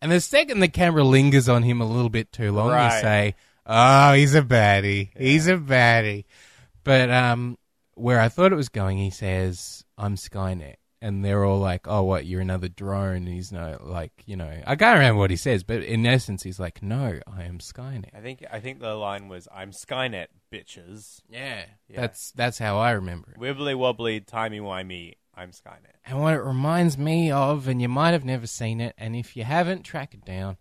and 0.01 0.13
the 0.13 0.21
second 0.21 0.61
the 0.61 0.69
camera 0.69 1.05
lingers 1.05 1.49
on 1.49 1.63
him 1.63 1.81
a 1.81 1.87
little 1.87 2.11
bit 2.11 2.33
too 2.33 2.53
long, 2.53 2.69
Right. 2.71 2.95
you 2.97 3.01
say, 3.01 3.35
"Oh, 3.65 4.13
he's 4.13 4.35
a 4.35 4.43
baddie. 4.43 5.11
He's 5.17 5.47
a 5.49 5.57
baddie." 5.57 6.25
But 6.85 7.11
um, 7.11 7.59
where 7.95 8.21
I 8.21 8.29
thought 8.29 8.53
it 8.53 8.57
was 8.57 8.69
going, 8.69 8.99
he 8.99 9.11
says, 9.11 9.85
"I'm 9.99 10.17
Skynet," 10.17 10.77
and 11.01 11.25
they're 11.25 11.45
all 11.45 11.59
like, 11.59 11.89
"Oh, 11.89 12.03
what? 12.05 12.27
You're 12.27 12.43
another 12.43 12.69
drone?" 12.69 13.17
And 13.17 13.29
he's 13.29 13.51
no, 13.51 13.79
like, 13.81 14.13
you 14.27 14.37
know, 14.37 14.53
I 14.67 14.77
can't 14.77 14.99
remember 14.99 15.19
what 15.19 15.31
he 15.31 15.37
says, 15.37 15.65
but 15.65 15.83
in 15.83 16.05
essence, 16.07 16.43
he's 16.43 16.61
like, 16.61 16.83
"No, 16.83 17.19
I 17.27 17.45
am 17.45 17.59
Skynet." 17.59 18.11
I 18.15 18.21
think 18.21 18.45
I 18.53 18.61
think 18.61 18.81
the 18.81 18.95
line 18.95 19.29
was 19.29 19.49
"I'm 19.53 19.71
Skynet, 19.73 20.27
bitches." 20.53 21.21
Yeah, 21.29 21.65
Yeah. 21.89 22.03
that's 22.03 22.31
that's 22.33 22.59
how 22.59 22.79
I 22.79 22.93
remember 22.93 23.33
it. 23.33 23.41
Wibbly 23.41 23.75
wobbly, 23.75 24.21
timey 24.21 24.61
wimey. 24.61 25.15
I'm 25.37 25.51
Skynet. 25.51 25.97
And 26.07 26.21
what 26.21 26.35
it 26.35 26.41
reminds 26.41 26.97
me 26.97 27.31
of, 27.31 27.69
and 27.69 27.83
you 27.83 27.89
might 27.89 28.13
have 28.13 28.25
never 28.25 28.47
seen 28.47 28.81
it, 28.81 28.95
and 28.97 29.15
if 29.15 29.37
you 29.37 29.45
haven't, 29.45 29.83
track 29.83 30.15
it 30.15 30.25
down. 30.25 30.57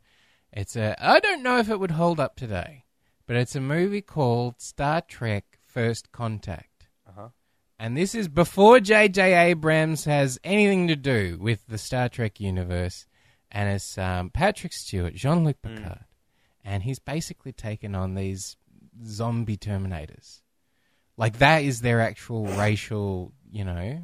It's 0.52 0.76
a 0.76 0.96
I 1.00 1.20
don't 1.20 1.44
know 1.44 1.60
if 1.60 1.70
it 1.70 1.80
would 1.80 1.92
hold 1.92 2.20
up 2.20 2.36
today, 2.36 2.84
but 3.26 3.36
it's 3.36 3.56
a 3.56 3.62
movie 3.62 4.02
called 4.02 4.60
Star 4.60 5.02
Trek 5.02 5.60
First 5.66 6.12
Contact. 6.12 6.88
Uh-huh. 7.08 7.30
And 7.78 7.98
this 7.98 8.16
is 8.16 8.28
before 8.28 8.80
J.J. 8.80 9.34
Abrams 9.50 10.06
has 10.06 10.40
anything 10.44 10.88
to 10.88 10.96
do 10.96 11.38
with 11.40 11.66
the 11.68 11.78
Star 11.78 12.08
Trek 12.10 12.40
universe. 12.40 13.06
And 13.52 13.70
it's 13.70 13.98
um, 13.98 14.30
Patrick 14.30 14.74
Stewart, 14.74 15.14
Jean 15.14 15.44
Luc 15.44 15.62
Picard. 15.62 16.06
And 16.64 16.84
he's 16.84 17.00
basically 17.00 17.52
taken 17.52 17.96
on 17.96 18.16
these 18.16 18.58
zombie 19.06 19.58
Terminators. 19.58 20.42
Like, 21.18 21.38
that 21.40 21.64
is 21.64 21.82
their 21.82 22.02
actual 22.02 22.46
racial, 22.48 23.34
you 23.50 23.64
know. 23.64 24.02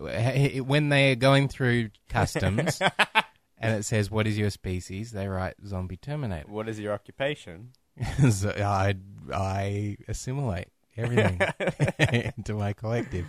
When 0.66 0.88
they're 0.88 1.16
going 1.16 1.48
through 1.48 1.90
customs 2.08 2.80
and 3.58 3.74
it 3.76 3.84
says, 3.84 4.10
What 4.10 4.26
is 4.26 4.38
your 4.38 4.50
species? 4.50 5.12
they 5.12 5.28
write 5.28 5.54
zombie 5.66 5.96
Terminator. 5.96 6.46
What 6.48 6.68
is 6.68 6.80
your 6.80 6.92
occupation? 6.92 7.70
so 8.30 8.50
I, 8.50 8.94
I 9.32 9.96
assimilate. 10.08 10.68
everything 10.96 11.40
into 12.36 12.54
my 12.54 12.72
collective. 12.72 13.24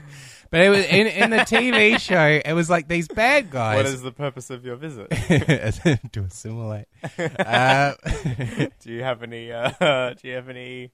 But 0.50 0.62
it 0.62 0.70
was 0.70 0.86
in, 0.86 1.08
in 1.08 1.30
the 1.30 1.38
TV 1.38 2.00
show. 2.00 2.42
It 2.44 2.54
was 2.54 2.70
like 2.70 2.88
these 2.88 3.08
bad 3.08 3.50
guys 3.52 3.78
What 3.78 3.86
is 3.86 4.02
the 4.02 4.12
purpose 4.12 4.50
of 4.50 4.66
your 4.66 4.76
visit? 4.76 5.10
to 5.10 6.22
assimilate. 6.22 6.88
Uh, 7.18 7.94
do 8.82 8.92
you 8.92 9.04
have 9.04 9.24
any? 9.24 9.52
Uh, 9.52 10.14
do 10.22 10.28
you 10.28 10.36
have 10.36 10.50
any 10.50 10.92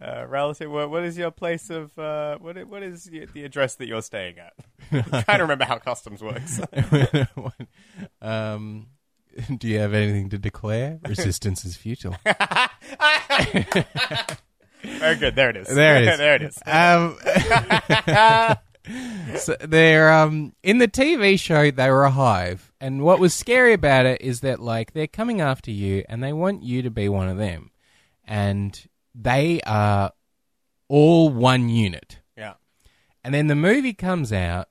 uh, 0.00 0.26
relative? 0.28 0.70
What, 0.70 0.90
what 0.90 1.04
is 1.04 1.16
your 1.16 1.30
place 1.30 1.70
of? 1.70 1.96
Uh, 1.98 2.38
what 2.38 2.56
What 2.66 2.82
is 2.82 3.04
the 3.04 3.44
address 3.44 3.76
that 3.76 3.86
you're 3.86 4.02
staying 4.02 4.36
at? 4.38 4.52
I'm 4.92 5.02
trying 5.24 5.38
to 5.38 5.44
remember 5.44 5.64
how 5.64 5.78
customs 5.78 6.22
works. 6.22 6.60
um, 8.22 8.86
do 9.58 9.68
you 9.68 9.78
have 9.78 9.94
anything 9.94 10.30
to 10.30 10.38
declare? 10.38 10.98
Resistance 11.08 11.64
is 11.64 11.76
futile. 11.76 12.16
Very 14.82 15.16
good. 15.16 15.34
There 15.34 15.50
it 15.50 15.56
is. 15.56 15.68
There 15.68 15.96
it 15.96 16.08
is. 16.08 16.18
there 16.18 16.34
it 16.34 16.42
is. 16.42 16.58
Um, 16.66 17.16
so 19.38 19.56
they're 19.60 20.12
um 20.12 20.52
in 20.62 20.76
the 20.76 20.88
TV 20.88 21.40
show 21.40 21.70
they 21.70 21.90
were 21.90 22.04
a 22.04 22.10
hive, 22.10 22.70
and 22.80 23.02
what 23.02 23.18
was 23.18 23.32
scary 23.32 23.72
about 23.72 24.04
it 24.04 24.20
is 24.20 24.40
that 24.40 24.60
like 24.60 24.92
they're 24.92 25.06
coming 25.06 25.40
after 25.40 25.70
you 25.70 26.04
and 26.08 26.22
they 26.22 26.34
want 26.34 26.62
you 26.62 26.82
to 26.82 26.90
be 26.90 27.08
one 27.08 27.28
of 27.28 27.38
them, 27.38 27.70
and 28.26 28.86
they 29.14 29.60
are 29.66 30.12
all 30.88 31.28
one 31.30 31.68
unit. 31.68 32.20
Yeah. 32.36 32.54
And 33.22 33.32
then 33.34 33.46
the 33.46 33.54
movie 33.54 33.94
comes 33.94 34.32
out 34.32 34.68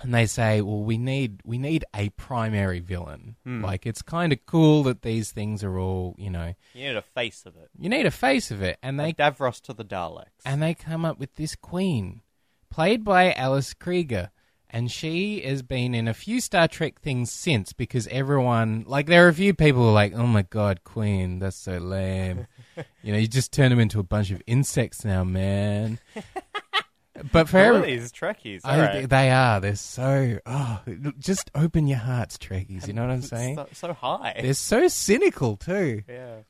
and 0.00 0.14
they 0.14 0.26
say, 0.26 0.60
"Well, 0.60 0.82
we 0.82 0.98
need 0.98 1.40
we 1.44 1.58
need 1.58 1.84
a 1.94 2.10
primary 2.10 2.80
villain. 2.80 3.36
Hmm. 3.44 3.64
Like 3.64 3.86
it's 3.86 4.02
kind 4.02 4.32
of 4.32 4.44
cool 4.46 4.82
that 4.84 5.02
these 5.02 5.32
things 5.32 5.64
are 5.64 5.78
all, 5.78 6.14
you 6.18 6.30
know, 6.30 6.54
You 6.74 6.88
need 6.88 6.96
a 6.96 7.02
face 7.02 7.44
of 7.46 7.56
it. 7.56 7.70
you 7.78 7.88
need 7.88 8.06
a 8.06 8.10
face 8.10 8.50
of 8.50 8.62
it." 8.62 8.78
And 8.82 8.98
they 9.00 9.04
Like 9.06 9.16
Davros 9.18 9.60
to 9.62 9.72
the 9.72 9.84
Daleks. 9.84 10.42
and 10.44 10.62
they 10.62 10.74
come 10.74 11.04
up 11.04 11.18
with 11.18 11.34
this 11.36 11.56
queen, 11.56 12.22
played 12.70 13.04
by 13.04 13.32
Alice 13.32 13.74
Krige. 13.74 14.30
And 14.76 14.92
she 14.92 15.40
has 15.40 15.62
been 15.62 15.94
in 15.94 16.06
a 16.06 16.12
few 16.12 16.38
Star 16.38 16.68
Trek 16.68 17.00
things 17.00 17.32
since 17.32 17.72
because 17.72 18.06
everyone, 18.08 18.84
like, 18.86 19.06
there 19.06 19.24
are 19.24 19.28
a 19.28 19.34
few 19.34 19.54
people 19.54 19.80
who 19.80 19.88
are 19.88 19.92
like, 19.92 20.12
oh 20.12 20.26
my 20.26 20.42
god, 20.42 20.84
Queen, 20.84 21.38
that's 21.38 21.56
so 21.56 21.78
lame. 21.78 22.46
you 23.02 23.10
know, 23.10 23.18
you 23.18 23.26
just 23.26 23.54
turn 23.54 23.70
them 23.70 23.80
into 23.80 23.98
a 24.00 24.02
bunch 24.02 24.30
of 24.30 24.42
insects 24.46 25.02
now, 25.02 25.24
man. 25.24 25.98
but 27.32 27.48
for 27.48 27.56
every, 27.56 27.96
these 27.96 28.12
Trekkies? 28.12 28.60
I, 28.64 28.80
right. 28.80 29.08
they 29.08 29.30
are, 29.30 29.60
they're 29.60 29.76
so, 29.76 30.40
oh, 30.44 30.82
just 31.18 31.50
open 31.54 31.86
your 31.86 32.00
hearts, 32.00 32.36
Trekkies, 32.36 32.86
you 32.86 32.92
know 32.92 33.00
what 33.00 33.12
I'm 33.12 33.22
saying? 33.22 33.56
So, 33.56 33.68
so 33.72 33.92
high. 33.94 34.38
They're 34.42 34.52
so 34.52 34.88
cynical, 34.88 35.56
too. 35.56 36.02
yeah. 36.08 36.40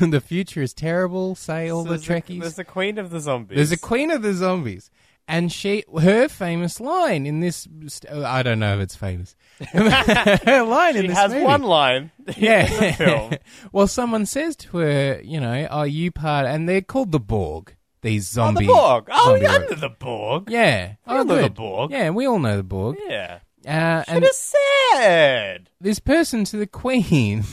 the 0.00 0.20
future 0.20 0.60
is 0.62 0.74
terrible, 0.74 1.36
say 1.36 1.70
all 1.70 1.84
So 1.84 1.90
the 1.90 1.94
a- 1.94 1.98
Trekkies. 1.98 2.40
there's 2.40 2.56
the 2.56 2.64
Queen 2.64 2.98
of 2.98 3.10
the 3.10 3.20
Zombies. 3.20 3.54
There's 3.54 3.70
a 3.70 3.78
queen 3.78 4.10
of 4.10 4.22
the 4.22 4.32
zombies, 4.32 4.90
and 5.28 5.50
she 5.52 5.84
her 6.00 6.28
famous 6.28 6.80
line 6.80 7.26
in 7.26 7.40
this. 7.40 7.66
oh, 8.10 8.24
I 8.24 8.42
don't 8.42 8.58
know 8.58 8.74
if 8.76 8.80
it's 8.80 8.96
famous. 8.96 9.34
her 9.72 10.62
line 10.64 10.96
in 10.96 11.02
She 11.02 11.08
this 11.08 11.16
has 11.18 11.32
movie. 11.32 11.44
one 11.44 11.62
line. 11.62 12.10
in 12.18 12.24
the 12.26 12.34
Yeah. 12.38 12.92
film. 12.92 13.32
well, 13.72 13.86
someone 13.86 14.26
says 14.26 14.56
to 14.56 14.78
her, 14.78 15.20
you 15.22 15.40
know, 15.40 15.66
"Are 15.66 15.86
you 15.86 16.10
part?" 16.10 16.46
And 16.46 16.68
they're 16.68 16.80
called 16.82 17.12
the 17.12 17.20
Borg. 17.20 17.74
These 18.02 18.30
Oh, 18.36 18.42
zombie. 18.46 18.66
the 18.66 18.72
Borg. 18.72 19.08
Oh, 19.12 19.34
yeah, 19.36 19.56
ro- 19.58 19.68
the 19.74 19.88
Borg. 19.88 20.50
Yeah. 20.50 20.94
I 21.06 21.18
Oh, 21.18 21.22
know 21.22 21.42
the. 21.42 21.50
Borg. 21.50 21.92
Yeah, 21.92 22.10
we 22.10 22.26
all 22.26 22.40
know 22.40 22.56
the 22.56 22.64
Borg. 22.64 22.96
Yeah. 23.06 23.38
Uh, 23.64 24.02
Should 24.02 24.14
and 24.14 24.24
have 24.24 24.32
said. 24.32 25.70
this 25.80 26.00
person 26.00 26.42
to 26.46 26.56
the 26.56 26.66
queen 26.66 27.44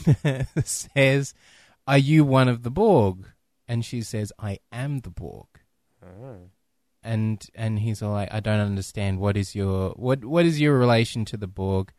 says, 0.65 1.35
"Are 1.85 1.99
you 1.99 2.25
one 2.25 2.47
of 2.47 2.63
the 2.63 2.71
Borg?" 2.71 3.27
And 3.67 3.85
she 3.85 4.01
says, 4.01 4.33
"I 4.39 4.57
am 4.71 5.01
the 5.01 5.11
Borg." 5.11 5.45
And 7.03 7.45
and 7.55 7.79
he's 7.79 8.01
all 8.01 8.11
like, 8.11 8.27
"I 8.33 8.39
don't 8.41 8.59
understand. 8.59 9.19
What 9.19 9.37
is 9.37 9.55
your 9.55 9.91
what 9.91 10.25
what 10.25 10.45
is 10.45 10.59
your 10.59 10.77
relation 10.77 11.23
to 11.25 11.37
the 11.37 11.47
Borg?" 11.47 11.93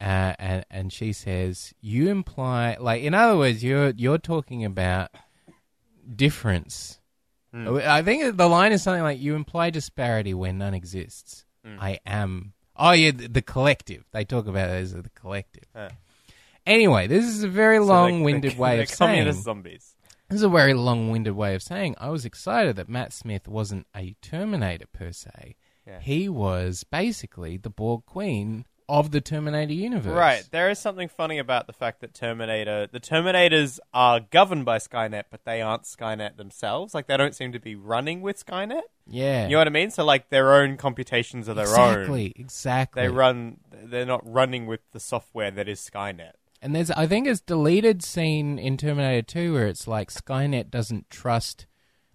Uh, 0.00 0.34
and 0.38 0.64
and 0.70 0.92
she 0.92 1.12
says, 1.12 1.72
"You 1.80 2.08
imply 2.08 2.76
like 2.80 3.02
in 3.02 3.14
other 3.14 3.36
words, 3.38 3.62
you're 3.62 3.90
you're 3.90 4.18
talking 4.18 4.64
about 4.64 5.10
difference." 6.16 6.98
I 7.54 8.00
think 8.02 8.36
the 8.38 8.48
line 8.48 8.72
is 8.72 8.82
something 8.82 9.02
like, 9.02 9.20
"You 9.20 9.34
imply 9.34 9.68
disparity 9.70 10.32
where 10.34 10.52
none 10.52 10.74
exists." 10.74 11.44
I 11.64 12.00
am. 12.06 12.54
Oh 12.74 12.92
yeah, 12.92 13.10
the, 13.12 13.28
the 13.28 13.42
collective. 13.42 14.04
They 14.12 14.24
talk 14.24 14.46
about 14.48 14.70
it 14.70 14.72
as 14.82 14.92
the 14.94 15.08
collective. 15.14 15.64
Anyway, 16.66 17.06
this 17.08 17.24
is 17.26 17.42
a 17.44 17.48
very 17.48 17.76
So 17.78 17.84
long-winded 17.84 18.52
they- 18.52 18.56
way 18.58 18.74
they're 18.76 18.82
of 18.84 18.88
saying. 18.88 19.32
zombies. 19.32 19.94
This 20.32 20.38
is 20.38 20.44
a 20.44 20.48
very 20.48 20.72
long-winded 20.72 21.34
way 21.34 21.54
of 21.54 21.62
saying 21.62 21.94
I 21.98 22.08
was 22.08 22.24
excited 22.24 22.76
that 22.76 22.88
Matt 22.88 23.12
Smith 23.12 23.46
wasn't 23.46 23.86
a 23.94 24.16
Terminator 24.22 24.86
per 24.90 25.12
se. 25.12 25.56
Yeah. 25.86 26.00
He 26.00 26.26
was 26.26 26.84
basically 26.84 27.58
the 27.58 27.68
Borg 27.68 28.06
Queen 28.06 28.64
of 28.88 29.10
the 29.10 29.20
Terminator 29.20 29.74
universe. 29.74 30.14
Right. 30.14 30.42
There 30.50 30.70
is 30.70 30.78
something 30.78 31.08
funny 31.08 31.36
about 31.36 31.66
the 31.66 31.74
fact 31.74 32.00
that 32.00 32.14
Terminator, 32.14 32.86
the 32.90 32.98
Terminators 32.98 33.78
are 33.92 34.20
governed 34.20 34.64
by 34.64 34.78
Skynet, 34.78 35.24
but 35.30 35.44
they 35.44 35.60
aren't 35.60 35.82
Skynet 35.82 36.38
themselves. 36.38 36.94
Like 36.94 37.08
they 37.08 37.18
don't 37.18 37.34
seem 37.34 37.52
to 37.52 37.60
be 37.60 37.74
running 37.74 38.22
with 38.22 38.42
Skynet. 38.42 38.80
Yeah. 39.06 39.44
You 39.44 39.50
know 39.50 39.58
what 39.58 39.66
I 39.66 39.70
mean? 39.70 39.90
So 39.90 40.02
like 40.02 40.30
their 40.30 40.54
own 40.54 40.78
computations 40.78 41.46
are 41.46 41.54
their 41.54 41.78
own. 41.78 41.92
exactly. 41.92 42.32
Exactly. 42.36 43.02
They 43.02 43.08
run. 43.10 43.58
They're 43.70 44.06
not 44.06 44.22
running 44.24 44.64
with 44.64 44.80
the 44.92 45.00
software 45.00 45.50
that 45.50 45.68
is 45.68 45.78
Skynet. 45.78 46.32
And 46.62 46.74
there's, 46.76 46.90
I 46.92 47.06
think, 47.08 47.26
it's 47.26 47.40
deleted 47.40 48.02
scene 48.04 48.56
in 48.58 48.76
Terminator 48.76 49.22
2 49.22 49.52
where 49.52 49.66
it's 49.66 49.88
like 49.88 50.10
Skynet 50.12 50.70
doesn't 50.70 51.10
trust, 51.10 51.66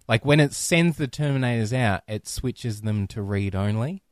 like 0.08 0.24
when 0.24 0.40
it 0.40 0.54
sends 0.54 0.96
the 0.96 1.06
Terminators 1.06 1.76
out, 1.76 2.00
it 2.08 2.26
switches 2.26 2.80
them 2.80 3.06
to 3.08 3.20
read 3.20 3.54
only. 3.54 4.02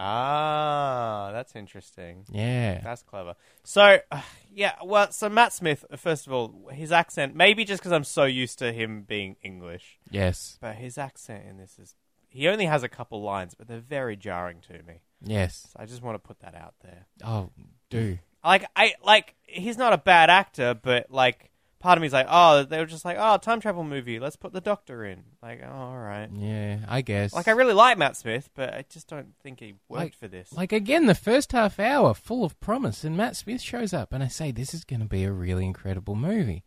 Ah, 0.00 1.30
that's 1.32 1.54
interesting. 1.56 2.24
Yeah. 2.30 2.80
That's 2.82 3.02
clever. 3.02 3.34
So, 3.64 3.98
uh, 4.10 4.22
yeah, 4.52 4.74
well, 4.84 5.10
so 5.12 5.28
Matt 5.28 5.52
Smith, 5.52 5.84
first 5.96 6.26
of 6.26 6.32
all, 6.32 6.68
his 6.72 6.92
accent, 6.92 7.34
maybe 7.34 7.64
just 7.64 7.80
because 7.80 7.92
I'm 7.92 8.04
so 8.04 8.24
used 8.24 8.58
to 8.60 8.72
him 8.72 9.02
being 9.02 9.36
English, 9.42 9.98
Yes. 10.10 10.56
but 10.60 10.76
his 10.76 10.98
accent 10.98 11.44
in 11.48 11.58
this 11.58 11.78
is. 11.78 11.94
He 12.30 12.46
only 12.46 12.66
has 12.66 12.82
a 12.82 12.88
couple 12.90 13.22
lines, 13.22 13.54
but 13.54 13.66
they're 13.68 13.80
very 13.80 14.14
jarring 14.14 14.60
to 14.68 14.74
me. 14.82 15.00
Yes. 15.24 15.68
So 15.72 15.80
I 15.82 15.86
just 15.86 16.02
want 16.02 16.14
to 16.16 16.18
put 16.26 16.40
that 16.40 16.54
out 16.54 16.74
there. 16.82 17.06
Oh, 17.24 17.50
do. 17.90 18.18
Like, 18.44 18.66
I, 18.76 18.94
like, 19.04 19.34
he's 19.42 19.76
not 19.78 19.92
a 19.92 19.98
bad 19.98 20.30
actor, 20.30 20.74
but, 20.80 21.10
like, 21.10 21.50
part 21.80 21.96
of 21.98 22.00
me 22.02 22.06
is 22.06 22.12
like, 22.12 22.26
oh, 22.28 22.64
they 22.64 22.78
were 22.78 22.86
just 22.86 23.04
like, 23.04 23.16
oh, 23.20 23.36
time 23.38 23.60
travel 23.60 23.84
movie, 23.84 24.18
let's 24.18 24.36
put 24.36 24.52
the 24.52 24.60
doctor 24.60 25.04
in. 25.04 25.22
Like, 25.42 25.60
oh, 25.64 25.70
all 25.72 25.98
right. 25.98 26.28
Yeah, 26.32 26.78
I 26.88 27.02
guess. 27.02 27.32
Like, 27.32 27.48
I 27.48 27.52
really 27.52 27.74
like 27.74 27.98
Matt 27.98 28.16
Smith, 28.16 28.48
but 28.54 28.74
I 28.74 28.84
just 28.88 29.08
don't 29.08 29.34
think 29.42 29.60
he 29.60 29.74
worked 29.88 30.00
Like- 30.02 30.14
for 30.16 30.28
this. 30.28 30.52
Like 30.52 30.72
again, 30.72 31.06
the 31.06 31.14
first 31.14 31.52
half 31.52 31.78
hour 31.78 32.14
full 32.14 32.44
of 32.44 32.58
promise, 32.60 33.04
and 33.04 33.16
Matt 33.16 33.36
Smith 33.36 33.60
shows 33.60 33.92
up, 33.92 34.12
and 34.12 34.22
I 34.22 34.28
say 34.28 34.50
this 34.50 34.74
is 34.74 34.84
going 34.84 35.00
to 35.00 35.06
be 35.06 35.24
a 35.24 35.32
really 35.32 35.64
incredible 35.64 36.14
movie. 36.16 36.64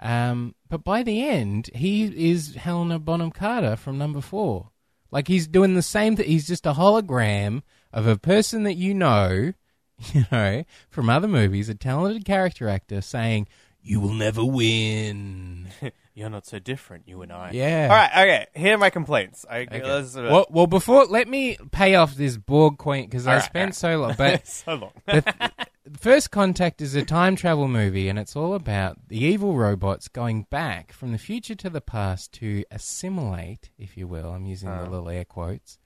Um, 0.00 0.54
but 0.68 0.84
by 0.84 1.02
the 1.02 1.26
end, 1.26 1.70
he 1.74 2.30
is 2.30 2.54
Helena 2.54 2.98
Bonham 3.00 3.32
Carter 3.32 3.74
from 3.76 3.98
Number 3.98 4.20
Four. 4.20 4.70
Like 5.10 5.26
he's 5.26 5.48
doing 5.48 5.74
the 5.74 5.82
same 5.82 6.16
thing. 6.16 6.26
He's 6.26 6.46
just 6.46 6.66
a 6.66 6.72
hologram 6.74 7.62
of 7.92 8.06
a 8.06 8.16
person 8.18 8.62
that 8.64 8.74
you 8.74 8.94
know, 8.94 9.52
you 10.12 10.24
know, 10.30 10.64
from 10.90 11.10
other 11.10 11.28
movies, 11.28 11.68
a 11.68 11.74
talented 11.74 12.24
character 12.24 12.68
actor 12.68 13.00
saying, 13.00 13.48
"You 13.82 14.00
will 14.00 14.14
never 14.14 14.44
win." 14.44 15.68
You're 16.14 16.30
not 16.30 16.46
so 16.46 16.58
different, 16.58 17.06
you 17.06 17.22
and 17.22 17.32
I. 17.32 17.52
Yeah. 17.52 17.86
All 17.88 17.96
right, 17.96 18.10
okay. 18.10 18.46
Here 18.60 18.74
are 18.74 18.78
my 18.78 18.90
complaints. 18.90 19.46
I, 19.48 19.60
Okay. 19.60 19.82
let's- 19.84 20.16
uh, 20.16 20.28
Well, 20.28 20.46
well, 20.50 20.66
before 20.66 21.04
let 21.04 21.28
me 21.28 21.56
pay 21.70 21.94
off 21.94 22.16
this 22.16 22.36
Borg 22.36 22.76
Queen 22.76 23.04
because 23.04 23.28
I 23.28 23.34
All 23.34 23.36
right, 23.38 23.44
spent 23.44 23.74
so 23.76 23.98
long, 24.00 24.14
but. 24.18 24.44
so 24.48 24.74
long. 24.74 24.92
the 25.06 25.52
First 25.96 26.32
Contact 26.32 26.80
is 26.82 26.96
a 26.96 27.04
time 27.04 27.36
travel 27.36 27.68
movie, 27.68 28.08
and 28.08 28.18
it's 28.18 28.34
all 28.34 28.54
about 28.54 28.96
the 29.06 29.18
evil 29.22 29.56
robots 29.56 30.08
going 30.08 30.46
back 30.50 30.90
from 30.92 31.12
the 31.12 31.18
future 31.18 31.54
to 31.54 31.70
the 31.70 31.80
past 31.80 32.32
to 32.32 32.64
assimilate, 32.72 33.70
if 33.78 33.96
you 33.96 34.08
will. 34.08 34.32
I'm 34.32 34.44
using 34.44 34.70
the 34.76 34.90
little 34.90 35.08
air 35.08 35.24
quotes. 35.24 35.78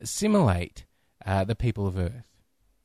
Assimilate 0.00 0.86
uh, 1.26 1.42
the 1.44 1.56
people 1.56 1.86
of 1.88 1.98
Earth. 1.98 2.29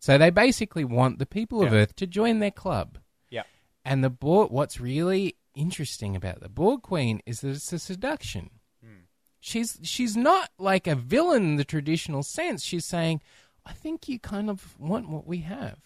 So 0.05 0.19
they 0.19 0.29
basically 0.29 0.85
want 0.85 1.17
the 1.17 1.25
people 1.25 1.63
of 1.63 1.73
Yeah. 1.73 1.79
Earth 1.79 1.95
to 1.95 2.05
join 2.05 2.37
their 2.37 2.51
club. 2.51 2.99
yeah. 3.31 3.41
And 3.83 4.03
the 4.03 4.11
Borg, 4.11 4.51
what's 4.51 4.79
really 4.79 5.35
interesting 5.55 6.15
about 6.15 6.41
the 6.41 6.47
Borg 6.49 6.83
Queen 6.83 7.21
is 7.25 7.41
that 7.41 7.49
it's 7.55 7.73
a 7.73 7.79
seduction. 7.79 8.51
Hmm. 8.83 9.05
She's 9.39 9.79
she's 9.81 10.15
not 10.15 10.51
like 10.59 10.85
a 10.85 10.93
villain 10.93 11.41
in 11.43 11.55
the 11.55 11.63
traditional 11.63 12.21
sense. 12.21 12.63
She's 12.63 12.85
saying, 12.85 13.21
"I 13.65 13.73
think 13.73 14.07
you 14.07 14.19
kind 14.19 14.47
of 14.51 14.75
want 14.79 15.09
what 15.09 15.25
we 15.25 15.39
have." 15.39 15.79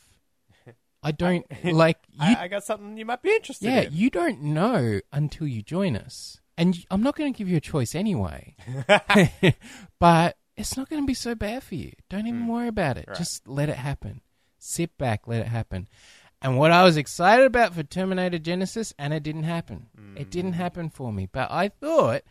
I 1.02 1.14
don't 1.14 1.46
like 1.64 2.00
you. 2.12 2.20
I, 2.20 2.44
I 2.44 2.48
got 2.50 2.66
something 2.66 2.98
you 2.98 3.06
might 3.06 3.22
be 3.22 3.32
interested 3.34 3.68
yeah, 3.68 3.82
in. 3.84 3.94
you 3.94 4.10
don't 4.10 4.42
know 4.42 5.00
until 5.14 5.48
you 5.48 5.62
join 5.62 5.96
us, 5.96 6.42
and 6.58 6.86
I'm 6.92 7.04
not 7.04 7.16
going 7.16 7.32
to 7.32 7.38
give 7.38 7.48
you 7.48 7.56
a 7.56 7.62
choice 7.62 7.96
anyway. 7.96 8.58
but 9.98 10.36
it's 10.60 10.76
not 10.76 10.89
going 10.89 11.01
to 11.01 11.07
be 11.07 11.14
so 11.14 11.36
bad 11.36 11.64
for 11.64 11.76
you. 11.76 11.93
Don't 12.10 12.28
even 12.28 12.41
mm. 12.41 12.47
worry 12.47 12.68
about 12.68 12.97
it. 12.97 13.05
Right. 13.07 13.18
Just 13.18 13.47
let 13.47 13.70
it 13.70 13.78
happen. 13.78 14.22
Sit 14.57 14.97
back, 14.97 15.26
let 15.26 15.39
it 15.39 15.47
happen. 15.47 15.88
And 16.41 16.57
what 16.57 16.72
I 16.72 16.84
was 16.84 16.97
excited 16.97 17.45
about 17.45 17.74
for 17.74 17.84
Terminator 17.84 18.38
Genisys, 18.38 18.93
and 18.99 19.14
it 19.14 19.24
didn't 19.24 19.43
happen. 19.43 19.88
It 20.16 20.30
didn't 20.30 20.53
mm. 20.53 20.57
happen 20.57 20.89
for 20.89 21.14
me. 21.14 21.28
But 21.32 21.49
I 21.49 21.70
thought 21.70 22.24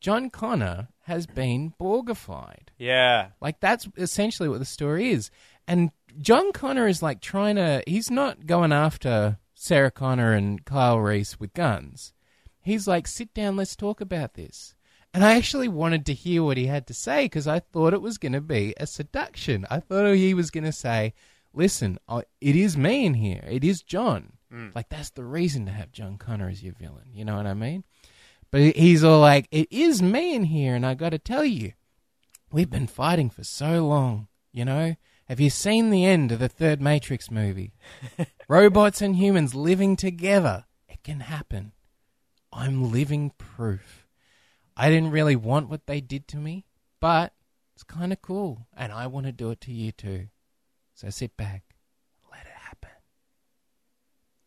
John 0.00 0.30
Connor 0.30 0.88
has 1.02 1.26
been 1.26 1.74
Borgified. 1.80 2.68
Yeah. 2.78 3.28
Like 3.40 3.58
that's 3.60 3.88
essentially 3.96 4.48
what 4.48 4.60
the 4.60 4.64
story 4.64 5.10
is. 5.10 5.30
And 5.66 5.90
John 6.20 6.52
Connor 6.52 6.86
is 6.86 7.02
like 7.02 7.20
trying 7.20 7.56
to 7.56 7.82
he's 7.86 8.10
not 8.10 8.46
going 8.46 8.72
after 8.72 9.38
Sarah 9.54 9.90
Connor 9.90 10.32
and 10.32 10.64
Kyle 10.64 10.98
Reese 10.98 11.38
with 11.38 11.54
guns. 11.54 12.12
He's 12.60 12.86
like, 12.86 13.08
sit 13.08 13.34
down, 13.34 13.56
let's 13.56 13.74
talk 13.74 14.00
about 14.00 14.34
this. 14.34 14.74
And 15.14 15.24
I 15.24 15.34
actually 15.34 15.68
wanted 15.68 16.06
to 16.06 16.14
hear 16.14 16.42
what 16.42 16.56
he 16.56 16.66
had 16.66 16.86
to 16.86 16.94
say 16.94 17.26
because 17.26 17.46
I 17.46 17.60
thought 17.60 17.92
it 17.92 18.00
was 18.00 18.16
going 18.16 18.32
to 18.32 18.40
be 18.40 18.74
a 18.78 18.86
seduction. 18.86 19.66
I 19.70 19.80
thought 19.80 20.14
he 20.14 20.32
was 20.32 20.50
going 20.50 20.64
to 20.64 20.72
say, 20.72 21.12
listen, 21.52 21.98
it 22.40 22.56
is 22.56 22.76
me 22.76 23.04
in 23.04 23.14
here. 23.14 23.44
It 23.46 23.62
is 23.62 23.82
John. 23.82 24.34
Mm. 24.52 24.74
Like, 24.74 24.88
that's 24.88 25.10
the 25.10 25.24
reason 25.24 25.66
to 25.66 25.72
have 25.72 25.92
John 25.92 26.16
Connor 26.16 26.48
as 26.48 26.62
your 26.62 26.74
villain. 26.74 27.10
You 27.12 27.26
know 27.26 27.36
what 27.36 27.46
I 27.46 27.54
mean? 27.54 27.84
But 28.50 28.76
he's 28.76 29.04
all 29.04 29.20
like, 29.20 29.48
it 29.50 29.68
is 29.70 30.02
me 30.02 30.34
in 30.34 30.44
here, 30.44 30.74
and 30.74 30.84
I 30.84 30.94
got 30.94 31.10
to 31.10 31.18
tell 31.18 31.44
you, 31.44 31.72
we've 32.50 32.70
been 32.70 32.86
fighting 32.86 33.30
for 33.30 33.44
so 33.44 33.86
long, 33.86 34.28
you 34.52 34.64
know? 34.64 34.96
Have 35.26 35.40
you 35.40 35.50
seen 35.50 35.90
the 35.90 36.04
end 36.04 36.32
of 36.32 36.38
the 36.38 36.48
third 36.48 36.80
Matrix 36.80 37.30
movie? 37.30 37.72
Robots 38.48 39.00
and 39.00 39.16
humans 39.16 39.54
living 39.54 39.96
together. 39.96 40.66
It 40.88 41.02
can 41.02 41.20
happen. 41.20 41.72
I'm 42.52 42.92
living 42.92 43.32
proof. 43.38 44.01
I 44.76 44.90
didn't 44.90 45.10
really 45.10 45.36
want 45.36 45.68
what 45.68 45.86
they 45.86 46.00
did 46.00 46.28
to 46.28 46.36
me, 46.36 46.64
but 47.00 47.32
it's 47.74 47.84
kind 47.84 48.12
of 48.12 48.22
cool, 48.22 48.66
and 48.76 48.92
I 48.92 49.06
want 49.06 49.26
to 49.26 49.32
do 49.32 49.50
it 49.50 49.60
to 49.62 49.72
you 49.72 49.92
too. 49.92 50.28
So 50.94 51.10
sit 51.10 51.36
back, 51.36 51.62
let 52.30 52.42
it 52.42 52.52
happen. 52.52 52.90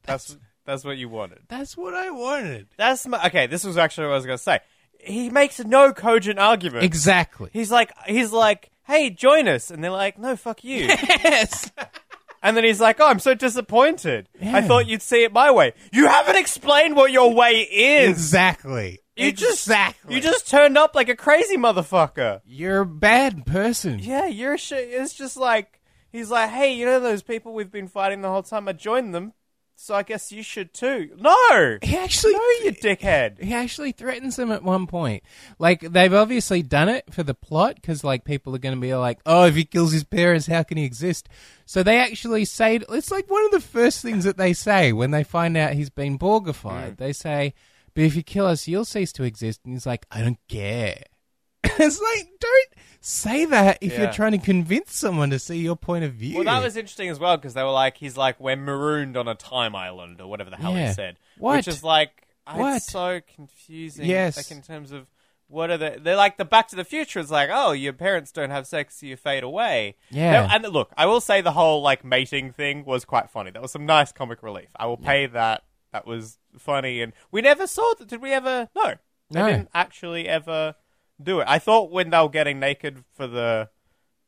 That's 0.03 0.37
that's 0.65 0.83
what 0.83 0.97
you 0.97 1.09
wanted. 1.09 1.39
That's 1.47 1.77
what 1.77 1.93
I 1.93 2.09
wanted. 2.09 2.67
That's 2.77 3.05
my, 3.07 3.27
okay. 3.27 3.47
This 3.47 3.63
was 3.63 3.77
actually 3.77 4.07
what 4.07 4.13
I 4.13 4.15
was 4.15 4.25
going 4.25 4.37
to 4.37 4.43
say. 4.43 4.59
He 4.99 5.29
makes 5.29 5.59
no 5.59 5.93
cogent 5.93 6.39
argument. 6.39 6.83
Exactly. 6.83 7.49
He's 7.53 7.71
like, 7.71 7.91
he's 8.07 8.31
like, 8.31 8.71
hey, 8.87 9.11
join 9.11 9.47
us, 9.47 9.69
and 9.69 9.83
they're 9.83 9.91
like, 9.91 10.17
no, 10.17 10.35
fuck 10.35 10.63
you. 10.63 10.85
yes. 10.87 11.71
and 12.41 12.57
then 12.57 12.63
he's 12.63 12.81
like, 12.81 12.99
oh, 12.99 13.07
I'm 13.07 13.19
so 13.19 13.35
disappointed. 13.35 14.27
I 14.41 14.61
thought 14.61 14.87
you'd 14.87 15.03
see 15.03 15.23
it 15.23 15.31
my 15.31 15.51
way. 15.51 15.73
You 15.91 16.07
haven't 16.07 16.37
explained 16.37 16.95
what 16.95 17.11
your 17.11 17.33
way 17.33 17.61
is. 17.61 18.09
exactly. 18.09 18.99
You 19.17 19.31
just, 19.31 19.67
exactly. 19.67 20.15
you 20.15 20.21
just 20.21 20.49
turned 20.49 20.77
up 20.77 20.93
like 20.95 21.07
a 21.09 21.15
crazy 21.15 21.57
motherfucker. 21.57 22.41
You're 22.45 22.81
a 22.81 22.85
bad 22.85 23.45
person. 23.45 23.99
Yeah, 23.99 24.27
you're 24.27 24.57
shit. 24.57 24.89
It's 24.91 25.13
just 25.13 25.37
like 25.37 25.81
he's 26.11 26.29
like, 26.29 26.49
hey, 26.49 26.73
you 26.73 26.85
know 26.85 26.99
those 26.99 27.23
people 27.23 27.53
we've 27.53 27.71
been 27.71 27.87
fighting 27.87 28.21
the 28.21 28.29
whole 28.29 28.43
time? 28.43 28.67
I 28.67 28.73
joined 28.73 29.15
them, 29.15 29.31
so 29.75 29.95
I 29.95 30.03
guess 30.03 30.31
you 30.33 30.43
should 30.43 30.73
too. 30.73 31.11
No, 31.17 31.77
He 31.81 31.95
actually 31.95 32.33
no, 32.33 32.39
you 32.63 32.71
dickhead. 32.73 33.41
he 33.41 33.53
actually 33.53 33.93
threatens 33.93 34.35
them 34.35 34.51
at 34.51 34.63
one 34.63 34.85
point. 34.85 35.23
Like 35.59 35.79
they've 35.79 36.13
obviously 36.13 36.61
done 36.61 36.89
it 36.89 37.13
for 37.13 37.23
the 37.23 37.33
plot 37.33 37.75
because 37.75 38.03
like 38.03 38.25
people 38.25 38.53
are 38.53 38.59
going 38.59 38.75
to 38.75 38.81
be 38.81 38.95
like, 38.95 39.19
"Oh, 39.25 39.45
if 39.45 39.55
he 39.55 39.63
kills 39.63 39.93
his 39.93 40.03
parents, 40.03 40.47
how 40.47 40.63
can 40.63 40.77
he 40.77 40.83
exist?" 40.83 41.29
So 41.65 41.83
they 41.83 41.99
actually 41.99 42.43
say 42.45 42.81
it's 42.89 43.11
like 43.11 43.29
one 43.29 43.45
of 43.45 43.51
the 43.51 43.61
first 43.61 44.01
things 44.01 44.25
that 44.25 44.35
they 44.37 44.51
say 44.53 44.91
when 44.91 45.11
they 45.11 45.23
find 45.23 45.55
out 45.55 45.71
he's 45.73 45.89
been 45.89 46.19
Borgified. 46.19 46.95
Mm. 46.95 46.97
They 46.97 47.13
say, 47.13 47.53
"But 47.95 48.03
if 48.03 48.15
you 48.15 48.21
kill 48.23 48.45
us, 48.45 48.67
you'll 48.67 48.85
cease 48.85 49.11
to 49.13 49.23
exist." 49.23 49.61
And 49.65 49.73
he's 49.73 49.85
like, 49.87 50.05
"I 50.11 50.21
don't 50.21 50.37
care." 50.47 51.01
it's 51.63 51.99
like, 51.99 52.27
don't 52.39 52.69
say 53.01 53.45
that 53.45 53.79
if 53.81 53.93
Yeah. 53.93 54.03
you're 54.03 54.11
trying 54.13 54.33
to 54.33 54.37
convince 54.37 54.95
someone 54.95 55.31
to 55.31 55.39
see 55.39 55.57
your 55.57 55.75
point 55.75 56.03
of 56.05 56.13
view. 56.13 56.35
Well, 56.35 56.43
that 56.43 56.61
was 56.63 56.77
interesting 56.77 57.09
as 57.09 57.17
well 57.19 57.37
because 57.37 57.55
they 57.55 57.63
were 57.63 57.71
like, 57.71 57.97
he's 57.97 58.15
like, 58.15 58.39
we're 58.39 58.55
marooned 58.55 59.17
on 59.17 59.27
a 59.27 59.33
time 59.35 59.75
island 59.75 60.21
or 60.21 60.27
whatever 60.29 60.51
the 60.51 60.57
hell 60.57 60.73
Yeah. 60.75 60.89
he 60.89 60.93
said, 60.93 61.17
What? 61.39 61.55
which 61.57 61.67
is 61.67 61.83
like, 61.83 62.27
What? 62.53 62.75
it's 62.77 62.85
so 62.91 63.19
confusing. 63.35 64.05
Yes. 64.05 64.37
like 64.37 64.51
in 64.51 64.61
terms 64.61 64.91
of 64.91 65.07
what 65.47 65.69
are 65.71 65.77
they? 65.77 65.97
They're 65.99 66.15
like 66.15 66.37
the 66.37 66.45
Back 66.45 66.67
to 66.69 66.75
the 66.75 66.83
Future. 66.85 67.19
is 67.19 67.29
like, 67.31 67.49
oh, 67.51 67.71
your 67.71 67.93
parents 67.93 68.31
don't 68.31 68.49
have 68.51 68.65
sex, 68.67 68.99
so 68.99 69.05
you 69.07 69.15
fade 69.17 69.43
away. 69.43 69.95
Yeah. 70.09 70.31
No, 70.47 70.47
and 70.51 70.73
look, 70.73 70.91
I 70.97 71.05
will 71.07 71.21
say 71.21 71.41
the 71.41 71.51
whole 71.51 71.81
like 71.83 72.03
mating 72.05 72.51
thing 72.53 72.83
was 72.85 73.05
quite 73.05 73.29
funny. 73.29 73.51
That 73.51 73.61
was 73.61 73.71
some 73.71 73.85
nice 73.85 74.11
comic 74.11 74.41
relief. 74.41 74.69
I 74.75 74.85
will 74.87 74.97
pay 74.97 75.25
that. 75.27 75.63
That 75.95 76.05
was 76.05 76.37
funny, 76.59 77.01
and 77.01 77.13
we 77.31 77.39
never 77.39 77.65
saw 77.67 77.93
that. 77.97 78.09
Did 78.09 78.21
we 78.21 78.33
ever? 78.33 78.67
No, 78.75 78.95
they 79.31 79.39
No. 79.39 79.47
didn't 79.47 79.69
actually 79.73 80.27
ever 80.27 80.75
do 81.23 81.39
it. 81.39 81.45
I 81.47 81.57
thought 81.57 81.89
when 81.89 82.09
they 82.09 82.19
were 82.19 82.27
getting 82.27 82.59
naked 82.59 83.05
for 83.13 83.27
the, 83.27 83.69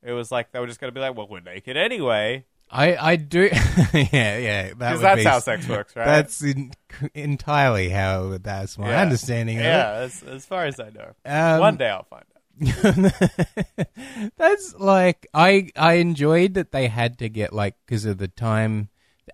it 0.01 0.13
was 0.13 0.31
like 0.31 0.53
they 0.53 0.61
were 0.61 0.67
just 0.67 0.79
going 0.79 0.87
to 0.87 0.95
be 0.95 1.01
like, 1.01 1.17
well, 1.17 1.27
we're 1.29 1.41
naked 1.41 1.75
anyway. 1.75 2.45
I 2.71 2.95
I 2.95 3.15
do. 3.17 3.49
yeah, 3.93 4.37
yeah. 4.37 4.63
That 4.69 4.77
Because 4.77 5.01
that's 5.01 5.17
be 5.17 5.23
how 5.25 5.39
sex 5.39 5.67
works, 5.67 5.93
right? 5.97 6.05
That's 6.05 6.41
in, 6.41 6.71
entirely 7.13 7.89
how 7.89 8.37
that's 8.41 8.77
my 8.77 8.91
Yeah. 8.91 9.01
understanding 9.01 9.57
of 9.57 9.63
Yeah, 9.65 9.91
as, 9.91 10.23
as 10.23 10.45
far 10.45 10.63
as 10.67 10.79
I 10.79 10.89
know. 10.91 11.11
Um, 11.25 11.59
One 11.59 11.75
day 11.75 11.89
I'll 11.89 12.03
find 12.05 12.23
out. 12.23 12.33
that's 14.37 14.73
like 14.75 15.27
I 15.33 15.69
I 15.75 15.93
enjoyed 15.95 16.53
that 16.53 16.71
they 16.71 16.87
had 16.87 17.19
to 17.19 17.27
get 17.29 17.51
like 17.51 17.75
because 17.85 18.05
of 18.05 18.19
the 18.19 18.27
time, 18.29 18.87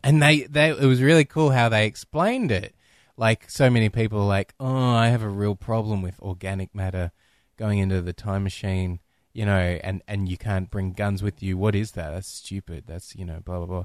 and 0.03 0.21
they 0.21 0.43
they 0.43 0.69
it 0.69 0.85
was 0.85 1.01
really 1.01 1.25
cool 1.25 1.51
how 1.51 1.69
they 1.69 1.85
explained 1.85 2.51
it. 2.51 2.75
Like 3.15 3.49
so 3.49 3.69
many 3.69 3.89
people 3.89 4.21
are 4.21 4.27
like, 4.27 4.53
oh, 4.59 4.93
I 4.93 5.09
have 5.09 5.21
a 5.21 5.29
real 5.29 5.55
problem 5.55 6.01
with 6.01 6.19
organic 6.19 6.73
matter 6.73 7.11
going 7.57 7.79
into 7.79 8.01
the 8.01 8.13
time 8.13 8.43
machine, 8.43 8.99
you 9.33 9.45
know, 9.45 9.57
and 9.83 10.01
and 10.07 10.27
you 10.27 10.37
can't 10.37 10.71
bring 10.71 10.93
guns 10.93 11.21
with 11.21 11.43
you. 11.43 11.57
What 11.57 11.75
is 11.75 11.91
that? 11.91 12.11
That's 12.11 12.27
stupid. 12.27 12.85
That's 12.87 13.15
you 13.15 13.25
know, 13.25 13.39
blah 13.43 13.57
blah 13.57 13.65
blah. 13.65 13.83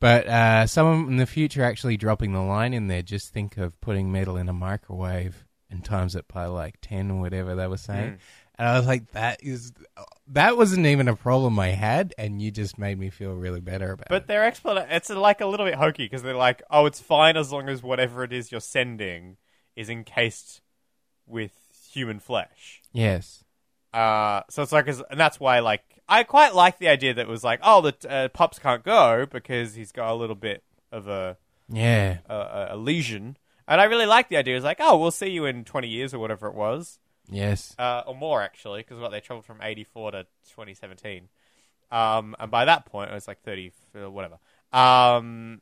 But 0.00 0.26
uh, 0.26 0.66
someone 0.66 1.06
in 1.06 1.16
the 1.18 1.26
future 1.26 1.62
actually 1.62 1.96
dropping 1.96 2.32
the 2.32 2.40
line 2.40 2.74
in 2.74 2.88
there. 2.88 3.02
Just 3.02 3.32
think 3.32 3.56
of 3.56 3.80
putting 3.80 4.10
metal 4.10 4.36
in 4.36 4.48
a 4.48 4.52
microwave 4.52 5.44
and 5.70 5.84
times 5.84 6.16
it 6.16 6.26
by 6.28 6.46
like 6.46 6.78
ten 6.82 7.10
or 7.10 7.20
whatever 7.20 7.54
they 7.54 7.66
were 7.66 7.76
saying. 7.76 8.18
And 8.62 8.68
I 8.70 8.76
was 8.78 8.86
like, 8.86 9.10
that 9.10 9.40
is 9.42 9.72
that 10.28 10.56
wasn't 10.56 10.86
even 10.86 11.08
a 11.08 11.16
problem 11.16 11.58
I 11.58 11.70
had, 11.70 12.14
and 12.16 12.40
you 12.40 12.52
just 12.52 12.78
made 12.78 12.96
me 12.96 13.10
feel 13.10 13.34
really 13.34 13.58
better 13.60 13.90
about 13.90 14.06
But 14.08 14.22
it. 14.22 14.28
their 14.28 14.44
explanation, 14.44 14.88
it's 14.92 15.10
like 15.10 15.40
a 15.40 15.46
little 15.46 15.66
bit 15.66 15.74
hokey 15.74 16.04
because 16.04 16.22
they're 16.22 16.36
like, 16.36 16.62
oh, 16.70 16.86
it's 16.86 17.00
fine 17.00 17.36
as 17.36 17.50
long 17.50 17.68
as 17.68 17.82
whatever 17.82 18.22
it 18.22 18.32
is 18.32 18.52
you're 18.52 18.60
sending 18.60 19.36
is 19.74 19.90
encased 19.90 20.60
with 21.26 21.50
human 21.90 22.20
flesh. 22.20 22.82
Yes. 22.92 23.42
Uh, 23.92 24.42
so 24.48 24.62
it's 24.62 24.70
like, 24.70 24.86
and 24.86 25.18
that's 25.18 25.40
why, 25.40 25.58
like, 25.58 25.82
I 26.08 26.22
quite 26.22 26.54
like 26.54 26.78
the 26.78 26.86
idea 26.88 27.14
that 27.14 27.22
it 27.22 27.28
was 27.28 27.42
like, 27.42 27.58
oh, 27.64 27.80
the 27.80 27.96
uh, 28.08 28.28
Pops 28.28 28.60
can't 28.60 28.84
go 28.84 29.26
because 29.26 29.74
he's 29.74 29.90
got 29.90 30.12
a 30.12 30.14
little 30.14 30.36
bit 30.36 30.62
of 30.92 31.08
a, 31.08 31.36
Yeah. 31.68 32.18
a, 32.28 32.34
a- 32.34 32.68
a 32.70 32.76
lesion. 32.76 33.36
And 33.66 33.80
I 33.80 33.84
really 33.84 34.06
like 34.06 34.28
the 34.28 34.36
idea. 34.36 34.54
It's 34.54 34.64
like, 34.64 34.78
oh, 34.80 34.96
we'll 34.98 35.10
see 35.10 35.30
you 35.30 35.46
in 35.46 35.64
20 35.64 35.88
years 35.88 36.14
or 36.14 36.20
whatever 36.20 36.46
it 36.46 36.54
was. 36.54 37.00
Yes. 37.30 37.74
uh, 37.78 38.02
or 38.06 38.14
more 38.14 38.42
actually, 38.42 38.80
because 38.80 38.98
what 38.98 39.10
they 39.10 39.20
traveled 39.20 39.44
from 39.44 39.60
eighty 39.62 39.84
four 39.84 40.10
to 40.10 40.26
twenty 40.52 40.74
seventeen, 40.74 41.28
um, 41.90 42.34
and 42.38 42.50
by 42.50 42.64
that 42.64 42.86
point 42.86 43.10
it 43.10 43.14
was 43.14 43.28
like 43.28 43.42
thirty, 43.42 43.72
uh, 43.94 44.10
whatever. 44.10 44.38
Um, 44.72 45.60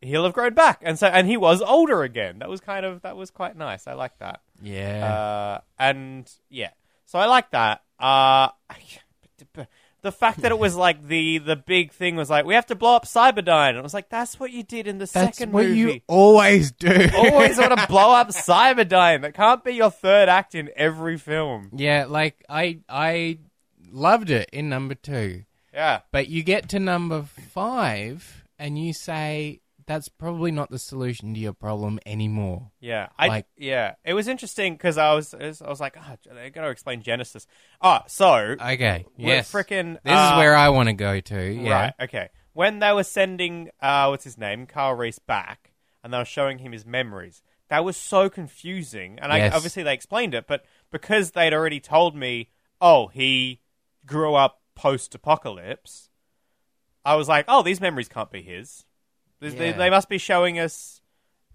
he'll 0.00 0.24
have 0.24 0.32
grown 0.32 0.54
back, 0.54 0.80
and 0.82 0.98
so 0.98 1.06
and 1.06 1.26
he 1.26 1.36
was 1.36 1.60
older 1.62 2.02
again. 2.02 2.38
That 2.38 2.48
was 2.48 2.60
kind 2.60 2.86
of 2.86 3.02
that 3.02 3.16
was 3.16 3.30
quite 3.30 3.56
nice. 3.56 3.86
I 3.86 3.94
like 3.94 4.18
that. 4.18 4.40
Yeah. 4.62 5.04
Uh, 5.06 5.60
and 5.78 6.30
yeah, 6.48 6.70
so 7.06 7.18
I 7.18 7.26
like 7.26 7.50
that. 7.50 7.82
Uh, 7.98 8.48
the 10.02 10.12
fact 10.12 10.40
that 10.42 10.52
it 10.52 10.58
was 10.58 10.76
like 10.76 11.06
the 11.08 11.38
the 11.38 11.56
big 11.56 11.92
thing 11.92 12.14
was 12.16 12.30
like 12.30 12.44
we 12.44 12.54
have 12.54 12.66
to 12.66 12.74
blow 12.74 12.94
up 12.96 13.04
Cyberdyne, 13.04 13.70
and 13.70 13.78
it 13.78 13.82
was 13.82 13.94
like 13.94 14.08
that's 14.08 14.38
what 14.38 14.52
you 14.52 14.62
did 14.62 14.86
in 14.86 14.98
the 14.98 15.06
That's 15.06 15.36
second 15.38 15.52
what 15.52 15.64
movie. 15.66 15.76
you 15.78 16.00
always 16.06 16.70
do. 16.72 17.08
Always 17.16 17.58
want 17.58 17.78
to 17.78 17.86
blow 17.88 18.12
up 18.14 18.28
Cyberdyne. 18.28 19.22
That 19.22 19.34
can't 19.34 19.64
be 19.64 19.72
your 19.72 19.90
third 19.90 20.28
act 20.28 20.54
in 20.54 20.70
every 20.76 21.16
film. 21.18 21.70
yeah, 21.74 22.04
like 22.08 22.44
I 22.48 22.80
I 22.88 23.38
loved 23.90 24.30
it 24.30 24.48
in 24.52 24.68
number 24.68 24.94
two, 24.94 25.44
Yeah. 25.72 26.00
but 26.12 26.28
you 26.28 26.42
get 26.42 26.68
to 26.70 26.78
number 26.78 27.22
five 27.22 28.44
and 28.58 28.78
you 28.78 28.92
say 28.92 29.60
that's 29.88 30.08
probably 30.08 30.52
not 30.52 30.70
the 30.70 30.78
solution 30.78 31.32
to 31.32 31.40
your 31.40 31.54
problem 31.54 31.98
anymore. 32.04 32.70
Yeah, 32.78 33.08
I 33.18 33.26
Like- 33.28 33.46
yeah, 33.56 33.94
it 34.04 34.12
was 34.12 34.28
interesting 34.28 34.74
because 34.74 34.98
I 34.98 35.14
was, 35.14 35.32
I 35.34 35.46
was 35.46 35.62
I 35.62 35.84
like, 35.84 35.96
oh, 35.98 36.16
they 36.34 36.50
got 36.50 36.62
to 36.62 36.68
explain 36.68 37.02
Genisys. 37.02 37.46
Oh, 37.80 38.00
so 38.06 38.34
Okay. 38.60 39.06
Yes. 39.16 39.50
frickin' 39.50 39.94
This 40.04 40.12
uh, 40.12 40.32
is 40.32 40.38
where 40.38 40.54
I 40.54 40.68
want 40.68 40.90
to 40.90 40.92
go 40.92 41.18
to. 41.18 41.52
Yeah. 41.52 41.72
right. 41.72 41.94
Okay, 42.02 42.28
when 42.52 42.80
they 42.80 42.92
were 42.92 43.02
sending 43.02 43.70
uh, 43.80 44.08
what's 44.08 44.24
his 44.24 44.36
name, 44.36 44.66
Kyle 44.66 44.92
Reese 44.92 45.18
back, 45.18 45.72
and 46.04 46.12
they 46.12 46.18
were 46.18 46.24
showing 46.26 46.58
him 46.58 46.72
his 46.72 46.84
memories, 46.84 47.42
that 47.68 47.82
was 47.82 47.96
so 47.96 48.28
confusing. 48.28 49.18
And 49.20 49.32
I 49.32 49.48
obviously 49.48 49.82
they 49.82 49.94
explained 49.94 50.34
it, 50.34 50.46
but 50.46 50.64
because 50.92 51.30
they'd 51.30 51.54
already 51.54 51.80
told 51.80 52.14
me, 52.14 52.50
oh, 52.80 53.06
he 53.08 53.62
grew 54.04 54.34
up 54.34 54.60
post-apocalypse, 54.74 56.10
I 57.04 57.14
was 57.14 57.26
like, 57.26 57.46
oh, 57.48 57.62
these 57.62 57.80
memories 57.80 58.08
can't 58.08 58.30
be 58.30 58.42
his. 58.42 58.84
They- 59.40 59.50
They, 59.50 59.66
Yeah. 59.70 59.76
they 59.76 59.90
must 59.90 60.08
be 60.08 60.18
showing 60.18 60.58
us 60.58 61.00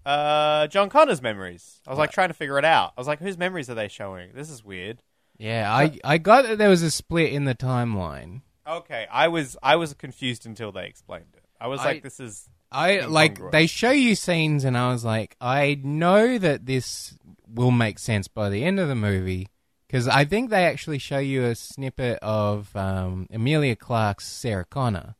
uh, 0.06 0.66
John 0.68 0.90
Connor's 0.90 1.22
memories. 1.22 1.80
I 1.86 1.90
was 1.90 1.98
like 1.98 2.12
trying 2.12 2.28
to 2.28 2.34
figure 2.34 2.58
it 2.58 2.64
out. 2.64 2.92
I 2.96 3.00
was 3.00 3.06
like, 3.08 3.20
whose 3.20 3.38
memories 3.38 3.70
are 3.70 3.74
they 3.74 3.88
showing? 3.88 4.32
This 4.34 4.50
is 4.50 4.62
weird. 4.64 5.02
Yeah, 5.38 5.72
I 5.72 5.98
I 6.04 6.18
got 6.18 6.42
that 6.46 6.58
there 6.58 6.68
was 6.68 6.82
a 6.82 6.90
split 6.90 7.32
in 7.32 7.44
the 7.44 7.54
timeline. 7.54 8.42
Okay, 8.66 9.06
I 9.10 9.28
was 9.28 9.56
I 9.62 9.76
was 9.76 9.94
confused 9.94 10.46
until 10.46 10.72
they 10.72 10.86
explained 10.86 11.32
it. 11.34 11.44
I 11.60 11.66
was 11.68 11.80
I- 11.80 11.84
like, 11.84 12.02
this 12.02 12.20
is 12.20 12.48
I 12.70 13.00
like 13.00 13.38
they 13.50 13.66
show 13.66 13.90
you 13.92 14.14
scenes, 14.14 14.64
and 14.64 14.76
I 14.76 14.90
was 14.92 15.04
like, 15.04 15.36
I 15.40 15.80
know 15.82 16.38
that 16.38 16.66
this 16.66 17.16
will 17.48 17.70
make 17.70 17.98
sense 17.98 18.28
by 18.28 18.48
the 18.50 18.64
end 18.64 18.78
of 18.80 18.88
the 18.88 18.94
movie 18.96 19.48
because 19.86 20.06
I 20.08 20.24
think 20.24 20.50
they 20.50 20.64
actually 20.66 20.98
show 20.98 21.18
you 21.18 21.44
a 21.44 21.54
snippet 21.54 22.18
of 22.20 22.74
um, 22.76 23.26
Emilia 23.30 23.76
Clarke's 23.76 24.26
Sarah 24.26 24.64
Connor, 24.64 25.14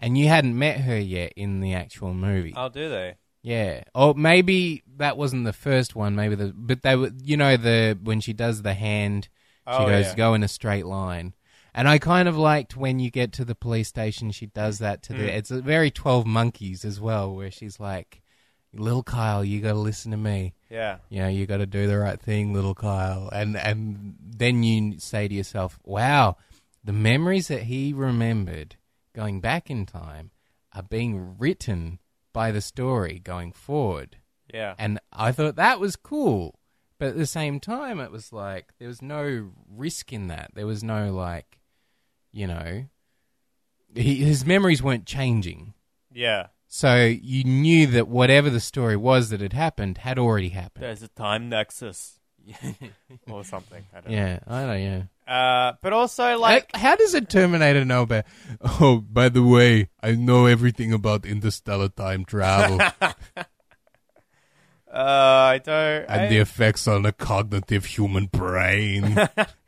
and 0.00 0.16
you 0.18 0.28
hadn't 0.28 0.58
met 0.58 0.80
her 0.80 0.98
yet 0.98 1.32
in 1.36 1.60
the 1.60 1.74
actual 1.74 2.14
movie. 2.14 2.54
Oh, 2.56 2.68
do 2.68 2.88
they? 2.88 3.16
Yeah, 3.42 3.84
or 3.94 4.14
maybe 4.14 4.82
that 4.96 5.16
wasn't 5.16 5.44
the 5.44 5.52
first 5.52 5.94
one. 5.94 6.14
Maybe 6.16 6.34
the 6.34 6.52
but 6.54 6.82
they 6.82 6.96
were. 6.96 7.10
You 7.22 7.36
know 7.36 7.56
the 7.56 7.98
when 8.02 8.20
she 8.20 8.32
does 8.32 8.62
the 8.62 8.74
hand, 8.74 9.28
she 9.68 9.74
Oh, 9.76 9.86
goes 9.86 10.06
yeah. 10.06 10.14
go 10.16 10.34
in 10.34 10.42
a 10.42 10.48
straight 10.48 10.86
line. 10.86 11.34
And 11.74 11.88
I 11.88 11.98
kind 11.98 12.26
of 12.28 12.36
liked 12.36 12.76
when 12.76 12.98
you 12.98 13.10
get 13.10 13.30
to 13.34 13.44
the 13.44 13.54
police 13.54 13.86
station, 13.88 14.32
she 14.32 14.46
does 14.46 14.78
that 14.80 15.02
to 15.04 15.12
Mm. 15.12 15.18
the. 15.18 15.36
It's 15.36 15.50
a 15.52 15.60
very 15.62 15.90
Twelve 15.90 16.26
Monkeys 16.26 16.84
as 16.84 17.00
well, 17.00 17.32
where 17.34 17.50
she's 17.52 17.78
like, 17.78 18.20
"Little 18.72 19.04
Kyle, 19.04 19.44
you 19.44 19.60
got 19.60 19.74
to 19.74 19.78
listen 19.78 20.10
to 20.10 20.16
me. 20.16 20.54
Yeah. 20.68 20.96
You 21.08 21.20
know, 21.20 21.28
you 21.28 21.46
got 21.46 21.58
to 21.58 21.66
do 21.66 21.86
the 21.86 21.98
right 21.98 22.20
thing, 22.20 22.52
little 22.52 22.74
Kyle." 22.74 23.28
And 23.32 23.56
and 23.56 24.16
then 24.20 24.64
you 24.64 24.98
say 24.98 25.28
to 25.28 25.34
yourself, 25.34 25.78
"Wow, 25.84 26.36
the 26.82 26.92
memories 26.92 27.46
that 27.48 27.62
he 27.64 27.92
remembered 27.92 28.74
going 29.18 29.40
back 29.40 29.70
in 29.70 29.84
time 29.84 30.30
are 30.72 30.82
being 30.82 31.36
written 31.38 31.98
by 32.32 32.52
the 32.52 32.60
story 32.60 33.18
going 33.18 33.52
forward." 33.52 34.16
Yeah. 34.52 34.74
And 34.78 34.98
I 35.12 35.32
thought 35.32 35.56
that 35.56 35.80
was 35.80 35.96
cool. 35.96 36.58
But 36.98 37.08
at 37.08 37.16
the 37.16 37.26
same 37.26 37.60
time, 37.60 38.00
it 38.00 38.10
was 38.10 38.32
like 38.32 38.72
there 38.78 38.88
was 38.88 39.00
no 39.02 39.50
risk 39.70 40.12
in 40.12 40.26
that. 40.28 40.50
There 40.54 40.66
was 40.66 40.82
no 40.82 41.12
like, 41.12 41.60
you 42.32 42.46
know, 42.46 42.86
he, 43.94 44.16
his 44.16 44.44
memories 44.44 44.82
weren't 44.82 45.06
changing. 45.06 45.74
Yeah. 46.12 46.48
So 46.66 47.04
you 47.06 47.44
knew 47.44 47.86
that 47.86 48.08
whatever 48.08 48.50
the 48.50 48.60
story 48.60 48.96
was 48.96 49.30
that 49.30 49.40
had 49.40 49.52
happened 49.52 49.98
had 49.98 50.18
already 50.18 50.50
happened. 50.50 50.84
There's 50.84 51.02
a 51.02 51.08
time 51.08 51.48
nexus 51.48 52.18
or 53.30 53.44
something. 53.44 53.86
I 53.94 54.00
don't 54.00 54.12
Yeah, 54.12 54.40
I 54.46 54.66
know. 54.66 54.74
Yeah. 54.74 54.98
know. 54.98 55.04
Uh, 55.28 55.74
but 55.82 55.92
also 55.92 56.38
like 56.38 56.74
how 56.74 56.96
does 56.96 57.12
a 57.12 57.20
Terminator 57.20 57.84
know 57.84 58.02
about? 58.02 58.24
Oh, 58.80 59.04
by 59.06 59.28
the 59.28 59.42
way, 59.42 59.90
I 60.02 60.12
know 60.12 60.46
everything 60.46 60.90
about 60.94 61.26
interstellar 61.26 61.90
time 61.90 62.24
travel 62.24 62.80
uh, 63.00 63.44
I 64.90 65.60
don't. 65.62 66.04
And 66.08 66.22
I- 66.22 66.26
the 66.28 66.38
effects 66.38 66.88
on 66.88 67.02
the 67.02 67.12
cognitive 67.12 67.84
human 67.84 68.26
brain. 68.26 69.18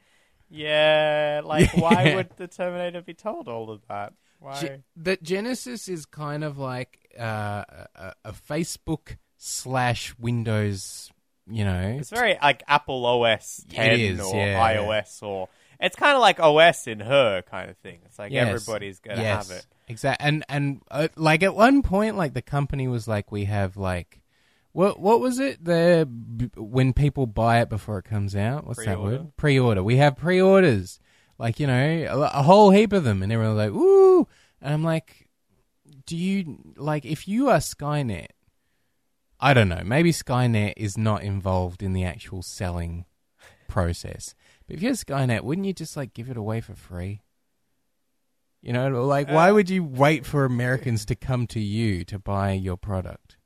yeah. 0.51 1.43
Like, 1.45 1.73
why 1.77 2.15
would 2.15 2.31
the 2.37 2.49
Terminator 2.49 3.03
be 3.03 3.15
told 3.15 3.49
all 3.49 3.71
of 3.71 3.83
that? 3.89 4.15
Why? 4.39 4.55
Ge- 4.55 4.83
that 4.97 5.23
Genisys 5.23 5.89
is 5.89 6.07
kind 6.07 6.43
of 6.43 6.57
like 6.59 7.11
uh, 7.19 7.65
a, 7.95 8.13
a 8.25 8.33
Facebook 8.33 9.19
slash 9.37 10.15
Windows. 10.19 11.11
You 11.51 11.64
know, 11.64 11.96
It's 11.98 12.11
very 12.11 12.38
like 12.40 12.62
Apple 12.68 13.05
OS 13.07 13.64
10 13.70 14.01
is, 14.01 14.20
or 14.20 14.36
yeah. 14.36 14.74
iOS 14.76 15.22
or 15.22 15.48
it's 15.80 15.96
kind 15.96 16.14
of 16.14 16.20
like 16.20 16.38
OS 16.40 16.86
in 16.86 17.01
her 17.01 17.42
kind 17.42 17.70
of 17.70 17.76
thing. 17.78 18.01
It's 18.05 18.18
like 18.18 18.32
Yes. 18.32 18.48
everybody's 18.48 19.01
gonna 19.01 19.22
yes, 19.22 19.48
have 19.48 19.59
it. 19.59 19.66
Exactly, 19.88 20.26
and 20.28 20.44
and 20.48 20.82
uh, 20.90 21.09
like 21.16 21.42
at 21.42 21.55
one 21.55 21.82
point, 21.82 22.16
like 22.16 22.34
the 22.34 22.42
company 22.42 22.86
was 22.86 23.09
like, 23.09 23.32
we 23.32 23.46
have 23.46 23.76
like, 23.76 24.20
what 24.72 25.01
what 25.01 25.20
was 25.20 25.38
it? 25.38 25.64
The 25.64 26.07
b- 26.07 26.51
when 26.57 26.92
people 26.92 27.26
buy 27.26 27.61
it 27.61 27.68
before 27.68 27.98
it 27.98 28.05
comes 28.05 28.36
out, 28.36 28.66
what's 28.66 28.78
that 28.80 28.84
Pre-order. 28.96 29.16
word? 29.18 29.36
Pre-order. 29.36 29.82
We 29.82 29.96
have 29.96 30.16
pre-orders, 30.16 31.01
like 31.38 31.59
you 31.59 31.66
know, 31.66 32.07
a, 32.09 32.38
a 32.38 32.42
whole 32.42 32.70
heap 32.70 32.92
of 32.92 33.03
them, 33.05 33.22
and 33.22 33.32
everyone's 33.32 33.57
like, 33.59 33.72
ooh, 33.72 34.28
and 34.61 34.74
I'm 34.74 34.84
like, 34.84 35.28
do 36.07 36.16
you 36.16 36.59
like 36.76 37.05
if 37.05 37.26
you 37.26 37.48
are 37.48 37.59
Skynet? 37.59 38.26
I 39.41 39.55
don't 39.55 39.68
know. 39.68 39.82
Maybe 39.84 40.12
Skynet 40.12 40.74
is 40.76 40.99
not 40.99 41.22
involved 41.22 41.82
in 41.82 41.93
the 41.93 42.05
actual 42.05 42.43
selling 42.43 43.07
process. 43.68 44.34
But 44.66 44.76
if 44.76 44.82
you're 44.82 44.93
Skynet, 44.93 45.43
wouldn't 45.43 45.66
you 45.66 45.72
just 45.72 45.97
like 45.97 46.12
give 46.14 46.28
it 46.28 46.36
away 46.36 46.61
for 46.61 46.74
free? 46.74 47.22
You 48.62 48.72
know, 48.74 48.88
like 49.05 49.28
why 49.28 49.51
Uh, 49.51 49.55
would 49.55 49.70
you 49.70 49.82
wait 49.82 50.26
for 50.26 50.45
Americans 50.45 51.05
to 51.07 51.14
come 51.14 51.47
to 51.49 51.61
you 51.61 52.05
to 52.05 52.18
buy 52.18 52.53
your 52.53 52.76
product? 52.76 53.36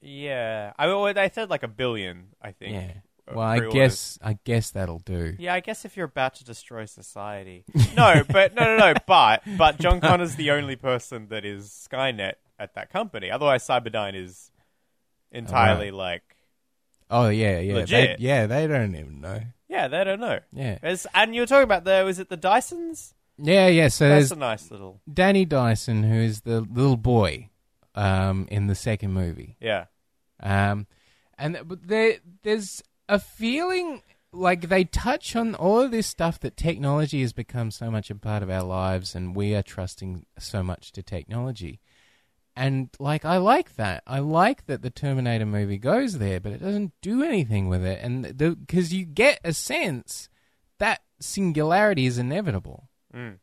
Yeah, 0.00 0.72
I 0.76 0.86
mean, 0.88 1.00
well, 1.00 1.14
they 1.14 1.30
said 1.32 1.48
like 1.48 1.62
a 1.62 1.68
billion. 1.68 2.30
I 2.42 2.50
think. 2.50 2.74
Yeah. 2.74 2.92
uh, 3.28 3.34
Well, 3.36 3.46
I 3.46 3.60
guess 3.68 4.18
I 4.20 4.38
guess 4.44 4.70
that'll 4.70 4.98
do. 4.98 5.36
Yeah, 5.38 5.54
I 5.54 5.60
guess 5.60 5.84
if 5.84 5.96
you're 5.96 6.06
about 6.06 6.34
to 6.36 6.44
destroy 6.44 6.86
society. 6.86 7.64
No, 7.96 8.24
but 8.28 8.54
no, 8.54 8.64
no, 8.64 8.76
no. 8.78 8.94
But 9.06 9.42
but 9.56 9.78
John 9.78 10.00
Connor's 10.00 10.34
the 10.34 10.50
only 10.50 10.74
person 10.76 11.28
that 11.28 11.44
is 11.44 11.68
Skynet 11.88 12.34
at 12.58 12.74
that 12.74 12.90
company. 12.90 13.30
Otherwise, 13.30 13.64
Cyberdyne 13.66 14.14
is 14.16 14.50
entirely 15.32 15.90
like, 15.90 16.22
Oh 17.10 17.28
yeah, 17.28 17.58
yeah, 17.58 17.74
Legit. 17.74 18.18
They, 18.18 18.24
yeah. 18.24 18.46
They 18.46 18.66
don't 18.66 18.94
even 18.94 19.20
know. 19.20 19.40
yeah, 19.68 19.88
they 19.88 20.02
don't 20.04 20.20
know. 20.20 20.40
Yeah, 20.52 20.78
There's, 20.80 21.06
and 21.14 21.34
you 21.34 21.42
were 21.42 21.46
talking 21.46 21.64
about 21.64 21.84
the 21.84 22.02
was 22.04 22.18
it 22.18 22.28
the 22.28 22.38
Dysons? 22.38 23.12
yeah, 23.38 23.66
yeah. 23.66 23.88
So 23.88 24.08
That's 24.08 24.30
a 24.30 24.36
nice 24.36 24.70
little. 24.70 25.00
Danny 25.12 25.44
Dyson, 25.44 26.04
who 26.04 26.14
is 26.14 26.40
the 26.42 26.60
little 26.62 26.96
boy 26.96 27.50
um, 27.94 28.46
in 28.50 28.66
the 28.66 28.74
second 28.74 29.12
movie. 29.12 29.56
Yeah, 29.60 29.86
Um, 30.40 30.86
and 31.38 31.58
but 31.66 31.86
there, 31.86 32.16
there's 32.42 32.82
a 33.08 33.18
feeling 33.18 34.02
like 34.32 34.68
they 34.70 34.84
touch 34.84 35.36
on 35.36 35.54
all 35.54 35.80
of 35.82 35.90
this 35.90 36.06
stuff 36.06 36.40
that 36.40 36.56
technology 36.56 37.20
has 37.20 37.34
become 37.34 37.70
so 37.70 37.90
much 37.90 38.10
a 38.10 38.14
part 38.14 38.42
of 38.42 38.48
our 38.48 38.62
lives, 38.62 39.14
and 39.14 39.36
we 39.36 39.54
are 39.54 39.62
trusting 39.62 40.24
so 40.38 40.62
much 40.62 40.92
to 40.92 41.02
technology. 41.02 41.80
And 42.54 42.90
like, 42.98 43.24
I 43.24 43.38
like 43.38 43.76
that. 43.76 44.02
I 44.06 44.18
like 44.18 44.66
that 44.66 44.82
the 44.82 44.90
Terminator 44.90 45.46
movie 45.46 45.78
goes 45.78 46.18
there, 46.18 46.38
but 46.40 46.52
it 46.52 46.60
doesn't 46.62 46.92
do 47.00 47.22
anything 47.22 47.68
with 47.68 47.84
it. 47.84 48.00
And 48.02 48.36
because 48.36 48.92
you 48.92 49.04
get 49.06 49.40
a 49.42 49.52
sense 49.54 50.28
that 50.78 51.00
singularity 51.20 52.06
is 52.06 52.18
inevitable. 52.18 52.88
Mm. 53.14 53.38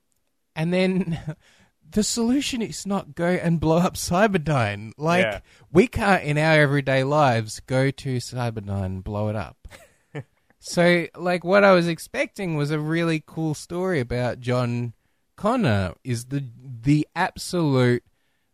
And 0.56 0.74
then 0.74 1.36
the 1.92 2.04
solution 2.04 2.62
is 2.62 2.86
not 2.86 3.16
go 3.16 3.26
and 3.28 3.60
blow 3.60 3.78
up 3.78 3.96
Cyberdyne. 3.96 4.92
Like 4.98 5.24
Yeah. 5.24 5.40
we 5.72 5.88
can't 5.88 6.24
in 6.24 6.38
our 6.38 6.60
everyday 6.62 7.04
lives 7.04 7.62
go 7.62 7.90
to 7.90 8.18
Cyberdyne 8.18 8.86
and 8.86 9.04
blow 9.04 9.30
it 9.30 9.36
up. 9.36 9.68
so 10.60 11.08
like 11.16 11.44
what 11.44 11.64
I 11.64 11.72
was 11.72 11.88
expecting 11.88 12.56
was 12.58 12.70
a 12.70 12.80
really 12.80 13.24
cool 13.26 13.56
story 13.56 14.00
about 14.00 14.40
John 14.40 14.94
Connor 15.36 15.94
is 16.04 16.26
the 16.26 16.44
the 16.82 17.08
absolute 17.16 18.04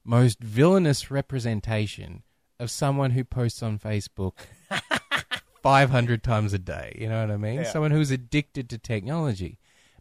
most 0.06 0.40
villainous 0.40 1.10
representation 1.12 2.24
of 2.60 2.72
someone 2.72 3.12
who 3.12 3.24
posts 3.24 3.62
on 3.62 3.80
Facebook 3.80 4.34
500 5.64 6.24
times 6.24 6.54
a 6.54 6.60
day. 6.60 6.96
You 7.00 7.10
know 7.10 7.22
what 7.22 7.32
I 7.32 7.38
mean? 7.38 7.56
Yeah. 7.56 7.64
Someone 7.64 7.92
who's 7.92 8.12
addicted 8.12 8.70
to 8.70 8.78
technology. 8.78 9.58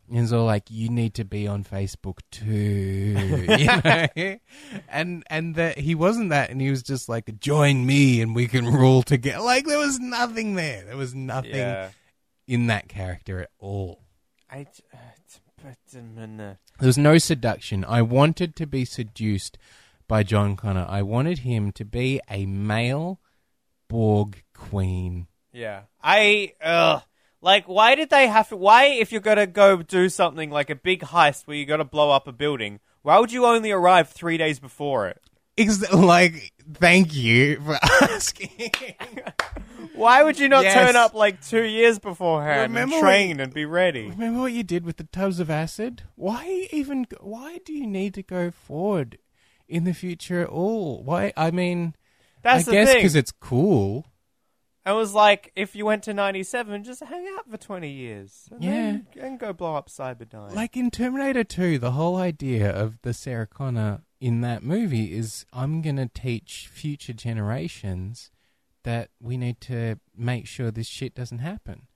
And 0.08 0.18
it's 0.18 0.32
all 0.32 0.44
like, 0.44 0.64
you 0.70 0.90
need 0.90 1.14
to 1.14 1.24
be 1.24 1.48
on 1.48 1.64
Facebook 1.64 2.18
too. 2.30 2.46
you 2.46 3.66
know? 3.66 4.36
And 4.88 5.24
and 5.28 5.54
that 5.54 5.78
he 5.78 5.94
wasn't 5.94 6.30
that 6.30 6.50
and 6.50 6.60
he 6.60 6.70
was 6.70 6.82
just 6.82 7.08
like, 7.08 7.40
join 7.40 7.86
me 7.86 8.20
and 8.20 8.34
we 8.34 8.46
can 8.46 8.66
rule 8.66 9.02
together. 9.02 9.42
Like 9.42 9.64
there 9.64 9.78
was 9.78 9.98
nothing 9.98 10.54
there. 10.54 10.84
There 10.84 10.96
was 10.96 11.14
nothing 11.14 11.54
yeah. 11.54 11.88
in 12.46 12.66
that 12.66 12.88
character 12.88 13.40
at 13.40 13.50
all. 13.58 14.02
I. 14.50 14.64
j- 14.64 14.82
t- 15.32 15.40
but, 15.64 15.98
uh, 15.98 16.54
There 16.78 16.86
was 16.86 16.98
no 16.98 17.16
seduction. 17.16 17.86
I 17.86 18.02
wanted 18.02 18.54
to 18.56 18.66
be 18.66 18.84
seduced 18.84 19.56
by 20.08 20.22
John 20.22 20.56
Connor. 20.56 20.86
I 20.88 21.02
wanted 21.02 21.40
him 21.40 21.72
to 21.72 21.84
be 21.84 22.20
a 22.30 22.46
male 22.46 23.20
Borg 23.88 24.42
queen. 24.54 25.26
Yeah. 25.52 25.82
I 26.02 26.52
uh 26.62 27.00
like 27.40 27.66
why 27.66 27.94
did 27.94 28.10
they 28.10 28.26
have 28.26 28.48
to 28.48 28.56
why 28.56 28.86
if 28.86 29.12
you're 29.12 29.20
gonna 29.20 29.46
go 29.46 29.82
do 29.82 30.08
something 30.08 30.50
like 30.50 30.70
a 30.70 30.74
big 30.74 31.00
heist 31.02 31.46
where 31.46 31.56
you 31.56 31.66
gotta 31.66 31.84
blow 31.84 32.10
up 32.10 32.26
a 32.26 32.32
building, 32.32 32.80
why 33.02 33.18
would 33.18 33.32
you 33.32 33.44
only 33.46 33.70
arrive 33.70 34.08
three 34.08 34.36
days 34.38 34.58
before 34.58 35.08
it? 35.08 35.20
Ex- 35.56 35.92
like, 35.92 36.52
thank 36.74 37.14
you 37.14 37.60
for 37.60 37.78
asking. 38.02 38.72
Why 39.94 40.24
would 40.24 40.40
you 40.40 40.48
not 40.48 40.64
Yes. 40.64 40.74
turn 40.74 40.96
up 40.96 41.14
like 41.14 41.40
two 41.40 41.62
years 41.62 42.00
beforehand 42.00 42.72
Remember 42.72 42.96
and 42.96 43.02
train 43.04 43.38
and 43.38 43.54
be 43.54 43.64
ready? 43.64 44.08
Remember 44.08 44.40
what 44.40 44.52
you 44.52 44.64
did 44.64 44.84
with 44.84 44.96
the 44.96 45.04
tubs 45.04 45.38
of 45.38 45.50
acid? 45.50 46.02
Why 46.16 46.66
even? 46.72 47.06
Why 47.20 47.58
do 47.64 47.72
you 47.72 47.86
need 47.86 48.14
to 48.14 48.22
go 48.24 48.50
forward 48.50 49.18
in 49.68 49.84
the 49.84 49.94
future 49.94 50.40
at 50.42 50.48
all? 50.48 51.02
Why? 51.02 51.32
I 51.36 51.50
mean, 51.50 51.94
That's 52.42 52.66
I 52.68 52.70
the 52.70 52.72
guess 52.72 52.88
thing. 52.88 52.98
because 52.98 53.16
it's 53.16 53.32
cool. 53.32 54.06
I 54.86 54.92
was 54.92 55.14
like, 55.14 55.50
if 55.56 55.74
you 55.74 55.86
went 55.86 56.02
to 56.04 56.12
ninety 56.12 56.42
seven, 56.42 56.84
just 56.84 57.02
hang 57.02 57.26
out 57.38 57.48
for 57.50 57.56
twenty 57.56 57.90
years. 57.90 58.48
And 58.50 58.62
Yeah. 58.62 58.70
then, 58.70 59.06
and 59.18 59.38
go 59.38 59.52
blow 59.54 59.76
up 59.76 59.88
Cyberdyne. 59.88 60.54
Like 60.54 60.76
in 60.76 60.90
Terminator 60.90 61.42
2, 61.42 61.78
the 61.78 61.92
whole 61.92 62.16
idea 62.16 62.70
of 62.70 63.00
the 63.00 63.14
Sarah 63.14 63.46
Connor 63.46 64.02
in 64.20 64.42
that 64.42 64.62
movie 64.62 65.14
is 65.16 65.46
I'm 65.54 65.80
going 65.80 65.96
to 65.96 66.08
teach 66.12 66.68
future 66.70 67.14
generations 67.14 68.30
that 68.82 69.08
we 69.20 69.38
need 69.38 69.58
to 69.62 69.98
make 70.14 70.46
sure 70.46 70.70
this 70.70 70.86
shit 70.86 71.14
doesn't 71.14 71.38
happen. 71.38 71.86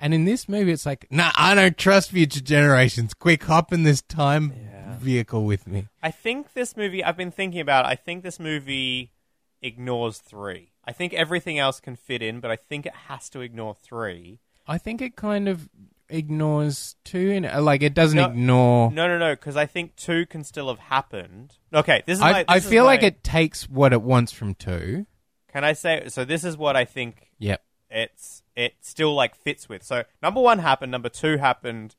And 0.00 0.14
in 0.14 0.24
this 0.24 0.48
movie, 0.48 0.72
it's 0.72 0.86
like, 0.86 1.06
nah, 1.10 1.30
I 1.36 1.54
don't 1.54 1.76
trust 1.76 2.10
future 2.10 2.40
generations. 2.40 3.12
Quick, 3.14 3.42
hop 3.44 3.72
in 3.72 3.82
this 3.82 4.00
time 4.00 4.52
Yeah. 4.56 4.96
vehicle 4.98 5.44
with 5.44 5.66
me. 5.66 5.88
I 6.02 6.10
think 6.10 6.54
this 6.54 6.76
movie 6.76 7.04
I've 7.04 7.16
been 7.16 7.30
thinking 7.30 7.60
about, 7.60 7.84
I 7.84 7.94
think 7.96 8.22
this 8.22 8.40
movie 8.40 9.12
ignores 9.60 10.18
three. 10.18 10.72
I 10.86 10.92
think 10.92 11.12
everything 11.12 11.58
else 11.58 11.80
can 11.80 11.96
fit 11.96 12.22
in, 12.22 12.40
but 12.40 12.50
I 12.50 12.56
think 12.56 12.86
it 12.86 12.94
has 13.08 13.28
to 13.30 13.40
ignore 13.40 13.74
three. 13.74 14.40
I 14.66 14.78
think 14.78 15.02
it 15.02 15.16
kind 15.16 15.48
of 15.48 15.68
ignores 16.08 16.96
two, 17.04 17.30
and 17.30 17.64
like 17.64 17.82
it 17.82 17.94
doesn't 17.94 18.16
No, 18.16 18.26
ignore. 18.30 18.90
No, 18.90 19.06
no, 19.06 19.18
no, 19.18 19.34
because 19.34 19.56
I 19.56 19.66
think 19.66 19.96
two 19.96 20.26
can 20.26 20.44
still 20.44 20.68
have 20.68 20.78
happened. 20.78 21.56
Okay, 21.72 22.02
this 22.06 22.18
is 22.18 22.22
I, 22.22 22.32
my, 22.32 22.44
I 22.48 22.54
this 22.56 22.64
is 22.64 22.70
feel 22.70 22.84
like 22.84 23.02
my- 23.02 23.08
it 23.08 23.22
takes 23.22 23.68
what 23.68 23.92
it 23.92 24.02
wants 24.02 24.32
from 24.32 24.54
two. 24.54 25.06
Can 25.52 25.64
I 25.64 25.72
say 25.72 26.04
so? 26.08 26.24
This 26.24 26.44
is 26.44 26.56
what 26.56 26.76
I 26.76 26.84
think 26.84 27.28
Yep. 27.38 27.62
It's 27.90 28.42
it 28.56 28.74
still 28.80 29.14
like 29.14 29.34
fits 29.34 29.68
with. 29.68 29.82
So 29.82 30.04
number 30.22 30.40
one 30.40 30.58
happened, 30.60 30.92
number 30.92 31.08
two 31.08 31.38
happened. 31.38 31.96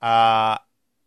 Uh, 0.00 0.58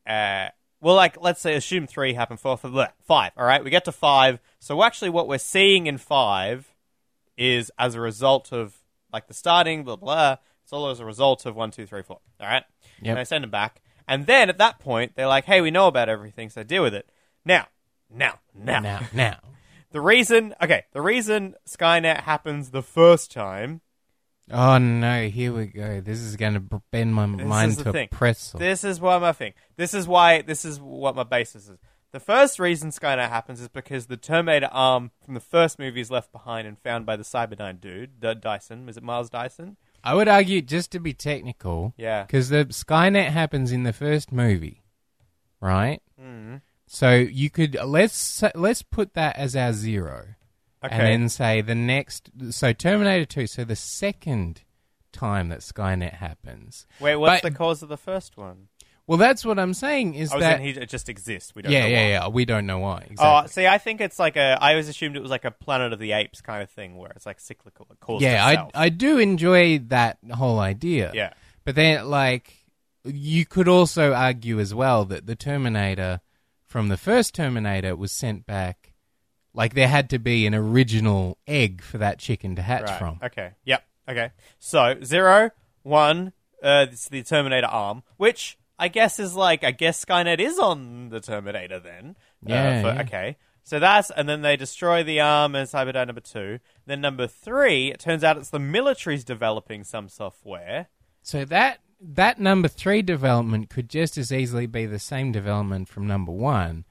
uh, 0.08 0.50
well, 0.82 0.96
like 0.96 1.18
let's 1.22 1.42
say 1.42 1.56
assume 1.56 1.88
three 1.88 2.14
happened, 2.14 2.40
four, 2.40 2.58
five, 2.58 2.92
five. 3.02 3.32
All 3.38 3.46
right, 3.46 3.64
we 3.64 3.70
get 3.70 3.86
to 3.86 3.92
five. 3.92 4.40
So 4.60 4.82
actually, 4.84 5.10
what 5.10 5.28
we're 5.28 5.38
seeing 5.38 5.88
in 5.88 5.98
five 5.98 6.74
is 7.38 7.72
as 7.78 7.96
a 7.96 8.02
result 8.02 8.52
of 8.52 8.78
like 9.14 9.28
the 9.28 9.34
starting, 9.34 9.84
blah 9.84 9.96
blah. 9.96 10.38
It's 10.64 10.74
all 10.74 10.90
as 10.90 11.00
a 11.00 11.06
result 11.06 11.46
of 11.46 11.56
one, 11.56 11.72
two, 11.72 11.86
three, 11.86 12.04
four. 12.04 12.20
All 12.40 12.48
right, 12.48 12.64
Yep. 13.02 13.10
and 13.12 13.20
I 13.20 13.24
send 13.24 13.44
them 13.44 13.52
back, 13.52 13.82
and 14.08 14.26
then 14.26 14.50
at 14.50 14.58
that 14.60 14.80
point 14.80 15.14
they're 15.16 15.28
like, 15.28 15.46
"Hey, 15.46 15.62
we 15.62 15.72
know 15.72 15.88
about 15.88 16.10
everything, 16.10 16.50
so 16.50 16.64
deal 16.64 16.84
with 16.84 16.94
it." 16.94 17.10
Now, 17.46 17.68
now, 18.10 18.40
now, 18.54 18.80
Now, 18.80 19.00
now. 19.14 19.40
the 19.92 20.02
reason, 20.02 20.54
okay, 20.62 20.86
the 20.94 21.02
reason 21.02 21.56
Skynet 21.68 22.22
happens 22.22 22.70
the 22.72 22.84
first 22.84 23.32
time 23.32 23.82
Oh 24.52 24.78
no! 24.78 25.28
Here 25.28 25.54
we 25.54 25.66
go. 25.68 26.02
This 26.02 26.20
is 26.20 26.36
going 26.36 26.54
to 26.56 26.82
bend 26.92 27.14
my 27.14 27.28
This 27.28 27.46
mind 27.46 27.78
to 27.80 27.90
a 27.90 27.92
thing. 27.94 28.08
pretzel. 28.10 28.60
This 28.60 28.84
is 28.84 29.00
what 29.00 29.22
my 29.22 29.32
thing. 29.32 29.54
This 29.78 29.94
is 29.94 30.08
why. 30.08 30.42
This 30.42 30.66
is 30.66 30.80
what 30.80 31.16
my 31.16 31.24
basis 31.24 31.70
is. 31.70 31.78
The 32.12 32.20
first 32.20 32.58
reason 32.60 32.90
Skynet 32.90 33.30
happens 33.30 33.62
is 33.62 33.68
because 33.68 34.08
the 34.08 34.18
Terminator 34.18 34.70
arm 34.72 35.12
from 35.24 35.36
the 35.36 35.40
first 35.40 35.78
movie 35.78 36.02
is 36.02 36.10
left 36.10 36.32
behind 36.32 36.68
and 36.68 36.80
found 36.80 37.06
by 37.06 37.16
the 37.16 37.24
Cyberdyne 37.24 37.80
dude, 37.80 38.20
D- 38.20 38.34
Dyson. 38.34 38.90
Is 38.90 38.98
it 38.98 39.04
Miles 39.04 39.30
Dyson? 39.30 39.78
I 40.04 40.16
would 40.16 40.28
argue, 40.28 40.62
just 40.64 40.92
to 40.94 41.00
be 41.00 41.14
technical, 41.14 41.94
Yeah. 41.98 42.24
because 42.24 42.50
the 42.50 42.66
Skynet 42.66 43.28
happens 43.30 43.72
in 43.72 43.84
the 43.84 43.94
first 43.94 44.32
movie, 44.32 44.82
right? 45.62 46.02
Mm. 46.20 46.62
So 46.88 47.14
you 47.14 47.52
could 47.52 47.76
let's 47.86 48.42
let's 48.56 48.82
put 48.82 49.14
that 49.14 49.36
as 49.36 49.56
our 49.56 49.74
zero, 49.74 50.30
Okay. 50.84 50.96
and 50.96 51.24
then 51.24 51.30
say 51.30 51.62
the 51.62 51.76
next. 51.76 52.30
So 52.52 52.74
Terminator 52.74 53.26
Two. 53.26 53.48
So 53.48 53.64
the 53.64 53.76
second 53.76 54.64
time 55.12 55.50
that 55.50 55.60
Skynet 55.60 56.14
happens. 56.14 56.88
Wait, 57.00 57.16
what's 57.18 57.42
but- 57.42 57.52
the 57.52 57.58
cause 57.58 57.84
of 57.84 57.90
the 57.90 57.98
first 57.98 58.38
one? 58.38 58.68
Well, 59.10 59.18
that's 59.18 59.44
what 59.44 59.58
I'm 59.58 59.74
saying. 59.74 60.14
Is 60.14 60.32
oh, 60.32 60.34
I 60.34 60.38
was 60.38 60.44
that 60.44 60.58
saying 60.58 60.76
he 60.76 60.82
it 60.82 60.88
just 60.88 61.10
exists. 61.10 61.56
We 61.56 61.64
don't 61.64 61.72
yeah, 61.72 61.82
know 61.82 61.88
yeah, 61.88 62.04
why. 62.04 62.10
yeah. 62.10 62.28
We 62.28 62.46
don't 62.46 62.68
know 62.68 62.78
why. 62.78 63.08
Oh, 63.08 63.12
exactly. 63.12 63.26
Oh, 63.26 63.48
see, 63.48 63.66
I 63.66 63.80
think 63.80 64.02
it's 64.02 64.20
like 64.20 64.36
a. 64.36 64.56
I 64.62 64.70
always 64.70 64.88
assumed 64.88 65.16
it 65.16 65.22
was 65.24 65.32
like 65.32 65.46
a 65.46 65.52
Planet 65.52 65.94
of 65.94 65.98
the 65.98 66.12
Apes 66.12 66.42
kind 66.42 66.62
of 66.62 66.70
thing, 66.70 66.96
where 66.96 67.10
it's 67.16 67.26
like 67.26 67.40
cyclical. 67.40 67.88
It 67.90 68.00
calls 68.00 68.22
yeah, 68.22 68.46
I. 68.46 68.86
I 68.86 68.90
do 68.90 69.18
enjoy 69.18 69.80
that 69.88 70.20
whole 70.32 70.60
idea. 70.60 71.12
yeah. 71.16 71.34
But 71.66 71.74
then, 71.74 72.08
like, 72.08 72.54
you 73.04 73.48
could 73.48 73.68
also 73.68 74.14
argue 74.14 74.60
as 74.60 74.76
well 74.76 75.06
that 75.06 75.26
the 75.26 75.36
Terminator 75.36 76.22
from 76.68 76.90
the 76.90 76.98
first 76.98 77.34
Terminator 77.34 77.96
was 77.96 78.12
sent 78.12 78.46
back. 78.46 78.89
Like, 79.54 79.74
there 79.74 79.88
had 79.88 80.10
to 80.12 80.20
be 80.20 80.46
an 80.46 80.54
original 80.56 81.38
egg 81.48 81.82
for 81.82 81.98
that 81.98 82.20
chicken 82.20 82.56
to 82.56 82.62
hatch 82.62 82.84
Right. 82.84 83.00
from. 83.00 83.20
Okay. 83.24 83.52
Yep. 83.66 83.84
Okay. 84.10 84.32
So 84.60 84.98
zero, 85.04 85.52
one, 85.84 86.34
uh, 86.64 86.88
it's 86.92 87.10
the 87.10 87.24
Terminator 87.24 87.68
arm, 87.68 88.04
which 88.18 88.58
I 88.78 88.88
guess 88.88 89.20
is 89.20 89.36
like 89.36 89.64
I 89.64 89.72
guess 89.72 90.04
Skynet 90.04 90.40
is 90.40 90.58
on 90.60 91.10
the 91.10 91.20
Terminator 91.20 91.80
then. 91.80 92.16
Uh, 92.46 92.50
Yeah, 92.54 92.82
for- 92.82 92.88
yeah. 92.96 93.02
Okay. 93.02 93.38
So 93.64 93.78
that's 93.80 94.10
and 94.10 94.28
then 94.28 94.42
they 94.42 94.56
destroy 94.58 95.04
the 95.04 95.20
arm 95.20 95.54
and 95.54 95.68
Cyberdyne 95.70 96.08
number 96.08 96.22
two. 96.22 96.60
Then 96.88 97.02
number 97.02 97.28
three, 97.28 97.92
it 97.92 98.00
turns 98.00 98.24
out 98.24 98.38
it's 98.38 98.50
the 98.50 98.58
military's 98.60 99.24
developing 99.24 99.84
some 99.84 100.10
software. 100.10 100.88
So 101.22 101.46
that 101.46 101.80
that 102.02 102.40
number 102.40 102.68
three 102.68 103.02
development 103.04 103.70
could 103.70 103.90
just 103.90 104.18
as 104.18 104.32
easily 104.32 104.66
be 104.66 104.86
the 104.88 104.98
same 105.00 105.32
development 105.32 105.88
from 105.90 106.08
number 106.08 106.32
one, 106.32 106.86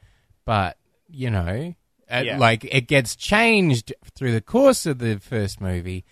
but 0.44 0.76
you 1.08 1.30
know, 1.30 1.74
Yeah. 2.10 2.38
like 2.38 2.64
it 2.64 2.88
gets 2.88 3.16
changed 3.16 3.92
through 4.14 4.32
the 4.32 4.40
course 4.40 4.86
of 4.86 4.98
the 4.98 5.18
first 5.18 5.60
movie, 5.60 6.04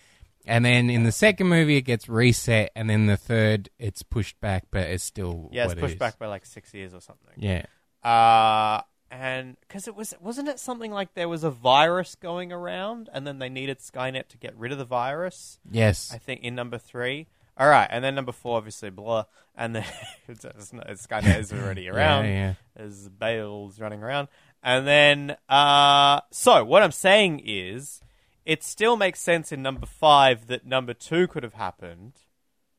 and 0.45 0.63
then 0.63 0.89
in 0.89 1.03
the 1.03 1.11
second 1.11 1.47
movie 1.47 1.77
it 1.77 1.81
gets 1.81 2.07
reset, 2.07 2.71
and 2.75 2.89
then 2.89 3.05
the 3.07 3.17
third 3.17 3.69
it's 3.79 4.03
pushed 4.03 4.39
back, 4.39 4.65
but 4.71 4.81
it's 4.87 5.03
still 5.03 5.49
Yeah, 5.51 5.65
it's 5.65 5.73
it 5.73 5.79
pushed 5.79 5.99
back 5.99 6.19
by 6.19 6.27
like 6.27 6.45
six 6.45 6.73
years 6.73 6.93
or 6.93 7.01
something. 7.01 7.33
Yeah. 7.37 7.65
Uh 8.03 8.81
and 9.09 9.55
because 9.61 9.87
it 9.87 9.95
was 9.95 10.13
wasn't 10.19 10.49
it 10.49 10.59
something 10.59 10.91
like 10.91 11.13
there 11.13 11.29
was 11.29 11.43
a 11.43 11.49
virus 11.49 12.15
going 12.15 12.51
around 12.51 13.09
and 13.13 13.25
then 13.25 13.39
they 13.39 13.49
needed 13.49 13.79
Skynet 13.79 14.27
to 14.29 14.37
get 14.37 14.55
rid 14.57 14.71
of 14.71 14.77
the 14.77 14.85
virus. 14.85 15.59
Yes. 15.69 16.11
I 16.13 16.17
think 16.17 16.41
in 16.43 16.55
number 16.55 16.77
three. 16.77 17.27
All 17.59 17.67
right, 17.67 17.87
and 17.89 18.03
then 18.03 18.13
number 18.13 18.31
four, 18.31 18.55
obviously, 18.57 18.91
blah, 18.91 19.23
and 19.55 19.75
then 19.77 19.85
it's, 20.27 20.45
it's, 20.45 20.71
it's 20.85 21.07
Skynet 21.07 21.39
is 21.39 21.51
already 21.51 21.89
around. 21.89 22.25
Yeah, 22.25 22.31
yeah. 22.31 22.53
There's 22.75 23.09
Bales 23.09 23.79
running 23.79 24.03
around, 24.03 24.27
and 24.67 24.85
then 24.85 25.37
uh, 25.47 26.19
so 26.29 26.63
what 26.65 26.83
I'm 26.83 26.91
saying 26.91 27.41
is, 27.45 28.01
it 28.45 28.63
still 28.63 28.97
makes 28.97 29.19
sense 29.21 29.51
in 29.51 29.61
number 29.63 29.85
five 29.85 30.47
that 30.47 30.65
number 30.65 30.93
two 30.93 31.25
could 31.27 31.43
have 31.43 31.53
happened 31.53 32.13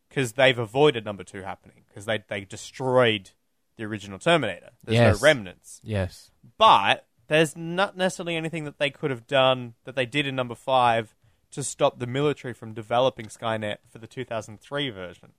because 0.08 0.32
they've 0.34 0.58
avoided 0.58 1.04
number 1.04 1.24
two 1.24 1.42
happening 1.42 1.84
because 1.88 2.04
they 2.04 2.22
they 2.28 2.42
destroyed 2.44 3.30
the 3.76 3.84
original 3.84 4.18
Terminator. 4.18 4.70
There's 4.84 4.98
Yes. 4.98 5.16
no 5.16 5.22
remnants, 5.24 5.80
Yes. 5.82 6.30
but 6.58 7.06
there's 7.28 7.56
not 7.56 7.96
necessarily 7.96 8.36
anything 8.36 8.64
that 8.64 8.78
they 8.78 8.90
could 8.90 9.10
have 9.10 9.26
done 9.26 9.74
that 9.84 9.94
they 9.96 10.06
did 10.06 10.26
in 10.26 10.34
number 10.36 10.54
five 10.54 11.14
to 11.52 11.62
stop 11.62 11.98
the 11.98 12.06
military 12.06 12.52
from 12.52 12.74
developing 12.74 13.26
Skynet 13.26 13.78
for 13.90 13.98
the 13.98 14.06
2003 14.06 14.90
version. 14.90 15.32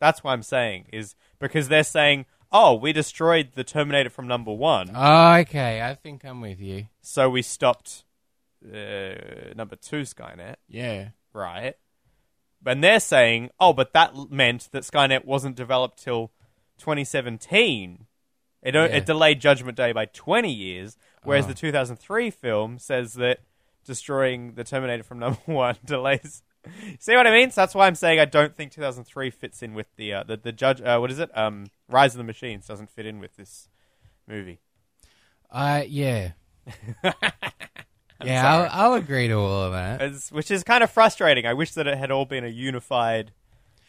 That's 0.00 0.24
what 0.24 0.32
I'm 0.32 0.42
saying 0.42 0.86
is 0.92 1.14
because 1.38 1.68
they're 1.68 1.84
saying, 1.84 2.26
"Oh, 2.52 2.74
we 2.74 2.92
destroyed 2.92 3.50
the 3.54 3.64
Terminator 3.64 4.10
from 4.10 4.26
number 4.28 4.52
one, 4.52 4.90
Oh, 4.94 5.34
okay. 5.40 5.82
I 5.82 5.94
think 5.94 6.24
I'm 6.24 6.40
with 6.40 6.60
you. 6.60 6.86
so 7.00 7.28
we 7.30 7.42
stopped 7.42 8.04
uh, 8.64 9.14
number 9.56 9.76
two 9.76 10.02
Skynet." 10.02 10.56
Yeah. 10.68 11.08
right? 11.32 11.74
And 12.64 12.84
they're 12.84 13.00
saying, 13.00 13.50
oh, 13.58 13.72
but 13.72 13.92
that 13.94 14.14
l- 14.14 14.28
meant 14.30 14.68
that 14.72 14.82
Skynet 14.84 15.24
wasn't 15.24 15.56
developed 15.56 16.00
till 16.02 16.30
2017. 16.78 18.06
It, 18.62 18.76
o 18.76 18.84
Yeah. 18.84 18.96
it 18.96 19.06
delayed 19.06 19.40
Judgment 19.40 19.76
Day 19.76 19.92
by 19.92 20.04
20 20.06 20.52
years, 20.52 20.96
whereas 21.24 21.46
Oh. 21.46 21.48
the 21.48 21.54
2003 21.54 22.30
film 22.30 22.78
says 22.78 23.14
that 23.14 23.40
destroying 23.84 24.54
the 24.54 24.62
Terminator 24.62 25.02
from 25.02 25.18
number 25.24 25.40
one 25.46 25.76
delays. 25.84 26.42
See 27.00 27.16
what 27.16 27.26
I 27.26 27.30
mean? 27.30 27.50
So 27.50 27.60
that's 27.62 27.74
why 27.74 27.86
I'm 27.86 27.94
saying 27.94 28.20
I 28.20 28.24
don't 28.24 28.54
think 28.54 28.72
2003 28.72 29.30
fits 29.30 29.62
in 29.62 29.74
with 29.74 29.86
the 29.96 30.12
uh, 30.14 30.22
the 30.24 30.36
the 30.36 30.52
judge. 30.52 30.80
Uh, 30.80 30.98
what 30.98 31.10
is 31.10 31.18
it? 31.18 31.36
Um, 31.36 31.66
Rise 31.88 32.14
of 32.14 32.18
the 32.18 32.24
Machines 32.24 32.66
doesn't 32.66 32.90
fit 32.90 33.06
in 33.06 33.18
with 33.18 33.36
this 33.36 33.68
movie. 34.28 34.60
Uh, 35.50 35.82
yeah. 35.86 36.32
Yeah. 38.24 38.54
I'll, 38.70 38.92
I'll 38.92 38.94
agree 38.94 39.26
to 39.28 39.34
all 39.34 39.64
of 39.64 39.72
that. 39.72 40.30
Which 40.30 40.52
is 40.52 40.62
kind 40.62 40.84
of 40.84 40.90
frustrating. 40.92 41.44
I 41.44 41.54
wish 41.54 41.72
that 41.74 41.88
it 41.88 41.98
had 41.98 42.12
all 42.12 42.24
been 42.24 42.44
a 42.44 42.48
unified, 42.48 43.32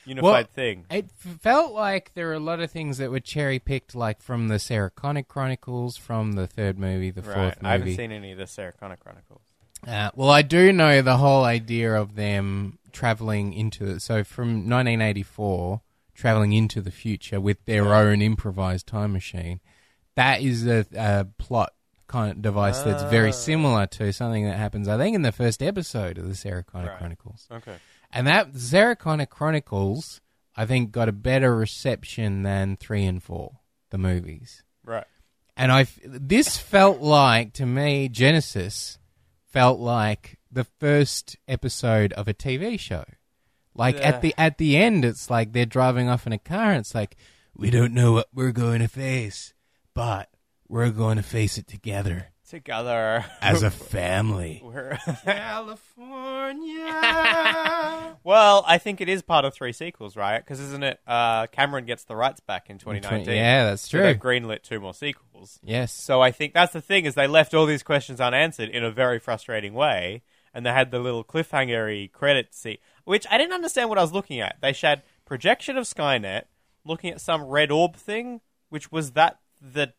unified 0.06 0.50
thing. 0.50 0.86
It 0.90 1.12
felt 1.12 1.72
like 1.72 2.16
there 2.16 2.26
were 2.26 2.34
a 2.34 2.40
lot 2.40 2.60
of 2.60 2.72
things 2.72 2.98
that 2.98 3.12
were 3.12 3.20
cherry 3.20 3.60
picked, 3.60 3.94
like 3.94 4.24
from 4.24 4.48
the 4.48 4.58
Sarah 4.58 4.90
Connor 4.90 5.22
Chronicles, 5.22 5.98
from 5.98 6.32
the 6.32 6.48
third 6.48 6.80
movie, 6.80 7.12
the 7.12 7.22
fourth 7.22 7.38
Right. 7.38 7.62
movie. 7.62 7.68
I 7.68 7.72
haven't 7.74 7.96
seen 7.96 8.12
any 8.12 8.32
of 8.32 8.40
the 8.40 8.48
Sarah 8.48 8.72
Connor 8.74 8.98
Chronicles. 8.98 9.44
Uh, 9.88 10.12
well, 10.16 10.30
I 10.30 10.42
do 10.42 10.72
know 10.72 11.02
the 11.02 11.18
whole 11.18 11.44
idea 11.44 11.94
of 11.94 12.16
them 12.16 12.80
traveling 12.92 13.54
into 13.54 14.00
so 14.00 14.24
from 14.24 14.70
1984 14.70 15.82
traveling 16.14 16.54
into 16.54 16.80
the 16.80 16.92
future 16.92 17.42
with 17.42 17.66
their 17.66 17.94
own 17.94 18.22
improvised 18.22 18.86
time 18.86 19.12
machine. 19.14 19.60
That 20.16 20.42
is 20.42 20.68
a, 20.68 20.86
a 20.96 21.26
plot 21.40 21.74
kind 22.08 22.32
of 22.32 22.42
device 22.44 22.82
that's 22.84 23.02
very 23.04 23.30
Ah. 23.30 23.32
similar 23.32 23.88
to 23.88 24.14
something 24.14 24.46
that 24.46 24.58
happens, 24.58 24.88
I 24.88 24.98
think, 24.98 25.16
in 25.16 25.24
the 25.24 25.32
first 25.32 25.64
episode 25.64 26.20
of 26.20 26.28
the 26.28 26.36
Sarah 26.36 26.64
Connor 26.64 26.90
Right. 26.90 26.98
Chronicles. 27.00 27.48
Okay. 27.52 27.76
And 28.12 28.28
that 28.28 28.56
Sarah 28.56 28.96
Connor 28.96 29.26
Chronicles, 29.26 30.22
I 30.56 30.68
think, 30.68 30.92
got 30.92 31.10
a 31.10 31.14
better 31.14 31.56
reception 31.56 32.44
than 32.44 32.78
three 32.78 33.06
and 33.06 33.24
four, 33.24 33.54
the 33.90 33.98
movies. 33.98 34.62
Right. 34.86 35.06
And 35.58 35.72
I, 35.72 35.88
this 36.06 36.58
felt 36.60 37.02
like 37.02 37.54
to 37.54 37.66
me, 37.66 38.08
Genisys 38.08 39.00
felt 39.54 39.80
like 39.80 40.38
the 40.52 40.66
first 40.66 41.38
episode 41.48 42.12
of 42.14 42.28
a 42.28 42.34
TV 42.34 42.78
show. 42.80 43.06
Like 43.76 43.96
Yeah. 43.96 44.02
at 44.10 44.22
the 44.22 44.34
at 44.38 44.58
the 44.58 44.76
end, 44.78 45.06
it's 45.06 45.30
like 45.30 45.54
they're 45.54 45.66
driving 45.66 46.10
off 46.10 46.28
in 46.28 46.34
a 46.34 46.38
car. 46.38 46.72
And 46.72 46.80
it's 46.80 46.94
like 46.94 47.16
we 47.56 47.70
don't 47.70 47.94
know 47.94 48.12
what 48.14 48.28
we're 48.34 48.52
going 48.52 48.80
to 48.82 48.88
face, 48.88 49.54
but 49.94 50.30
we're 50.68 50.90
going 50.90 51.18
to 51.18 51.24
face 51.24 51.58
it 51.58 51.68
together 51.68 52.33
Together. 52.54 53.26
as 53.42 53.64
a 53.64 53.72
family. 53.98 54.62
We're- 54.64 54.96
California. 55.26 56.86
well, 58.24 58.64
I 58.68 58.78
think 58.78 59.02
it 59.02 59.10
is 59.10 59.24
part 59.24 59.44
of 59.44 59.56
three 59.56 59.74
sequels, 59.74 60.16
right? 60.16 60.38
Because 60.38 60.60
isn't 60.60 60.84
it? 60.84 61.00
Uh, 61.08 61.48
Cameron 61.48 61.86
gets 61.86 62.04
the 62.04 62.16
rights 62.16 62.42
back 62.42 62.70
in 62.70 62.78
2019. 62.78 63.34
yeah, 63.36 63.66
that's 63.66 63.90
So 63.90 63.98
true. 63.98 64.04
they've 64.04 64.20
greenlit 64.20 64.62
two 64.62 64.80
more 64.80 64.94
sequels. 64.94 65.60
yes. 65.64 65.92
So 65.92 66.22
I 66.22 66.30
think 66.32 66.54
that's 66.54 66.74
the 66.74 66.82
thing 66.82 67.06
is 67.06 67.16
they 67.16 67.26
left 67.26 67.56
all 67.56 67.66
these 67.66 67.82
questions 67.82 68.22
unanswered 68.22 68.70
in 68.70 68.84
a 68.84 68.92
very 68.92 69.18
frustrating 69.18 69.74
way, 69.74 70.22
and 70.54 70.64
they 70.64 70.72
had 70.72 70.92
the 70.92 71.00
little 71.00 71.24
cliffhangery 71.24 72.12
credit 72.12 72.54
scene, 72.54 72.78
which 73.04 73.26
I 73.32 73.40
didn't 73.40 73.54
understand 73.54 73.90
what 73.90 73.98
I 73.98 74.02
was 74.04 74.14
looking 74.14 74.40
at. 74.40 74.58
They 74.62 74.74
showed 74.74 75.02
projection 75.26 75.76
of 75.76 75.86
Skynet, 75.86 76.44
looking 76.86 77.10
at 77.12 77.20
some 77.20 77.42
red 77.46 77.72
orb 77.72 77.96
thing, 77.96 78.42
which 78.70 78.92
was 78.92 79.14
that 79.14 79.40
the 79.60 79.94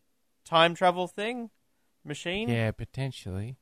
time 0.45 0.73
travel 0.73 1.07
thing 1.07 1.49
machine. 2.05 2.49
Yeah, 2.49 2.71
potentially. 2.71 3.57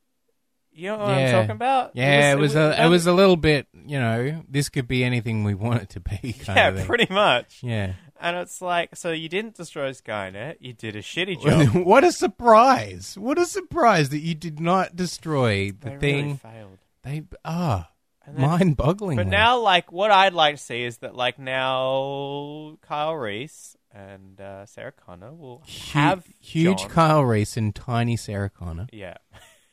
You 0.76 0.88
know 0.88 0.98
what 0.98 1.08
Yeah. 1.10 1.26
I'm 1.26 1.32
talking 1.32 1.50
about? 1.52 1.90
Yeah, 1.94 2.32
it 2.32 2.38
was, 2.38 2.54
a 2.56 2.58
that 2.58 2.84
it 2.86 2.88
was 2.88 3.06
a 3.06 3.12
little 3.12 3.36
bit, 3.36 3.68
you 3.86 3.98
know, 3.98 4.42
this 4.48 4.68
could 4.68 4.88
be 4.88 5.04
anything 5.04 5.44
we 5.44 5.54
want 5.54 5.82
it 5.82 5.88
to 5.90 6.00
be. 6.00 6.32
Kind 6.44 6.78
yeah, 6.78 6.84
pretty 6.84 7.12
much. 7.12 7.60
Yeah. 7.62 7.92
And 8.20 8.36
it's 8.38 8.60
like, 8.60 8.96
so 8.96 9.12
you 9.12 9.28
didn't 9.28 9.54
destroy 9.54 9.90
Skynet, 9.90 10.56
you 10.58 10.72
did 10.72 10.96
a 10.96 11.02
shitty 11.02 11.40
job. 11.74 11.84
what 11.86 12.02
a 12.04 12.10
surprise! 12.10 13.16
What 13.18 13.38
a 13.38 13.46
surprise 13.46 14.08
that 14.08 14.18
you 14.20 14.34
did 14.34 14.58
not 14.60 14.96
destroy 14.96 15.70
the 15.70 15.90
they 15.90 15.98
thing. 15.98 16.24
really 16.24 16.36
failed. 16.38 16.78
They 17.02 17.22
ah, 17.44 17.90
then- 18.26 18.40
mind-boggling. 18.40 19.16
But 19.16 19.26
now, 19.28 19.58
like, 19.60 19.92
what 19.92 20.10
I'd 20.10 20.32
like 20.32 20.56
to 20.56 20.62
see 20.62 20.82
is 20.82 20.98
that, 20.98 21.14
like, 21.14 21.38
now 21.38 22.78
Kyle 22.82 23.14
Reese 23.14 23.76
and 23.94 24.40
uh, 24.40 24.66
Sarah 24.66 24.92
Connor 24.92 25.32
will 25.32 25.62
have 25.92 26.26
huge 26.40 26.80
John. 26.80 26.90
Kyle 26.90 27.22
Reese 27.24 27.56
and 27.56 27.74
tiny 27.74 28.16
Sarah 28.16 28.50
Connor. 28.50 28.86
yeah. 28.92 29.16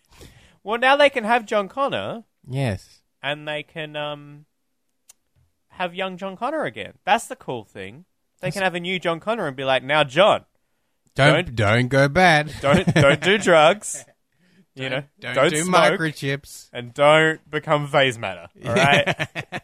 well, 0.64 0.78
now 0.80 0.96
they 0.96 1.10
can 1.10 1.24
have 1.24 1.46
John 1.46 1.68
Connor, 1.68 2.24
Yes. 2.48 3.02
and 3.24 3.48
they 3.48 3.64
can 3.64 3.96
um 3.96 4.46
have 5.70 5.96
young 5.96 6.18
John 6.18 6.36
Connor 6.38 6.66
again. 6.66 6.94
That's 7.06 7.28
the 7.28 7.36
cool 7.36 7.64
thing. 7.64 8.06
They 8.42 8.52
can 8.52 8.62
have 8.64 8.76
a 8.76 8.80
new 8.80 9.00
John 9.00 9.20
Connor 9.20 9.48
and 9.48 9.56
be 9.56 9.64
like, 9.64 9.84
now 9.84 10.04
John, 10.04 10.46
Don't 11.16 11.56
don't, 11.56 11.88
go 11.88 12.08
bad. 12.10 12.52
don't 12.62 12.94
don't 12.94 13.22
do 13.22 13.38
drugs. 13.50 14.06
You 14.74 14.90
know, 14.90 15.04
Don't, 15.20 15.50
do 15.50 15.64
smoke, 15.64 16.00
microchips. 16.00 16.70
and 16.72 16.94
don't 16.94 17.42
become 17.52 17.88
phase 17.88 18.18
matter. 18.18 18.48
All 18.66 18.74
right. 18.74 19.62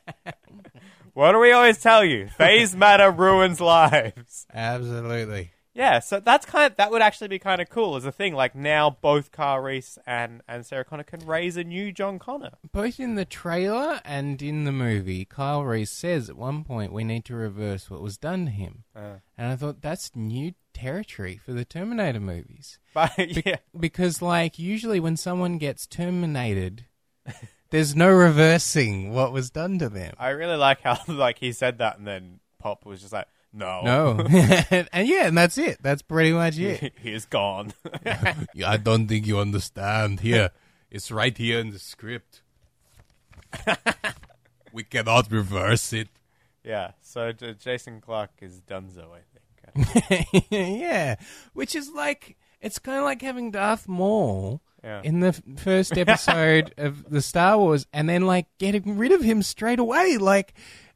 What 1.17 1.31
do 1.31 1.39
we 1.39 1.51
always 1.51 1.81
tell 1.81 2.05
you? 2.05 2.27
Phase 2.27 2.75
matter 2.75 3.09
ruins 3.09 3.59
lives. 3.59 4.45
Absolutely. 4.53 5.49
Yeah, 5.73 5.97
so 5.97 6.19
that's 6.19 6.45
kind 6.45 6.69
of 6.71 6.77
that 6.77 6.91
would 6.91 7.01
actually 7.01 7.29
be 7.29 7.39
kind 7.39 7.59
of 7.59 7.71
cool 7.71 7.95
as 7.95 8.05
a 8.05 8.11
thing. 8.11 8.35
Like 8.35 8.53
now, 8.53 8.91
both 9.01 9.31
Kyle 9.31 9.57
Reese 9.57 9.97
and 10.05 10.43
and 10.47 10.63
Sarah 10.63 10.85
Connor 10.85 11.01
can 11.01 11.21
raise 11.25 11.57
a 11.57 11.63
new 11.63 11.91
John 11.91 12.19
Connor. 12.19 12.51
Both 12.71 12.99
in 12.99 13.15
the 13.15 13.25
trailer 13.25 13.99
and 14.05 14.39
in 14.43 14.65
the 14.65 14.71
movie, 14.71 15.25
Kyle 15.25 15.63
Reese 15.63 15.89
says 15.89 16.29
at 16.29 16.37
one 16.37 16.63
point 16.63 16.93
we 16.93 17.03
need 17.03 17.25
to 17.25 17.35
reverse 17.35 17.89
what 17.89 18.03
was 18.03 18.19
done 18.19 18.45
to 18.45 18.51
him. 18.51 18.83
Uh, 18.95 19.15
And 19.35 19.51
I 19.51 19.55
thought 19.55 19.81
that's 19.81 20.15
new 20.15 20.53
territory 20.71 21.37
for 21.43 21.51
the 21.51 21.65
Terminator 21.65 22.19
movies. 22.19 22.77
but 22.93 23.43
yeah, 23.43 23.57
Because, 23.75 24.21
like, 24.21 24.59
usually 24.59 24.99
when 24.99 25.17
someone 25.17 25.57
gets 25.57 25.87
terminated, 25.87 26.85
there's 27.69 27.95
no 27.95 28.09
reversing 28.09 29.13
what 29.13 29.31
was 29.31 29.49
done 29.49 29.79
to 29.79 29.89
them. 29.89 30.13
I 30.19 30.29
really 30.29 30.55
like 30.57 30.81
how 30.81 30.99
like 31.07 31.39
he 31.39 31.51
said 31.51 31.77
that, 31.79 31.97
and 31.97 32.07
then 32.07 32.39
Pop 32.59 32.85
was 32.85 33.01
just 33.01 33.13
like, 33.13 33.27
"No, 33.53 33.81
No. 33.83 34.19
and 34.91 35.07
yeah, 35.07 35.27
and 35.27 35.37
that's 35.37 35.57
it. 35.57 35.77
That's 35.81 36.01
pretty 36.01 36.31
much 36.33 36.57
it. 36.57 36.93
he 37.01 37.13
is 37.13 37.25
gone." 37.25 37.73
I 38.65 38.77
don't 38.77 39.07
think 39.07 39.27
you 39.27 39.39
understand. 39.39 40.21
Here, 40.21 40.51
it's 40.89 41.11
right 41.11 41.37
here 41.37 41.59
in 41.59 41.71
the 41.71 41.79
script. 41.79 42.41
we 44.71 44.83
cannot 44.83 45.31
reverse 45.31 45.93
it. 45.93 46.09
yeah, 46.63 46.91
so 47.01 47.31
J- 47.31 47.53
Jason 47.53 48.01
Clarke 48.01 48.31
is 48.41 48.61
Dunzo, 48.61 49.07
I 49.13 49.21
think. 49.21 50.47
yeah, 50.49 51.15
which 51.53 51.75
is 51.75 51.89
like 51.91 52.37
it's 52.61 52.79
kind 52.79 52.97
of 52.97 53.03
like 53.05 53.21
having 53.21 53.51
Darth 53.51 53.87
Maul 53.87 54.61
Yeah. 54.87 55.01
in 55.03 55.19
the 55.19 55.27
f- 55.27 55.41
first 55.57 55.97
episode 55.97 56.73
of 56.77 57.09
the 57.09 57.21
Star 57.21 57.57
Wars, 57.57 57.85
and 57.91 58.07
then 58.07 58.25
like 58.25 58.45
getting 58.57 58.97
rid 58.97 59.11
of 59.11 59.21
him 59.21 59.43
straight 59.43 59.79
away. 59.79 60.17
Like 60.17 60.53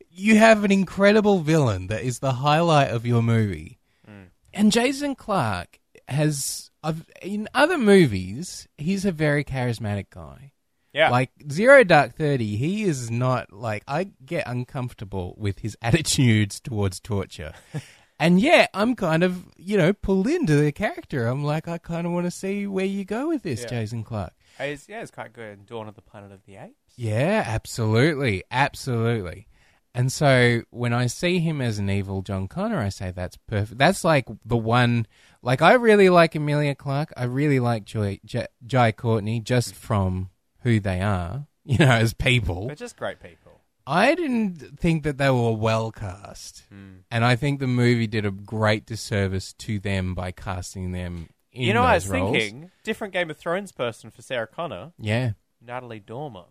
you 0.09 0.37
have 0.37 0.63
an 0.63 0.71
incredible 0.71 1.39
villain 1.39 1.87
that 1.87 2.03
is 2.03 2.19
the 2.19 2.31
highlight 2.31 2.91
of 2.91 3.05
your 3.05 3.21
movie, 3.21 3.79
mm. 4.09 4.27
and 4.53 4.71
Jason 4.71 5.13
Clarke 5.15 5.81
has 6.07 6.71
I've, 6.81 7.05
in 7.21 7.49
other 7.53 7.77
movies 7.77 8.65
he's 8.77 9.03
a 9.03 9.11
very 9.11 9.43
charismatic 9.43 10.05
guy. 10.09 10.53
Yeah, 10.93 11.09
Like 11.09 11.31
Zero 11.51 11.83
Dark 11.83 12.15
Thirty, 12.15 12.55
he 12.55 12.83
is 12.83 13.11
not 13.11 13.51
like 13.51 13.83
I 13.89 14.11
get 14.25 14.47
uncomfortable 14.47 15.35
with 15.37 15.59
his 15.59 15.75
attitudes 15.81 16.61
towards 16.61 17.01
torture. 17.01 17.53
And 18.21 18.39
yeah, 18.39 18.67
I'm 18.73 18.95
kind 18.95 19.23
of, 19.23 19.45
you 19.57 19.77
know, 19.77 19.93
pulled 19.93 20.27
into 20.27 20.55
the 20.55 20.71
character. 20.71 21.25
I'm 21.27 21.43
like, 21.43 21.67
I 21.67 21.77
kind 21.79 22.05
of 22.05 22.13
want 22.13 22.25
to 22.27 22.31
see 22.31 22.67
where 22.67 22.85
you 22.85 23.03
go 23.03 23.27
with 23.29 23.41
this, 23.43 23.61
Yeah. 23.63 23.67
Jason 23.69 24.03
Clarke. 24.03 24.33
he's, 24.59 24.87
yeah, 24.87 25.01
it's 25.01 25.11
quite 25.11 25.33
good 25.33 25.65
Dawn 25.65 25.87
of 25.87 25.95
the 25.95 26.01
Planet 26.03 26.31
of 26.31 26.45
the 26.45 26.55
Apes. 26.57 26.93
Yeah, 26.95 27.43
absolutely. 27.47 28.43
Absolutely. 28.51 29.47
And 29.93 30.11
so 30.11 30.61
when 30.69 30.93
I 30.93 31.07
see 31.07 31.39
him 31.39 31.59
as 31.61 31.77
an 31.79 31.89
evil 31.89 32.21
John 32.21 32.47
Connor, 32.47 32.79
I 32.79 32.89
say 32.89 33.11
that's 33.11 33.37
perfect. 33.37 33.77
That's 33.77 34.03
like 34.05 34.25
the 34.45 34.55
one. 34.55 35.05
Like 35.41 35.61
I 35.61 35.73
really 35.73 36.09
like 36.09 36.35
Emilia 36.35 36.75
Clarke. 36.75 37.11
I 37.17 37.23
really 37.23 37.59
like 37.59 37.83
Joy, 37.85 38.19
J- 38.23 38.47
Jai 38.65 38.91
Courtney 38.93 39.39
just 39.41 39.73
from 39.75 40.29
who 40.61 40.79
they 40.79 41.01
are, 41.01 41.47
you 41.65 41.79
know, 41.79 41.89
as 41.91 42.13
people. 42.13 42.67
They're 42.67 42.75
just 42.75 42.95
great 42.97 43.19
people. 43.19 43.40
I 43.87 44.13
didn't 44.15 44.79
think 44.79 45.03
that 45.03 45.17
they 45.17 45.29
were 45.29 45.53
well 45.53 45.91
cast, 45.91 46.63
Hmm. 46.69 46.97
and 47.09 47.25
I 47.25 47.35
think 47.35 47.59
the 47.59 47.67
movie 47.67 48.07
did 48.07 48.25
a 48.25 48.31
great 48.31 48.85
disservice 48.85 49.53
to 49.53 49.79
them 49.79 50.13
by 50.13 50.31
casting 50.31 50.91
them. 50.91 51.29
In 51.51 51.63
you 51.63 51.73
know, 51.73 51.81
what 51.81 51.89
I 51.89 51.93
those 51.95 52.03
was 52.09 52.11
roles. 52.21 52.31
thinking 52.37 52.71
different 52.83 53.13
Game 53.13 53.29
of 53.29 53.37
Thrones 53.37 53.71
person 53.71 54.09
for 54.11 54.21
Sarah 54.21 54.47
Connor, 54.47 54.93
Yeah, 54.97 55.31
Natalie 55.61 55.99
Dormer. 55.99 56.45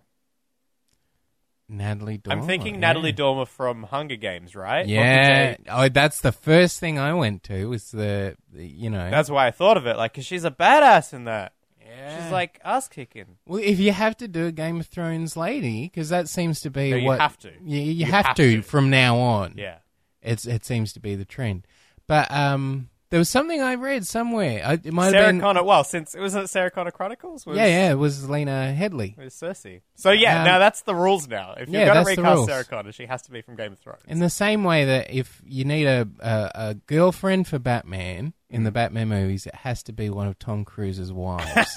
Natalie 1.68 2.18
Dormer. 2.18 2.40
I'm 2.42 2.46
thinking 2.48 2.74
yeah. 2.74 2.80
Natalie 2.80 3.12
Dormer 3.12 3.46
from 3.46 3.84
Hunger 3.84 4.16
Games, 4.16 4.56
right? 4.56 4.86
Yeah, 4.86 5.54
oh, 5.68 5.88
that's 5.88 6.20
the 6.20 6.32
first 6.32 6.80
thing 6.80 6.98
I 6.98 7.14
went 7.14 7.44
to 7.44 7.66
was 7.66 7.92
the, 7.92 8.36
the 8.52 8.66
you 8.66 8.90
know. 8.90 9.08
That's 9.08 9.30
why 9.30 9.46
I 9.46 9.52
thought 9.52 9.76
of 9.76 9.86
it, 9.86 9.96
like, 9.96 10.12
because 10.12 10.26
she's 10.26 10.44
a 10.44 10.50
badass 10.50 11.12
in 11.14 11.24
that. 11.24 11.52
Yeah. 11.90 12.22
She's 12.24 12.32
like 12.32 12.60
ass 12.64 12.88
kicking. 12.88 13.36
well, 13.46 13.60
if 13.62 13.78
you 13.80 13.92
have 13.92 14.16
to 14.18 14.28
do 14.28 14.46
a 14.46 14.52
Game 14.52 14.80
of 14.80 14.86
Thrones 14.86 15.36
lady, 15.36 15.84
because 15.84 16.08
that 16.10 16.28
seems 16.28 16.60
to 16.60 16.70
be 16.70 16.90
No, 16.90 16.96
you 16.96 17.06
what 17.06 17.20
have 17.20 17.36
to. 17.38 17.50
You, 17.64 17.80
you 17.80 17.92
You 17.92 18.06
have, 18.06 18.26
have 18.26 18.36
to, 18.36 18.56
to. 18.56 18.62
from 18.62 18.90
now 18.90 19.16
on. 19.18 19.54
Yeah. 19.56 19.78
it's 20.22 20.46
it 20.46 20.64
seems 20.64 20.92
to 20.94 21.00
be 21.00 21.14
the 21.14 21.24
trend. 21.24 21.66
But 22.06 22.30
um, 22.30 22.88
there 23.10 23.18
was 23.18 23.28
something 23.28 23.60
I 23.60 23.74
read 23.74 24.06
somewhere. 24.06 24.62
I, 24.64 24.72
it 24.74 24.92
might 24.92 25.06
have 25.06 25.12
Sarah 25.12 25.26
been. 25.26 25.40
Connor. 25.40 25.62
Well, 25.64 25.82
since 25.84 26.14
it 26.14 26.20
wasn't 26.20 26.48
Sarah 26.48 26.70
Connor 26.70 26.90
Chronicles. 26.92 27.44
Was, 27.44 27.56
yeah, 27.56 27.66
yeah, 27.66 27.90
it 27.90 27.96
was 27.96 28.28
Lena 28.30 28.72
Headley. 28.72 29.14
It 29.18 29.24
was 29.24 29.34
Cersei. 29.34 29.80
So 29.96 30.10
yeah, 30.12 30.38
Um, 30.40 30.44
now 30.46 30.58
that's 30.58 30.82
the 30.82 30.94
rules. 30.94 31.26
Now, 31.28 31.54
if 31.58 31.68
you're 31.68 31.82
yeah, 31.82 31.86
gonna 31.94 32.04
recast. 32.04 32.46
Sarah 32.46 32.64
Connor, 32.64 32.92
she 32.92 33.06
has 33.06 33.22
to 33.22 33.30
be 33.30 33.42
from 33.42 33.56
Game 33.56 33.72
of 33.72 33.78
Thrones. 33.80 34.00
In 34.06 34.20
the 34.20 34.30
same 34.30 34.64
way 34.64 34.84
that 34.84 35.12
if 35.12 35.42
you 35.44 35.64
need 35.64 35.86
a, 35.86 36.08
a, 36.20 36.50
a 36.54 36.74
girlfriend 36.86 37.46
for 37.48 37.58
Batman 37.58 38.32
in 38.48 38.62
Mm. 38.62 38.64
the 38.64 38.70
Batman 38.72 39.08
movies, 39.08 39.46
it 39.46 39.54
has 39.54 39.82
to 39.84 39.92
be 39.92 40.08
one 40.10 40.26
of 40.26 40.38
Tom 40.38 40.64
Cruise's 40.64 41.12
wives. 41.12 41.76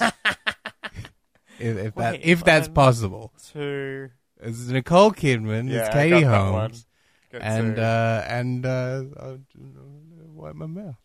if, 1.60 1.76
if 1.76 1.94
that 1.94 2.12
Wait, 2.12 2.20
if 2.24 2.44
that's 2.44 2.68
one- 2.68 2.74
possible, 2.74 3.32
Two. 3.52 4.10
it's 4.40 4.66
Nicole 4.68 5.12
Kidman, 5.12 5.70
Yeah, 5.70 5.86
it's 5.86 5.94
Katie 5.94 6.20
got 6.22 6.30
that 6.30 6.50
one. 6.52 6.60
Holmes, 6.70 6.86
and 7.32 7.78
uh, 7.78 8.22
and 8.28 8.66
uh, 8.66 9.02
I'll 9.20 9.38
wipe 10.32 10.54
my 10.54 10.66
mouth. 10.66 10.96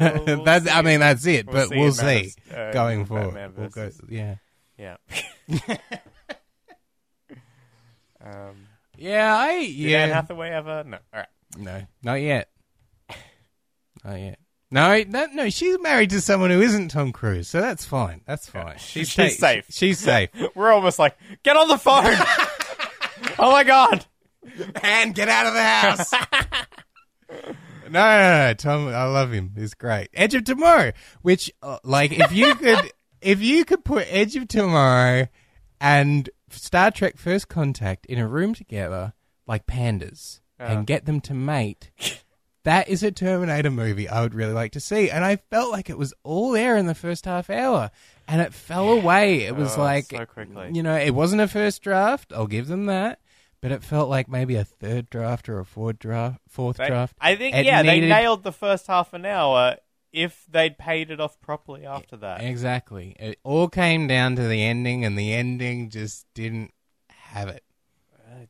We'll- 0.00 0.24
we'll 0.24 0.44
that's 0.44 0.68
I 0.70 0.82
mean 0.82 1.00
that's 1.00 1.26
it, 1.26 1.46
We'll 1.46 1.54
but 1.54 1.68
see 1.68 1.76
we'll 1.78 1.92
see 1.92 2.32
uh, 2.54 2.72
going 2.72 3.00
in 3.00 3.06
forward. 3.06 3.34
Batman 3.34 3.52
We'll 3.56 3.68
go, 3.68 3.90
yeah, 4.08 4.34
Yeah. 4.76 4.96
um, 8.24 8.66
yeah, 8.96 9.36
I 9.36 9.60
Did 9.60 9.70
yeah. 9.76 9.98
Anne 10.04 10.10
Hathaway 10.10 10.50
ever? 10.50 10.84
No. 10.84 10.98
All 11.12 11.20
right. 11.20 11.28
No, 11.56 11.82
not 12.02 12.14
yet. 12.14 12.48
Not 14.04 14.14
yet. 14.20 14.38
No, 14.70 15.02
no, 15.08 15.26
no. 15.32 15.48
She's 15.50 15.78
married 15.80 16.10
to 16.10 16.20
someone 16.20 16.50
who 16.50 16.60
isn't 16.60 16.88
Tom 16.88 17.10
Cruise, 17.12 17.48
so 17.48 17.60
that's 17.60 17.84
fine. 17.86 18.20
That's 18.26 18.48
fine. 18.50 18.76
She's 18.78 19.14
ta- 19.14 19.28
safe. 19.28 19.64
She's 19.70 19.98
safe. 19.98 20.28
We're 20.54 20.72
almost 20.72 20.98
like, 20.98 21.16
get 21.42 21.56
on 21.56 21.68
the 21.68 21.78
phone. 21.78 22.04
oh 23.38 23.50
my 23.50 23.64
god. 23.64 24.04
and 24.82 25.14
get 25.14 25.28
out 25.28 25.46
of 25.46 25.54
the 25.54 25.62
house. 25.62 26.12
No, 27.92 28.00
no, 28.00 28.46
no, 28.48 28.54
Tom. 28.54 28.88
I 28.88 29.04
love 29.04 29.32
him. 29.32 29.52
He's 29.56 29.74
great. 29.74 30.08
Edge 30.14 30.34
of 30.34 30.44
Tomorrow, 30.44 30.92
which, 31.22 31.52
uh, 31.62 31.78
like, 31.84 32.12
if 32.12 32.32
you 32.32 32.54
could, 32.56 32.92
if 33.20 33.40
you 33.40 33.64
could 33.64 33.84
put 33.84 34.06
Edge 34.10 34.36
of 34.36 34.48
Tomorrow 34.48 35.28
and 35.80 36.28
Star 36.50 36.90
Trek 36.90 37.16
First 37.16 37.48
Contact 37.48 38.06
in 38.06 38.18
a 38.18 38.26
room 38.26 38.54
together, 38.54 39.12
like 39.46 39.66
pandas, 39.66 40.40
Yeah. 40.58 40.72
and 40.72 40.86
get 40.86 41.04
them 41.06 41.20
to 41.22 41.34
mate. 41.34 41.90
That 42.64 42.88
is 42.88 43.02
a 43.02 43.10
Terminator 43.10 43.70
movie 43.70 44.08
I 44.08 44.20
would 44.20 44.34
really 44.34 44.52
like 44.52 44.72
to 44.72 44.80
see. 44.80 45.08
And 45.10 45.24
I 45.24 45.36
felt 45.36 45.70
like 45.72 45.88
it 45.88 45.96
was 45.96 46.12
all 46.22 46.50
there 46.50 46.76
in 46.76 46.86
the 46.86 46.94
first 46.94 47.24
half 47.24 47.48
hour. 47.48 47.90
And 48.26 48.42
it 48.42 48.52
fell 48.52 48.90
away. 48.90 49.44
It 49.44 49.56
was 49.56 49.78
Oh, 49.78 49.80
like, 49.82 50.06
so 50.06 50.26
quickly. 50.26 50.70
you 50.74 50.82
know, 50.82 50.94
it 50.96 51.14
wasn't 51.14 51.40
a 51.40 51.48
first 51.48 51.80
draft. 51.80 52.30
I'll 52.34 52.46
give 52.46 52.66
them 52.66 52.84
that. 52.86 53.20
But 53.60 53.72
it 53.72 53.82
felt 53.82 54.08
like 54.08 54.28
maybe 54.28 54.54
a 54.54 54.64
third 54.64 55.10
draft 55.10 55.48
or 55.48 55.58
a 55.58 55.64
fourth 55.64 55.98
draft. 55.98 56.40
Fourth 56.48 56.76
They- 56.76 56.86
draft. 56.86 57.16
I 57.20 57.34
think 57.34 57.56
It 57.56 57.66
yeah, 57.66 57.82
they 57.82 58.00
nailed 58.00 58.44
the 58.44 58.52
first 58.52 58.86
half 58.86 59.12
an 59.12 59.24
hour 59.26 59.76
if 60.12 60.46
they'd 60.48 60.78
paid 60.78 61.10
it 61.10 61.20
off 61.20 61.40
properly 61.40 61.84
after 61.84 62.16
that. 62.18 62.42
Exactly. 62.42 63.16
It 63.18 63.38
all 63.42 63.68
came 63.68 64.06
down 64.06 64.36
to 64.36 64.46
the 64.46 64.62
ending, 64.62 65.04
and 65.04 65.18
the 65.18 65.34
ending 65.34 65.90
just 65.90 66.26
didn't 66.34 66.72
have 67.10 67.48
it. 67.48 67.64
Uh, 68.30 68.46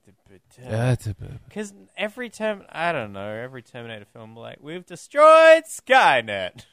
because 1.49 1.73
uh, 1.73 1.75
uh, 1.75 1.87
every 1.97 2.29
term, 2.29 2.65
I 2.69 2.93
don't 2.93 3.13
know, 3.13 3.31
every 3.31 3.63
Terminator 3.63 4.05
film, 4.05 4.37
like 4.37 4.59
we've 4.61 4.85
destroyed 4.85 5.65
Skynet. 5.65 6.65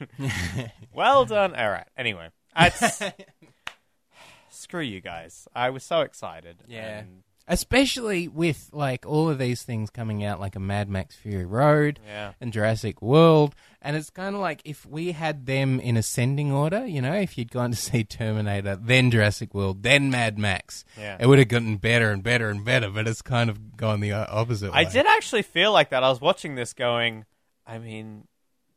well 0.93 1.25
done. 1.25 1.55
All 1.55 1.69
right. 1.69 1.87
Anyway, 1.97 2.29
screw 4.49 4.81
you 4.81 5.01
guys. 5.01 5.47
I 5.55 5.69
was 5.69 5.83
so 5.83 6.01
excited. 6.01 6.63
Yeah. 6.67 6.99
and- 6.99 7.23
Especially 7.47 8.27
with 8.27 8.69
like 8.73 9.05
all 9.05 9.29
of 9.29 9.37
these 9.37 9.61
things 9.61 9.91
coming 9.91 10.23
out, 10.23 10.39
like 10.39 10.55
a 10.55 10.59
Mad 10.59 10.89
Max 10.89 11.15
Fury 11.15 11.45
Road 11.45 11.99
yeah. 12.05 12.33
and 12.41 12.51
Jurassic 12.51 13.01
World, 13.03 13.53
and 13.83 13.95
it's 13.95 14.09
kind 14.09 14.33
of 14.35 14.41
like 14.41 14.61
if 14.65 14.83
we 14.85 15.11
had 15.11 15.45
them 15.45 15.79
in 15.79 15.95
ascending 15.95 16.51
order, 16.51 16.87
you 16.87 17.01
know, 17.03 17.13
if 17.13 17.37
you'd 17.37 17.51
gone 17.51 17.69
to 17.69 17.77
see 17.77 18.03
Terminator, 18.03 18.75
then 18.75 19.11
Jurassic 19.11 19.53
World, 19.53 19.83
then 19.83 20.09
Mad 20.09 20.39
Max, 20.39 20.83
Yeah. 20.97 21.17
it 21.19 21.27
would 21.27 21.37
have 21.37 21.47
gotten 21.47 21.77
better 21.77 22.09
and 22.09 22.23
better 22.23 22.49
and 22.49 22.65
better. 22.65 22.89
But 22.89 23.07
it's 23.07 23.21
kind 23.21 23.49
of 23.49 23.77
gone 23.77 23.99
the 23.99 24.13
o- 24.13 24.25
opposite. 24.27 24.71
I 24.73 24.83
way. 24.83 24.89
did 24.91 25.05
actually 25.05 25.43
feel 25.43 25.71
like 25.71 25.91
that. 25.91 26.03
I 26.03 26.09
was 26.09 26.19
watching 26.19 26.55
this 26.55 26.73
going, 26.73 27.25
I 27.67 27.77
mean, 27.77 28.27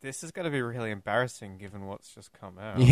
this 0.01 0.23
is 0.23 0.31
going 0.31 0.45
to 0.45 0.51
be 0.51 0.63
really 0.63 0.91
embarrassing 0.91 1.59
given 1.59 1.87
what's 1.87 2.15
just 2.15 2.33
come 2.33 2.59
out. 2.59 2.79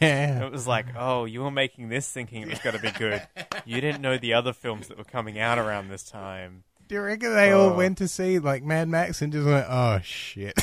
Yeah. 0.00 0.44
It 0.46 0.52
was 0.52 0.66
like, 0.66 0.86
oh, 0.96 1.24
you 1.24 1.42
were 1.42 1.50
making 1.50 1.88
this 1.88 2.10
thinking 2.10 2.42
it 2.42 2.48
was 2.48 2.58
going 2.60 2.76
to 2.76 2.82
be 2.82 2.90
good. 2.92 3.26
You 3.64 3.80
didn't 3.80 4.00
know 4.00 4.16
the 4.16 4.34
other 4.34 4.52
films 4.52 4.86
that 4.88 4.96
were 4.98 5.02
coming 5.04 5.40
out 5.40 5.58
around 5.58 5.88
this 5.88 6.04
time. 6.04 6.62
Do 6.86 6.94
you 6.94 7.00
reckon 7.00 7.34
they 7.34 7.50
all 7.50 7.70
Oh. 7.70 7.76
went 7.76 7.98
to 7.98 8.06
see 8.06 8.38
like 8.38 8.62
Mad 8.62 8.88
Max 8.88 9.20
and 9.20 9.32
just 9.32 9.44
went, 9.44 9.66
"Oh 9.68 9.98
shit"? 10.04 10.54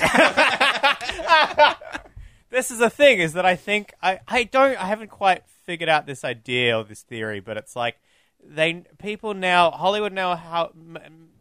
This 2.49 2.69
is 2.69 2.77
the 2.77 2.89
thing 2.91 3.17
is 3.19 3.33
that 3.33 3.45
I 3.47 3.55
think 3.55 3.93
I, 4.01 4.19
I 4.27 4.43
don't 4.43 4.79
I 4.79 4.85
haven't 4.85 5.09
quite 5.09 5.41
figured 5.65 5.89
out 5.89 6.05
this 6.05 6.23
idea 6.23 6.77
or 6.77 6.83
this 6.83 7.01
theory, 7.01 7.39
but 7.39 7.57
it's 7.57 7.75
like 7.75 7.97
they 8.45 8.83
people 8.99 9.33
now 9.33 9.71
Hollywood 9.71 10.13
now 10.13 10.35
how 10.35 10.71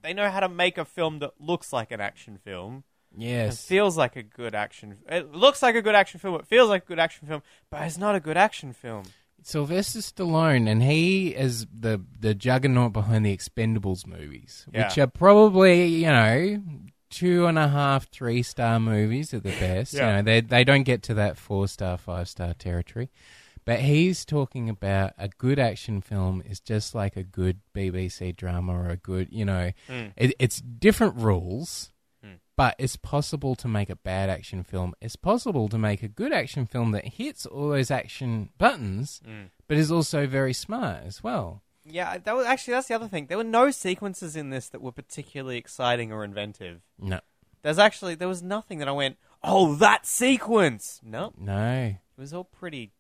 they 0.03 0.15
know 0.15 0.31
how 0.31 0.41
to 0.41 0.49
make 0.49 0.79
a 0.79 0.87
film 0.87 1.19
that 1.19 1.33
looks 1.39 1.71
like 1.71 1.91
an 1.91 2.01
action 2.01 2.39
film. 2.43 2.85
It 3.17 3.21
yes. 3.23 3.65
feels 3.67 3.97
like 3.97 4.17
a 4.17 4.23
good 4.23 4.55
action. 4.55 4.99
It 5.09 5.33
looks 5.33 5.63
like 5.63 5.75
a 5.75 5.83
good 5.83 5.95
action 5.95 6.19
film. 6.21 6.35
It 6.37 6.47
feels 6.47 6.69
like 6.69 6.85
a 6.85 6.87
good 6.87 6.99
action 6.99 7.29
film, 7.29 7.43
but 7.71 7.83
it's 7.83 7.99
not 7.99 8.15
a 8.15 8.21
good 8.21 8.37
action 8.37 8.73
film. 8.73 9.05
Sylvester 9.43 9.99
Stallone, 9.99 10.69
and 10.69 10.83
he 10.83 11.29
is 11.29 11.67
the 11.77 12.01
the 12.19 12.35
juggernaut 12.35 12.93
behind 12.93 13.27
the 13.27 13.37
Expendables 13.37 14.07
movies, 14.07 14.67
which 14.73 14.97
are 14.99 15.09
probably 15.09 15.87
you 15.87 16.07
know 16.07 16.63
two 17.11 17.47
and 17.47 17.59
a 17.59 17.69
half, 17.69 18.09
three 18.11 18.43
star 18.43 18.79
movies 18.81 19.35
at 19.35 19.43
the 19.43 19.51
best. 19.61 19.95
Yeah. 19.95 20.07
You 20.09 20.13
know, 20.17 20.23
they 20.23 20.41
they 20.43 20.65
don't 20.65 20.85
get 20.85 21.03
to 21.05 21.15
that 21.15 21.37
four 21.37 21.67
star, 21.69 21.99
five 21.99 22.29
star 22.29 22.55
territory. 22.55 23.11
But 23.65 23.79
he's 23.79 24.25
talking 24.25 24.69
about 24.69 25.13
a 25.19 25.29
good 25.29 25.61
action 25.61 26.01
film 26.01 26.43
is 26.45 26.59
just 26.59 26.97
like 26.97 27.17
a 27.17 27.23
good 27.23 27.61
BBC 27.77 28.35
drama 28.35 28.73
or 28.75 28.89
a 28.89 28.97
good, 28.97 29.29
you 29.31 29.45
know, 29.45 29.71
Mm. 29.89 30.13
it, 30.17 30.35
it's 30.41 30.61
different 30.61 31.15
rules. 31.15 31.92
But 32.57 32.75
it's 32.79 32.97
possible 32.97 33.55
to 33.57 33.67
make 33.69 33.89
a 33.89 33.97
bad 33.97 34.29
action 34.29 34.63
film. 34.63 34.95
It's 35.01 35.17
possible 35.17 35.69
to 35.71 35.79
make 35.79 36.03
a 36.03 36.09
good 36.09 36.33
action 36.33 36.67
film 36.67 36.93
that 36.93 37.07
hits 37.07 37.47
all 37.47 37.71
those 37.71 37.91
action 37.91 38.51
buttons, 38.59 39.21
Mm. 39.27 39.51
but 39.69 39.79
is 39.79 39.91
also 39.91 40.27
very 40.27 40.53
smart 40.53 41.03
as 41.05 41.23
well. 41.23 41.63
Yeah, 41.85 42.19
that 42.19 42.37
was 42.37 42.47
actually 42.47 42.75
that's 42.75 42.89
the 42.89 42.95
other 42.95 43.09
thing. 43.09 43.27
There 43.27 43.39
were 43.39 43.43
no 43.45 43.71
sequences 43.71 44.37
in 44.37 44.51
this 44.51 44.69
that 44.69 44.83
were 44.83 44.93
particularly 44.93 45.57
exciting 45.57 46.13
or 46.13 46.23
inventive. 46.25 46.83
No, 46.99 47.21
There's 47.63 47.79
actually 47.79 48.15
there 48.17 48.29
was 48.29 48.43
nothing 48.43 48.79
that 48.79 48.89
I 48.89 48.93
went, 48.93 49.17
"Oh, 49.43 49.75
that 49.77 50.05
sequence." 50.07 51.01
No, 51.03 51.33
no. 51.39 51.97
it 51.97 52.21
was 52.21 52.33
all 52.35 52.45
pretty 52.45 52.93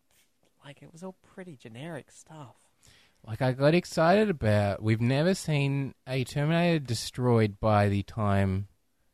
like 0.64 0.82
it 0.82 0.92
was 0.92 1.02
all 1.04 1.14
pretty 1.34 1.56
generic 1.56 2.10
stuff. 2.10 2.56
Like 3.24 3.42
I 3.42 3.52
got 3.52 3.74
excited 3.74 4.30
about. 4.30 4.82
We've 4.82 5.00
never 5.00 5.34
seen 5.34 5.94
a 6.06 6.24
Terminator 6.24 6.78
destroyed 6.80 7.60
by 7.60 7.88
the 7.88 8.02
time 8.02 8.66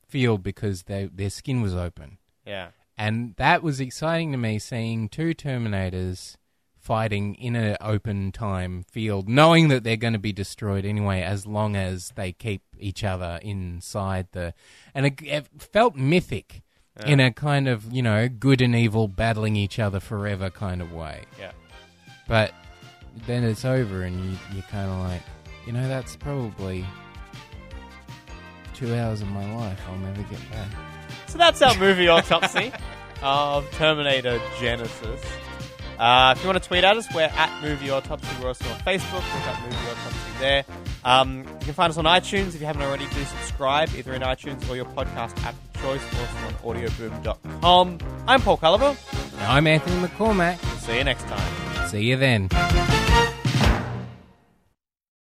field 0.09 0.43
because 0.43 0.83
they, 0.83 1.05
their 1.13 1.29
skin 1.29 1.61
was 1.61 1.75
open, 1.75 2.17
Yeah. 2.45 2.69
and 2.97 3.35
that 3.37 3.63
was 3.63 3.79
exciting 3.79 4.31
to 4.31 4.37
me. 4.37 4.59
Seeing 4.59 5.07
two 5.09 5.33
Terminators 5.33 6.35
fighting 6.77 7.35
in 7.35 7.55
an 7.55 7.77
open 7.81 8.31
time 8.31 8.83
field, 8.89 9.29
knowing 9.29 9.67
that 9.67 9.83
they're 9.83 9.95
going 9.97 10.13
to 10.13 10.19
be 10.19 10.33
destroyed 10.33 10.85
anyway, 10.85 11.21
as 11.21 11.45
long 11.45 11.75
as 11.75 12.11
they 12.15 12.31
keep 12.31 12.63
each 12.79 13.03
other 13.03 13.39
inside 13.43 14.27
the, 14.31 14.53
and 14.93 15.05
it, 15.05 15.21
it 15.21 15.47
felt 15.59 15.95
mythic. 15.95 16.63
In 17.05 17.21
a 17.21 17.31
kind 17.31 17.69
of, 17.69 17.93
you 17.93 18.01
know, 18.01 18.27
good 18.27 18.59
and 18.59 18.75
evil 18.75 19.07
battling 19.07 19.55
each 19.55 19.79
other 19.79 20.01
forever 20.01 20.49
kind 20.49 20.81
of 20.81 20.91
way. 20.91 21.21
Yeah. 21.39 21.53
But 22.27 22.51
then 23.25 23.45
it's 23.45 23.63
over, 23.63 24.01
and 24.03 24.19
you, 24.31 24.37
you're 24.53 24.63
kind 24.63 24.91
of 24.91 24.97
like, 25.07 25.21
you 25.65 25.71
know, 25.71 25.87
that's 25.87 26.17
probably 26.17 26.85
two 28.79 28.95
hours 28.95 29.21
of 29.21 29.27
my 29.27 29.55
life 29.55 29.79
I'll 29.89 29.97
never 29.97 30.21
get 30.23 30.39
back. 30.51 30.67
So 31.27 31.37
that's 31.37 31.61
our 31.61 31.75
movie 31.77 32.07
autopsy 32.07 32.71
of 33.21 33.69
Terminator 33.71 34.39
Genisys. 34.57 35.23
Uh, 35.99 36.33
if 36.35 36.41
you 36.41 36.47
want 36.47 36.63
to 36.63 36.65
tweet 36.65 36.85
at 36.85 36.95
us, 36.95 37.13
we're 37.13 37.23
at 37.23 37.61
Movie 37.61 37.89
Autopsy. 37.89 38.29
We're 38.41 38.47
also 38.47 38.63
on 38.69 38.79
Facebook. 38.79 39.21
We've 39.33 39.45
got 39.45 39.61
Movie 39.61 39.75
Autopsy 39.75 40.39
there. 40.39 40.65
Um, 41.03 41.39
you 41.39 41.65
can 41.65 41.73
find 41.73 41.91
us 41.91 41.97
on 41.97 42.05
iTunes. 42.05 42.55
If 42.55 42.61
you 42.61 42.67
haven't 42.67 42.83
already, 42.83 43.05
do 43.07 43.21
subscribe 43.25 43.89
either 43.97 44.13
in 44.13 44.21
iTunes 44.21 44.67
or 44.69 44.77
your 44.77 44.85
podcast 44.85 45.37
app 45.43 45.55
of 45.75 45.81
choice. 45.81 46.01
Also 46.03 46.71
on 46.71 46.75
audioboom.com. 46.75 47.97
I'm 48.27 48.41
Paul 48.41 48.57
Culliver. 48.57 48.95
I'm 49.41 49.67
Anthony 49.67 50.07
McCormack. 50.07 50.57
See 50.79 50.97
you 50.97 51.03
next 51.03 51.23
time. 51.23 51.89
See 51.89 52.03
you 52.03 52.15
then. 52.15 52.47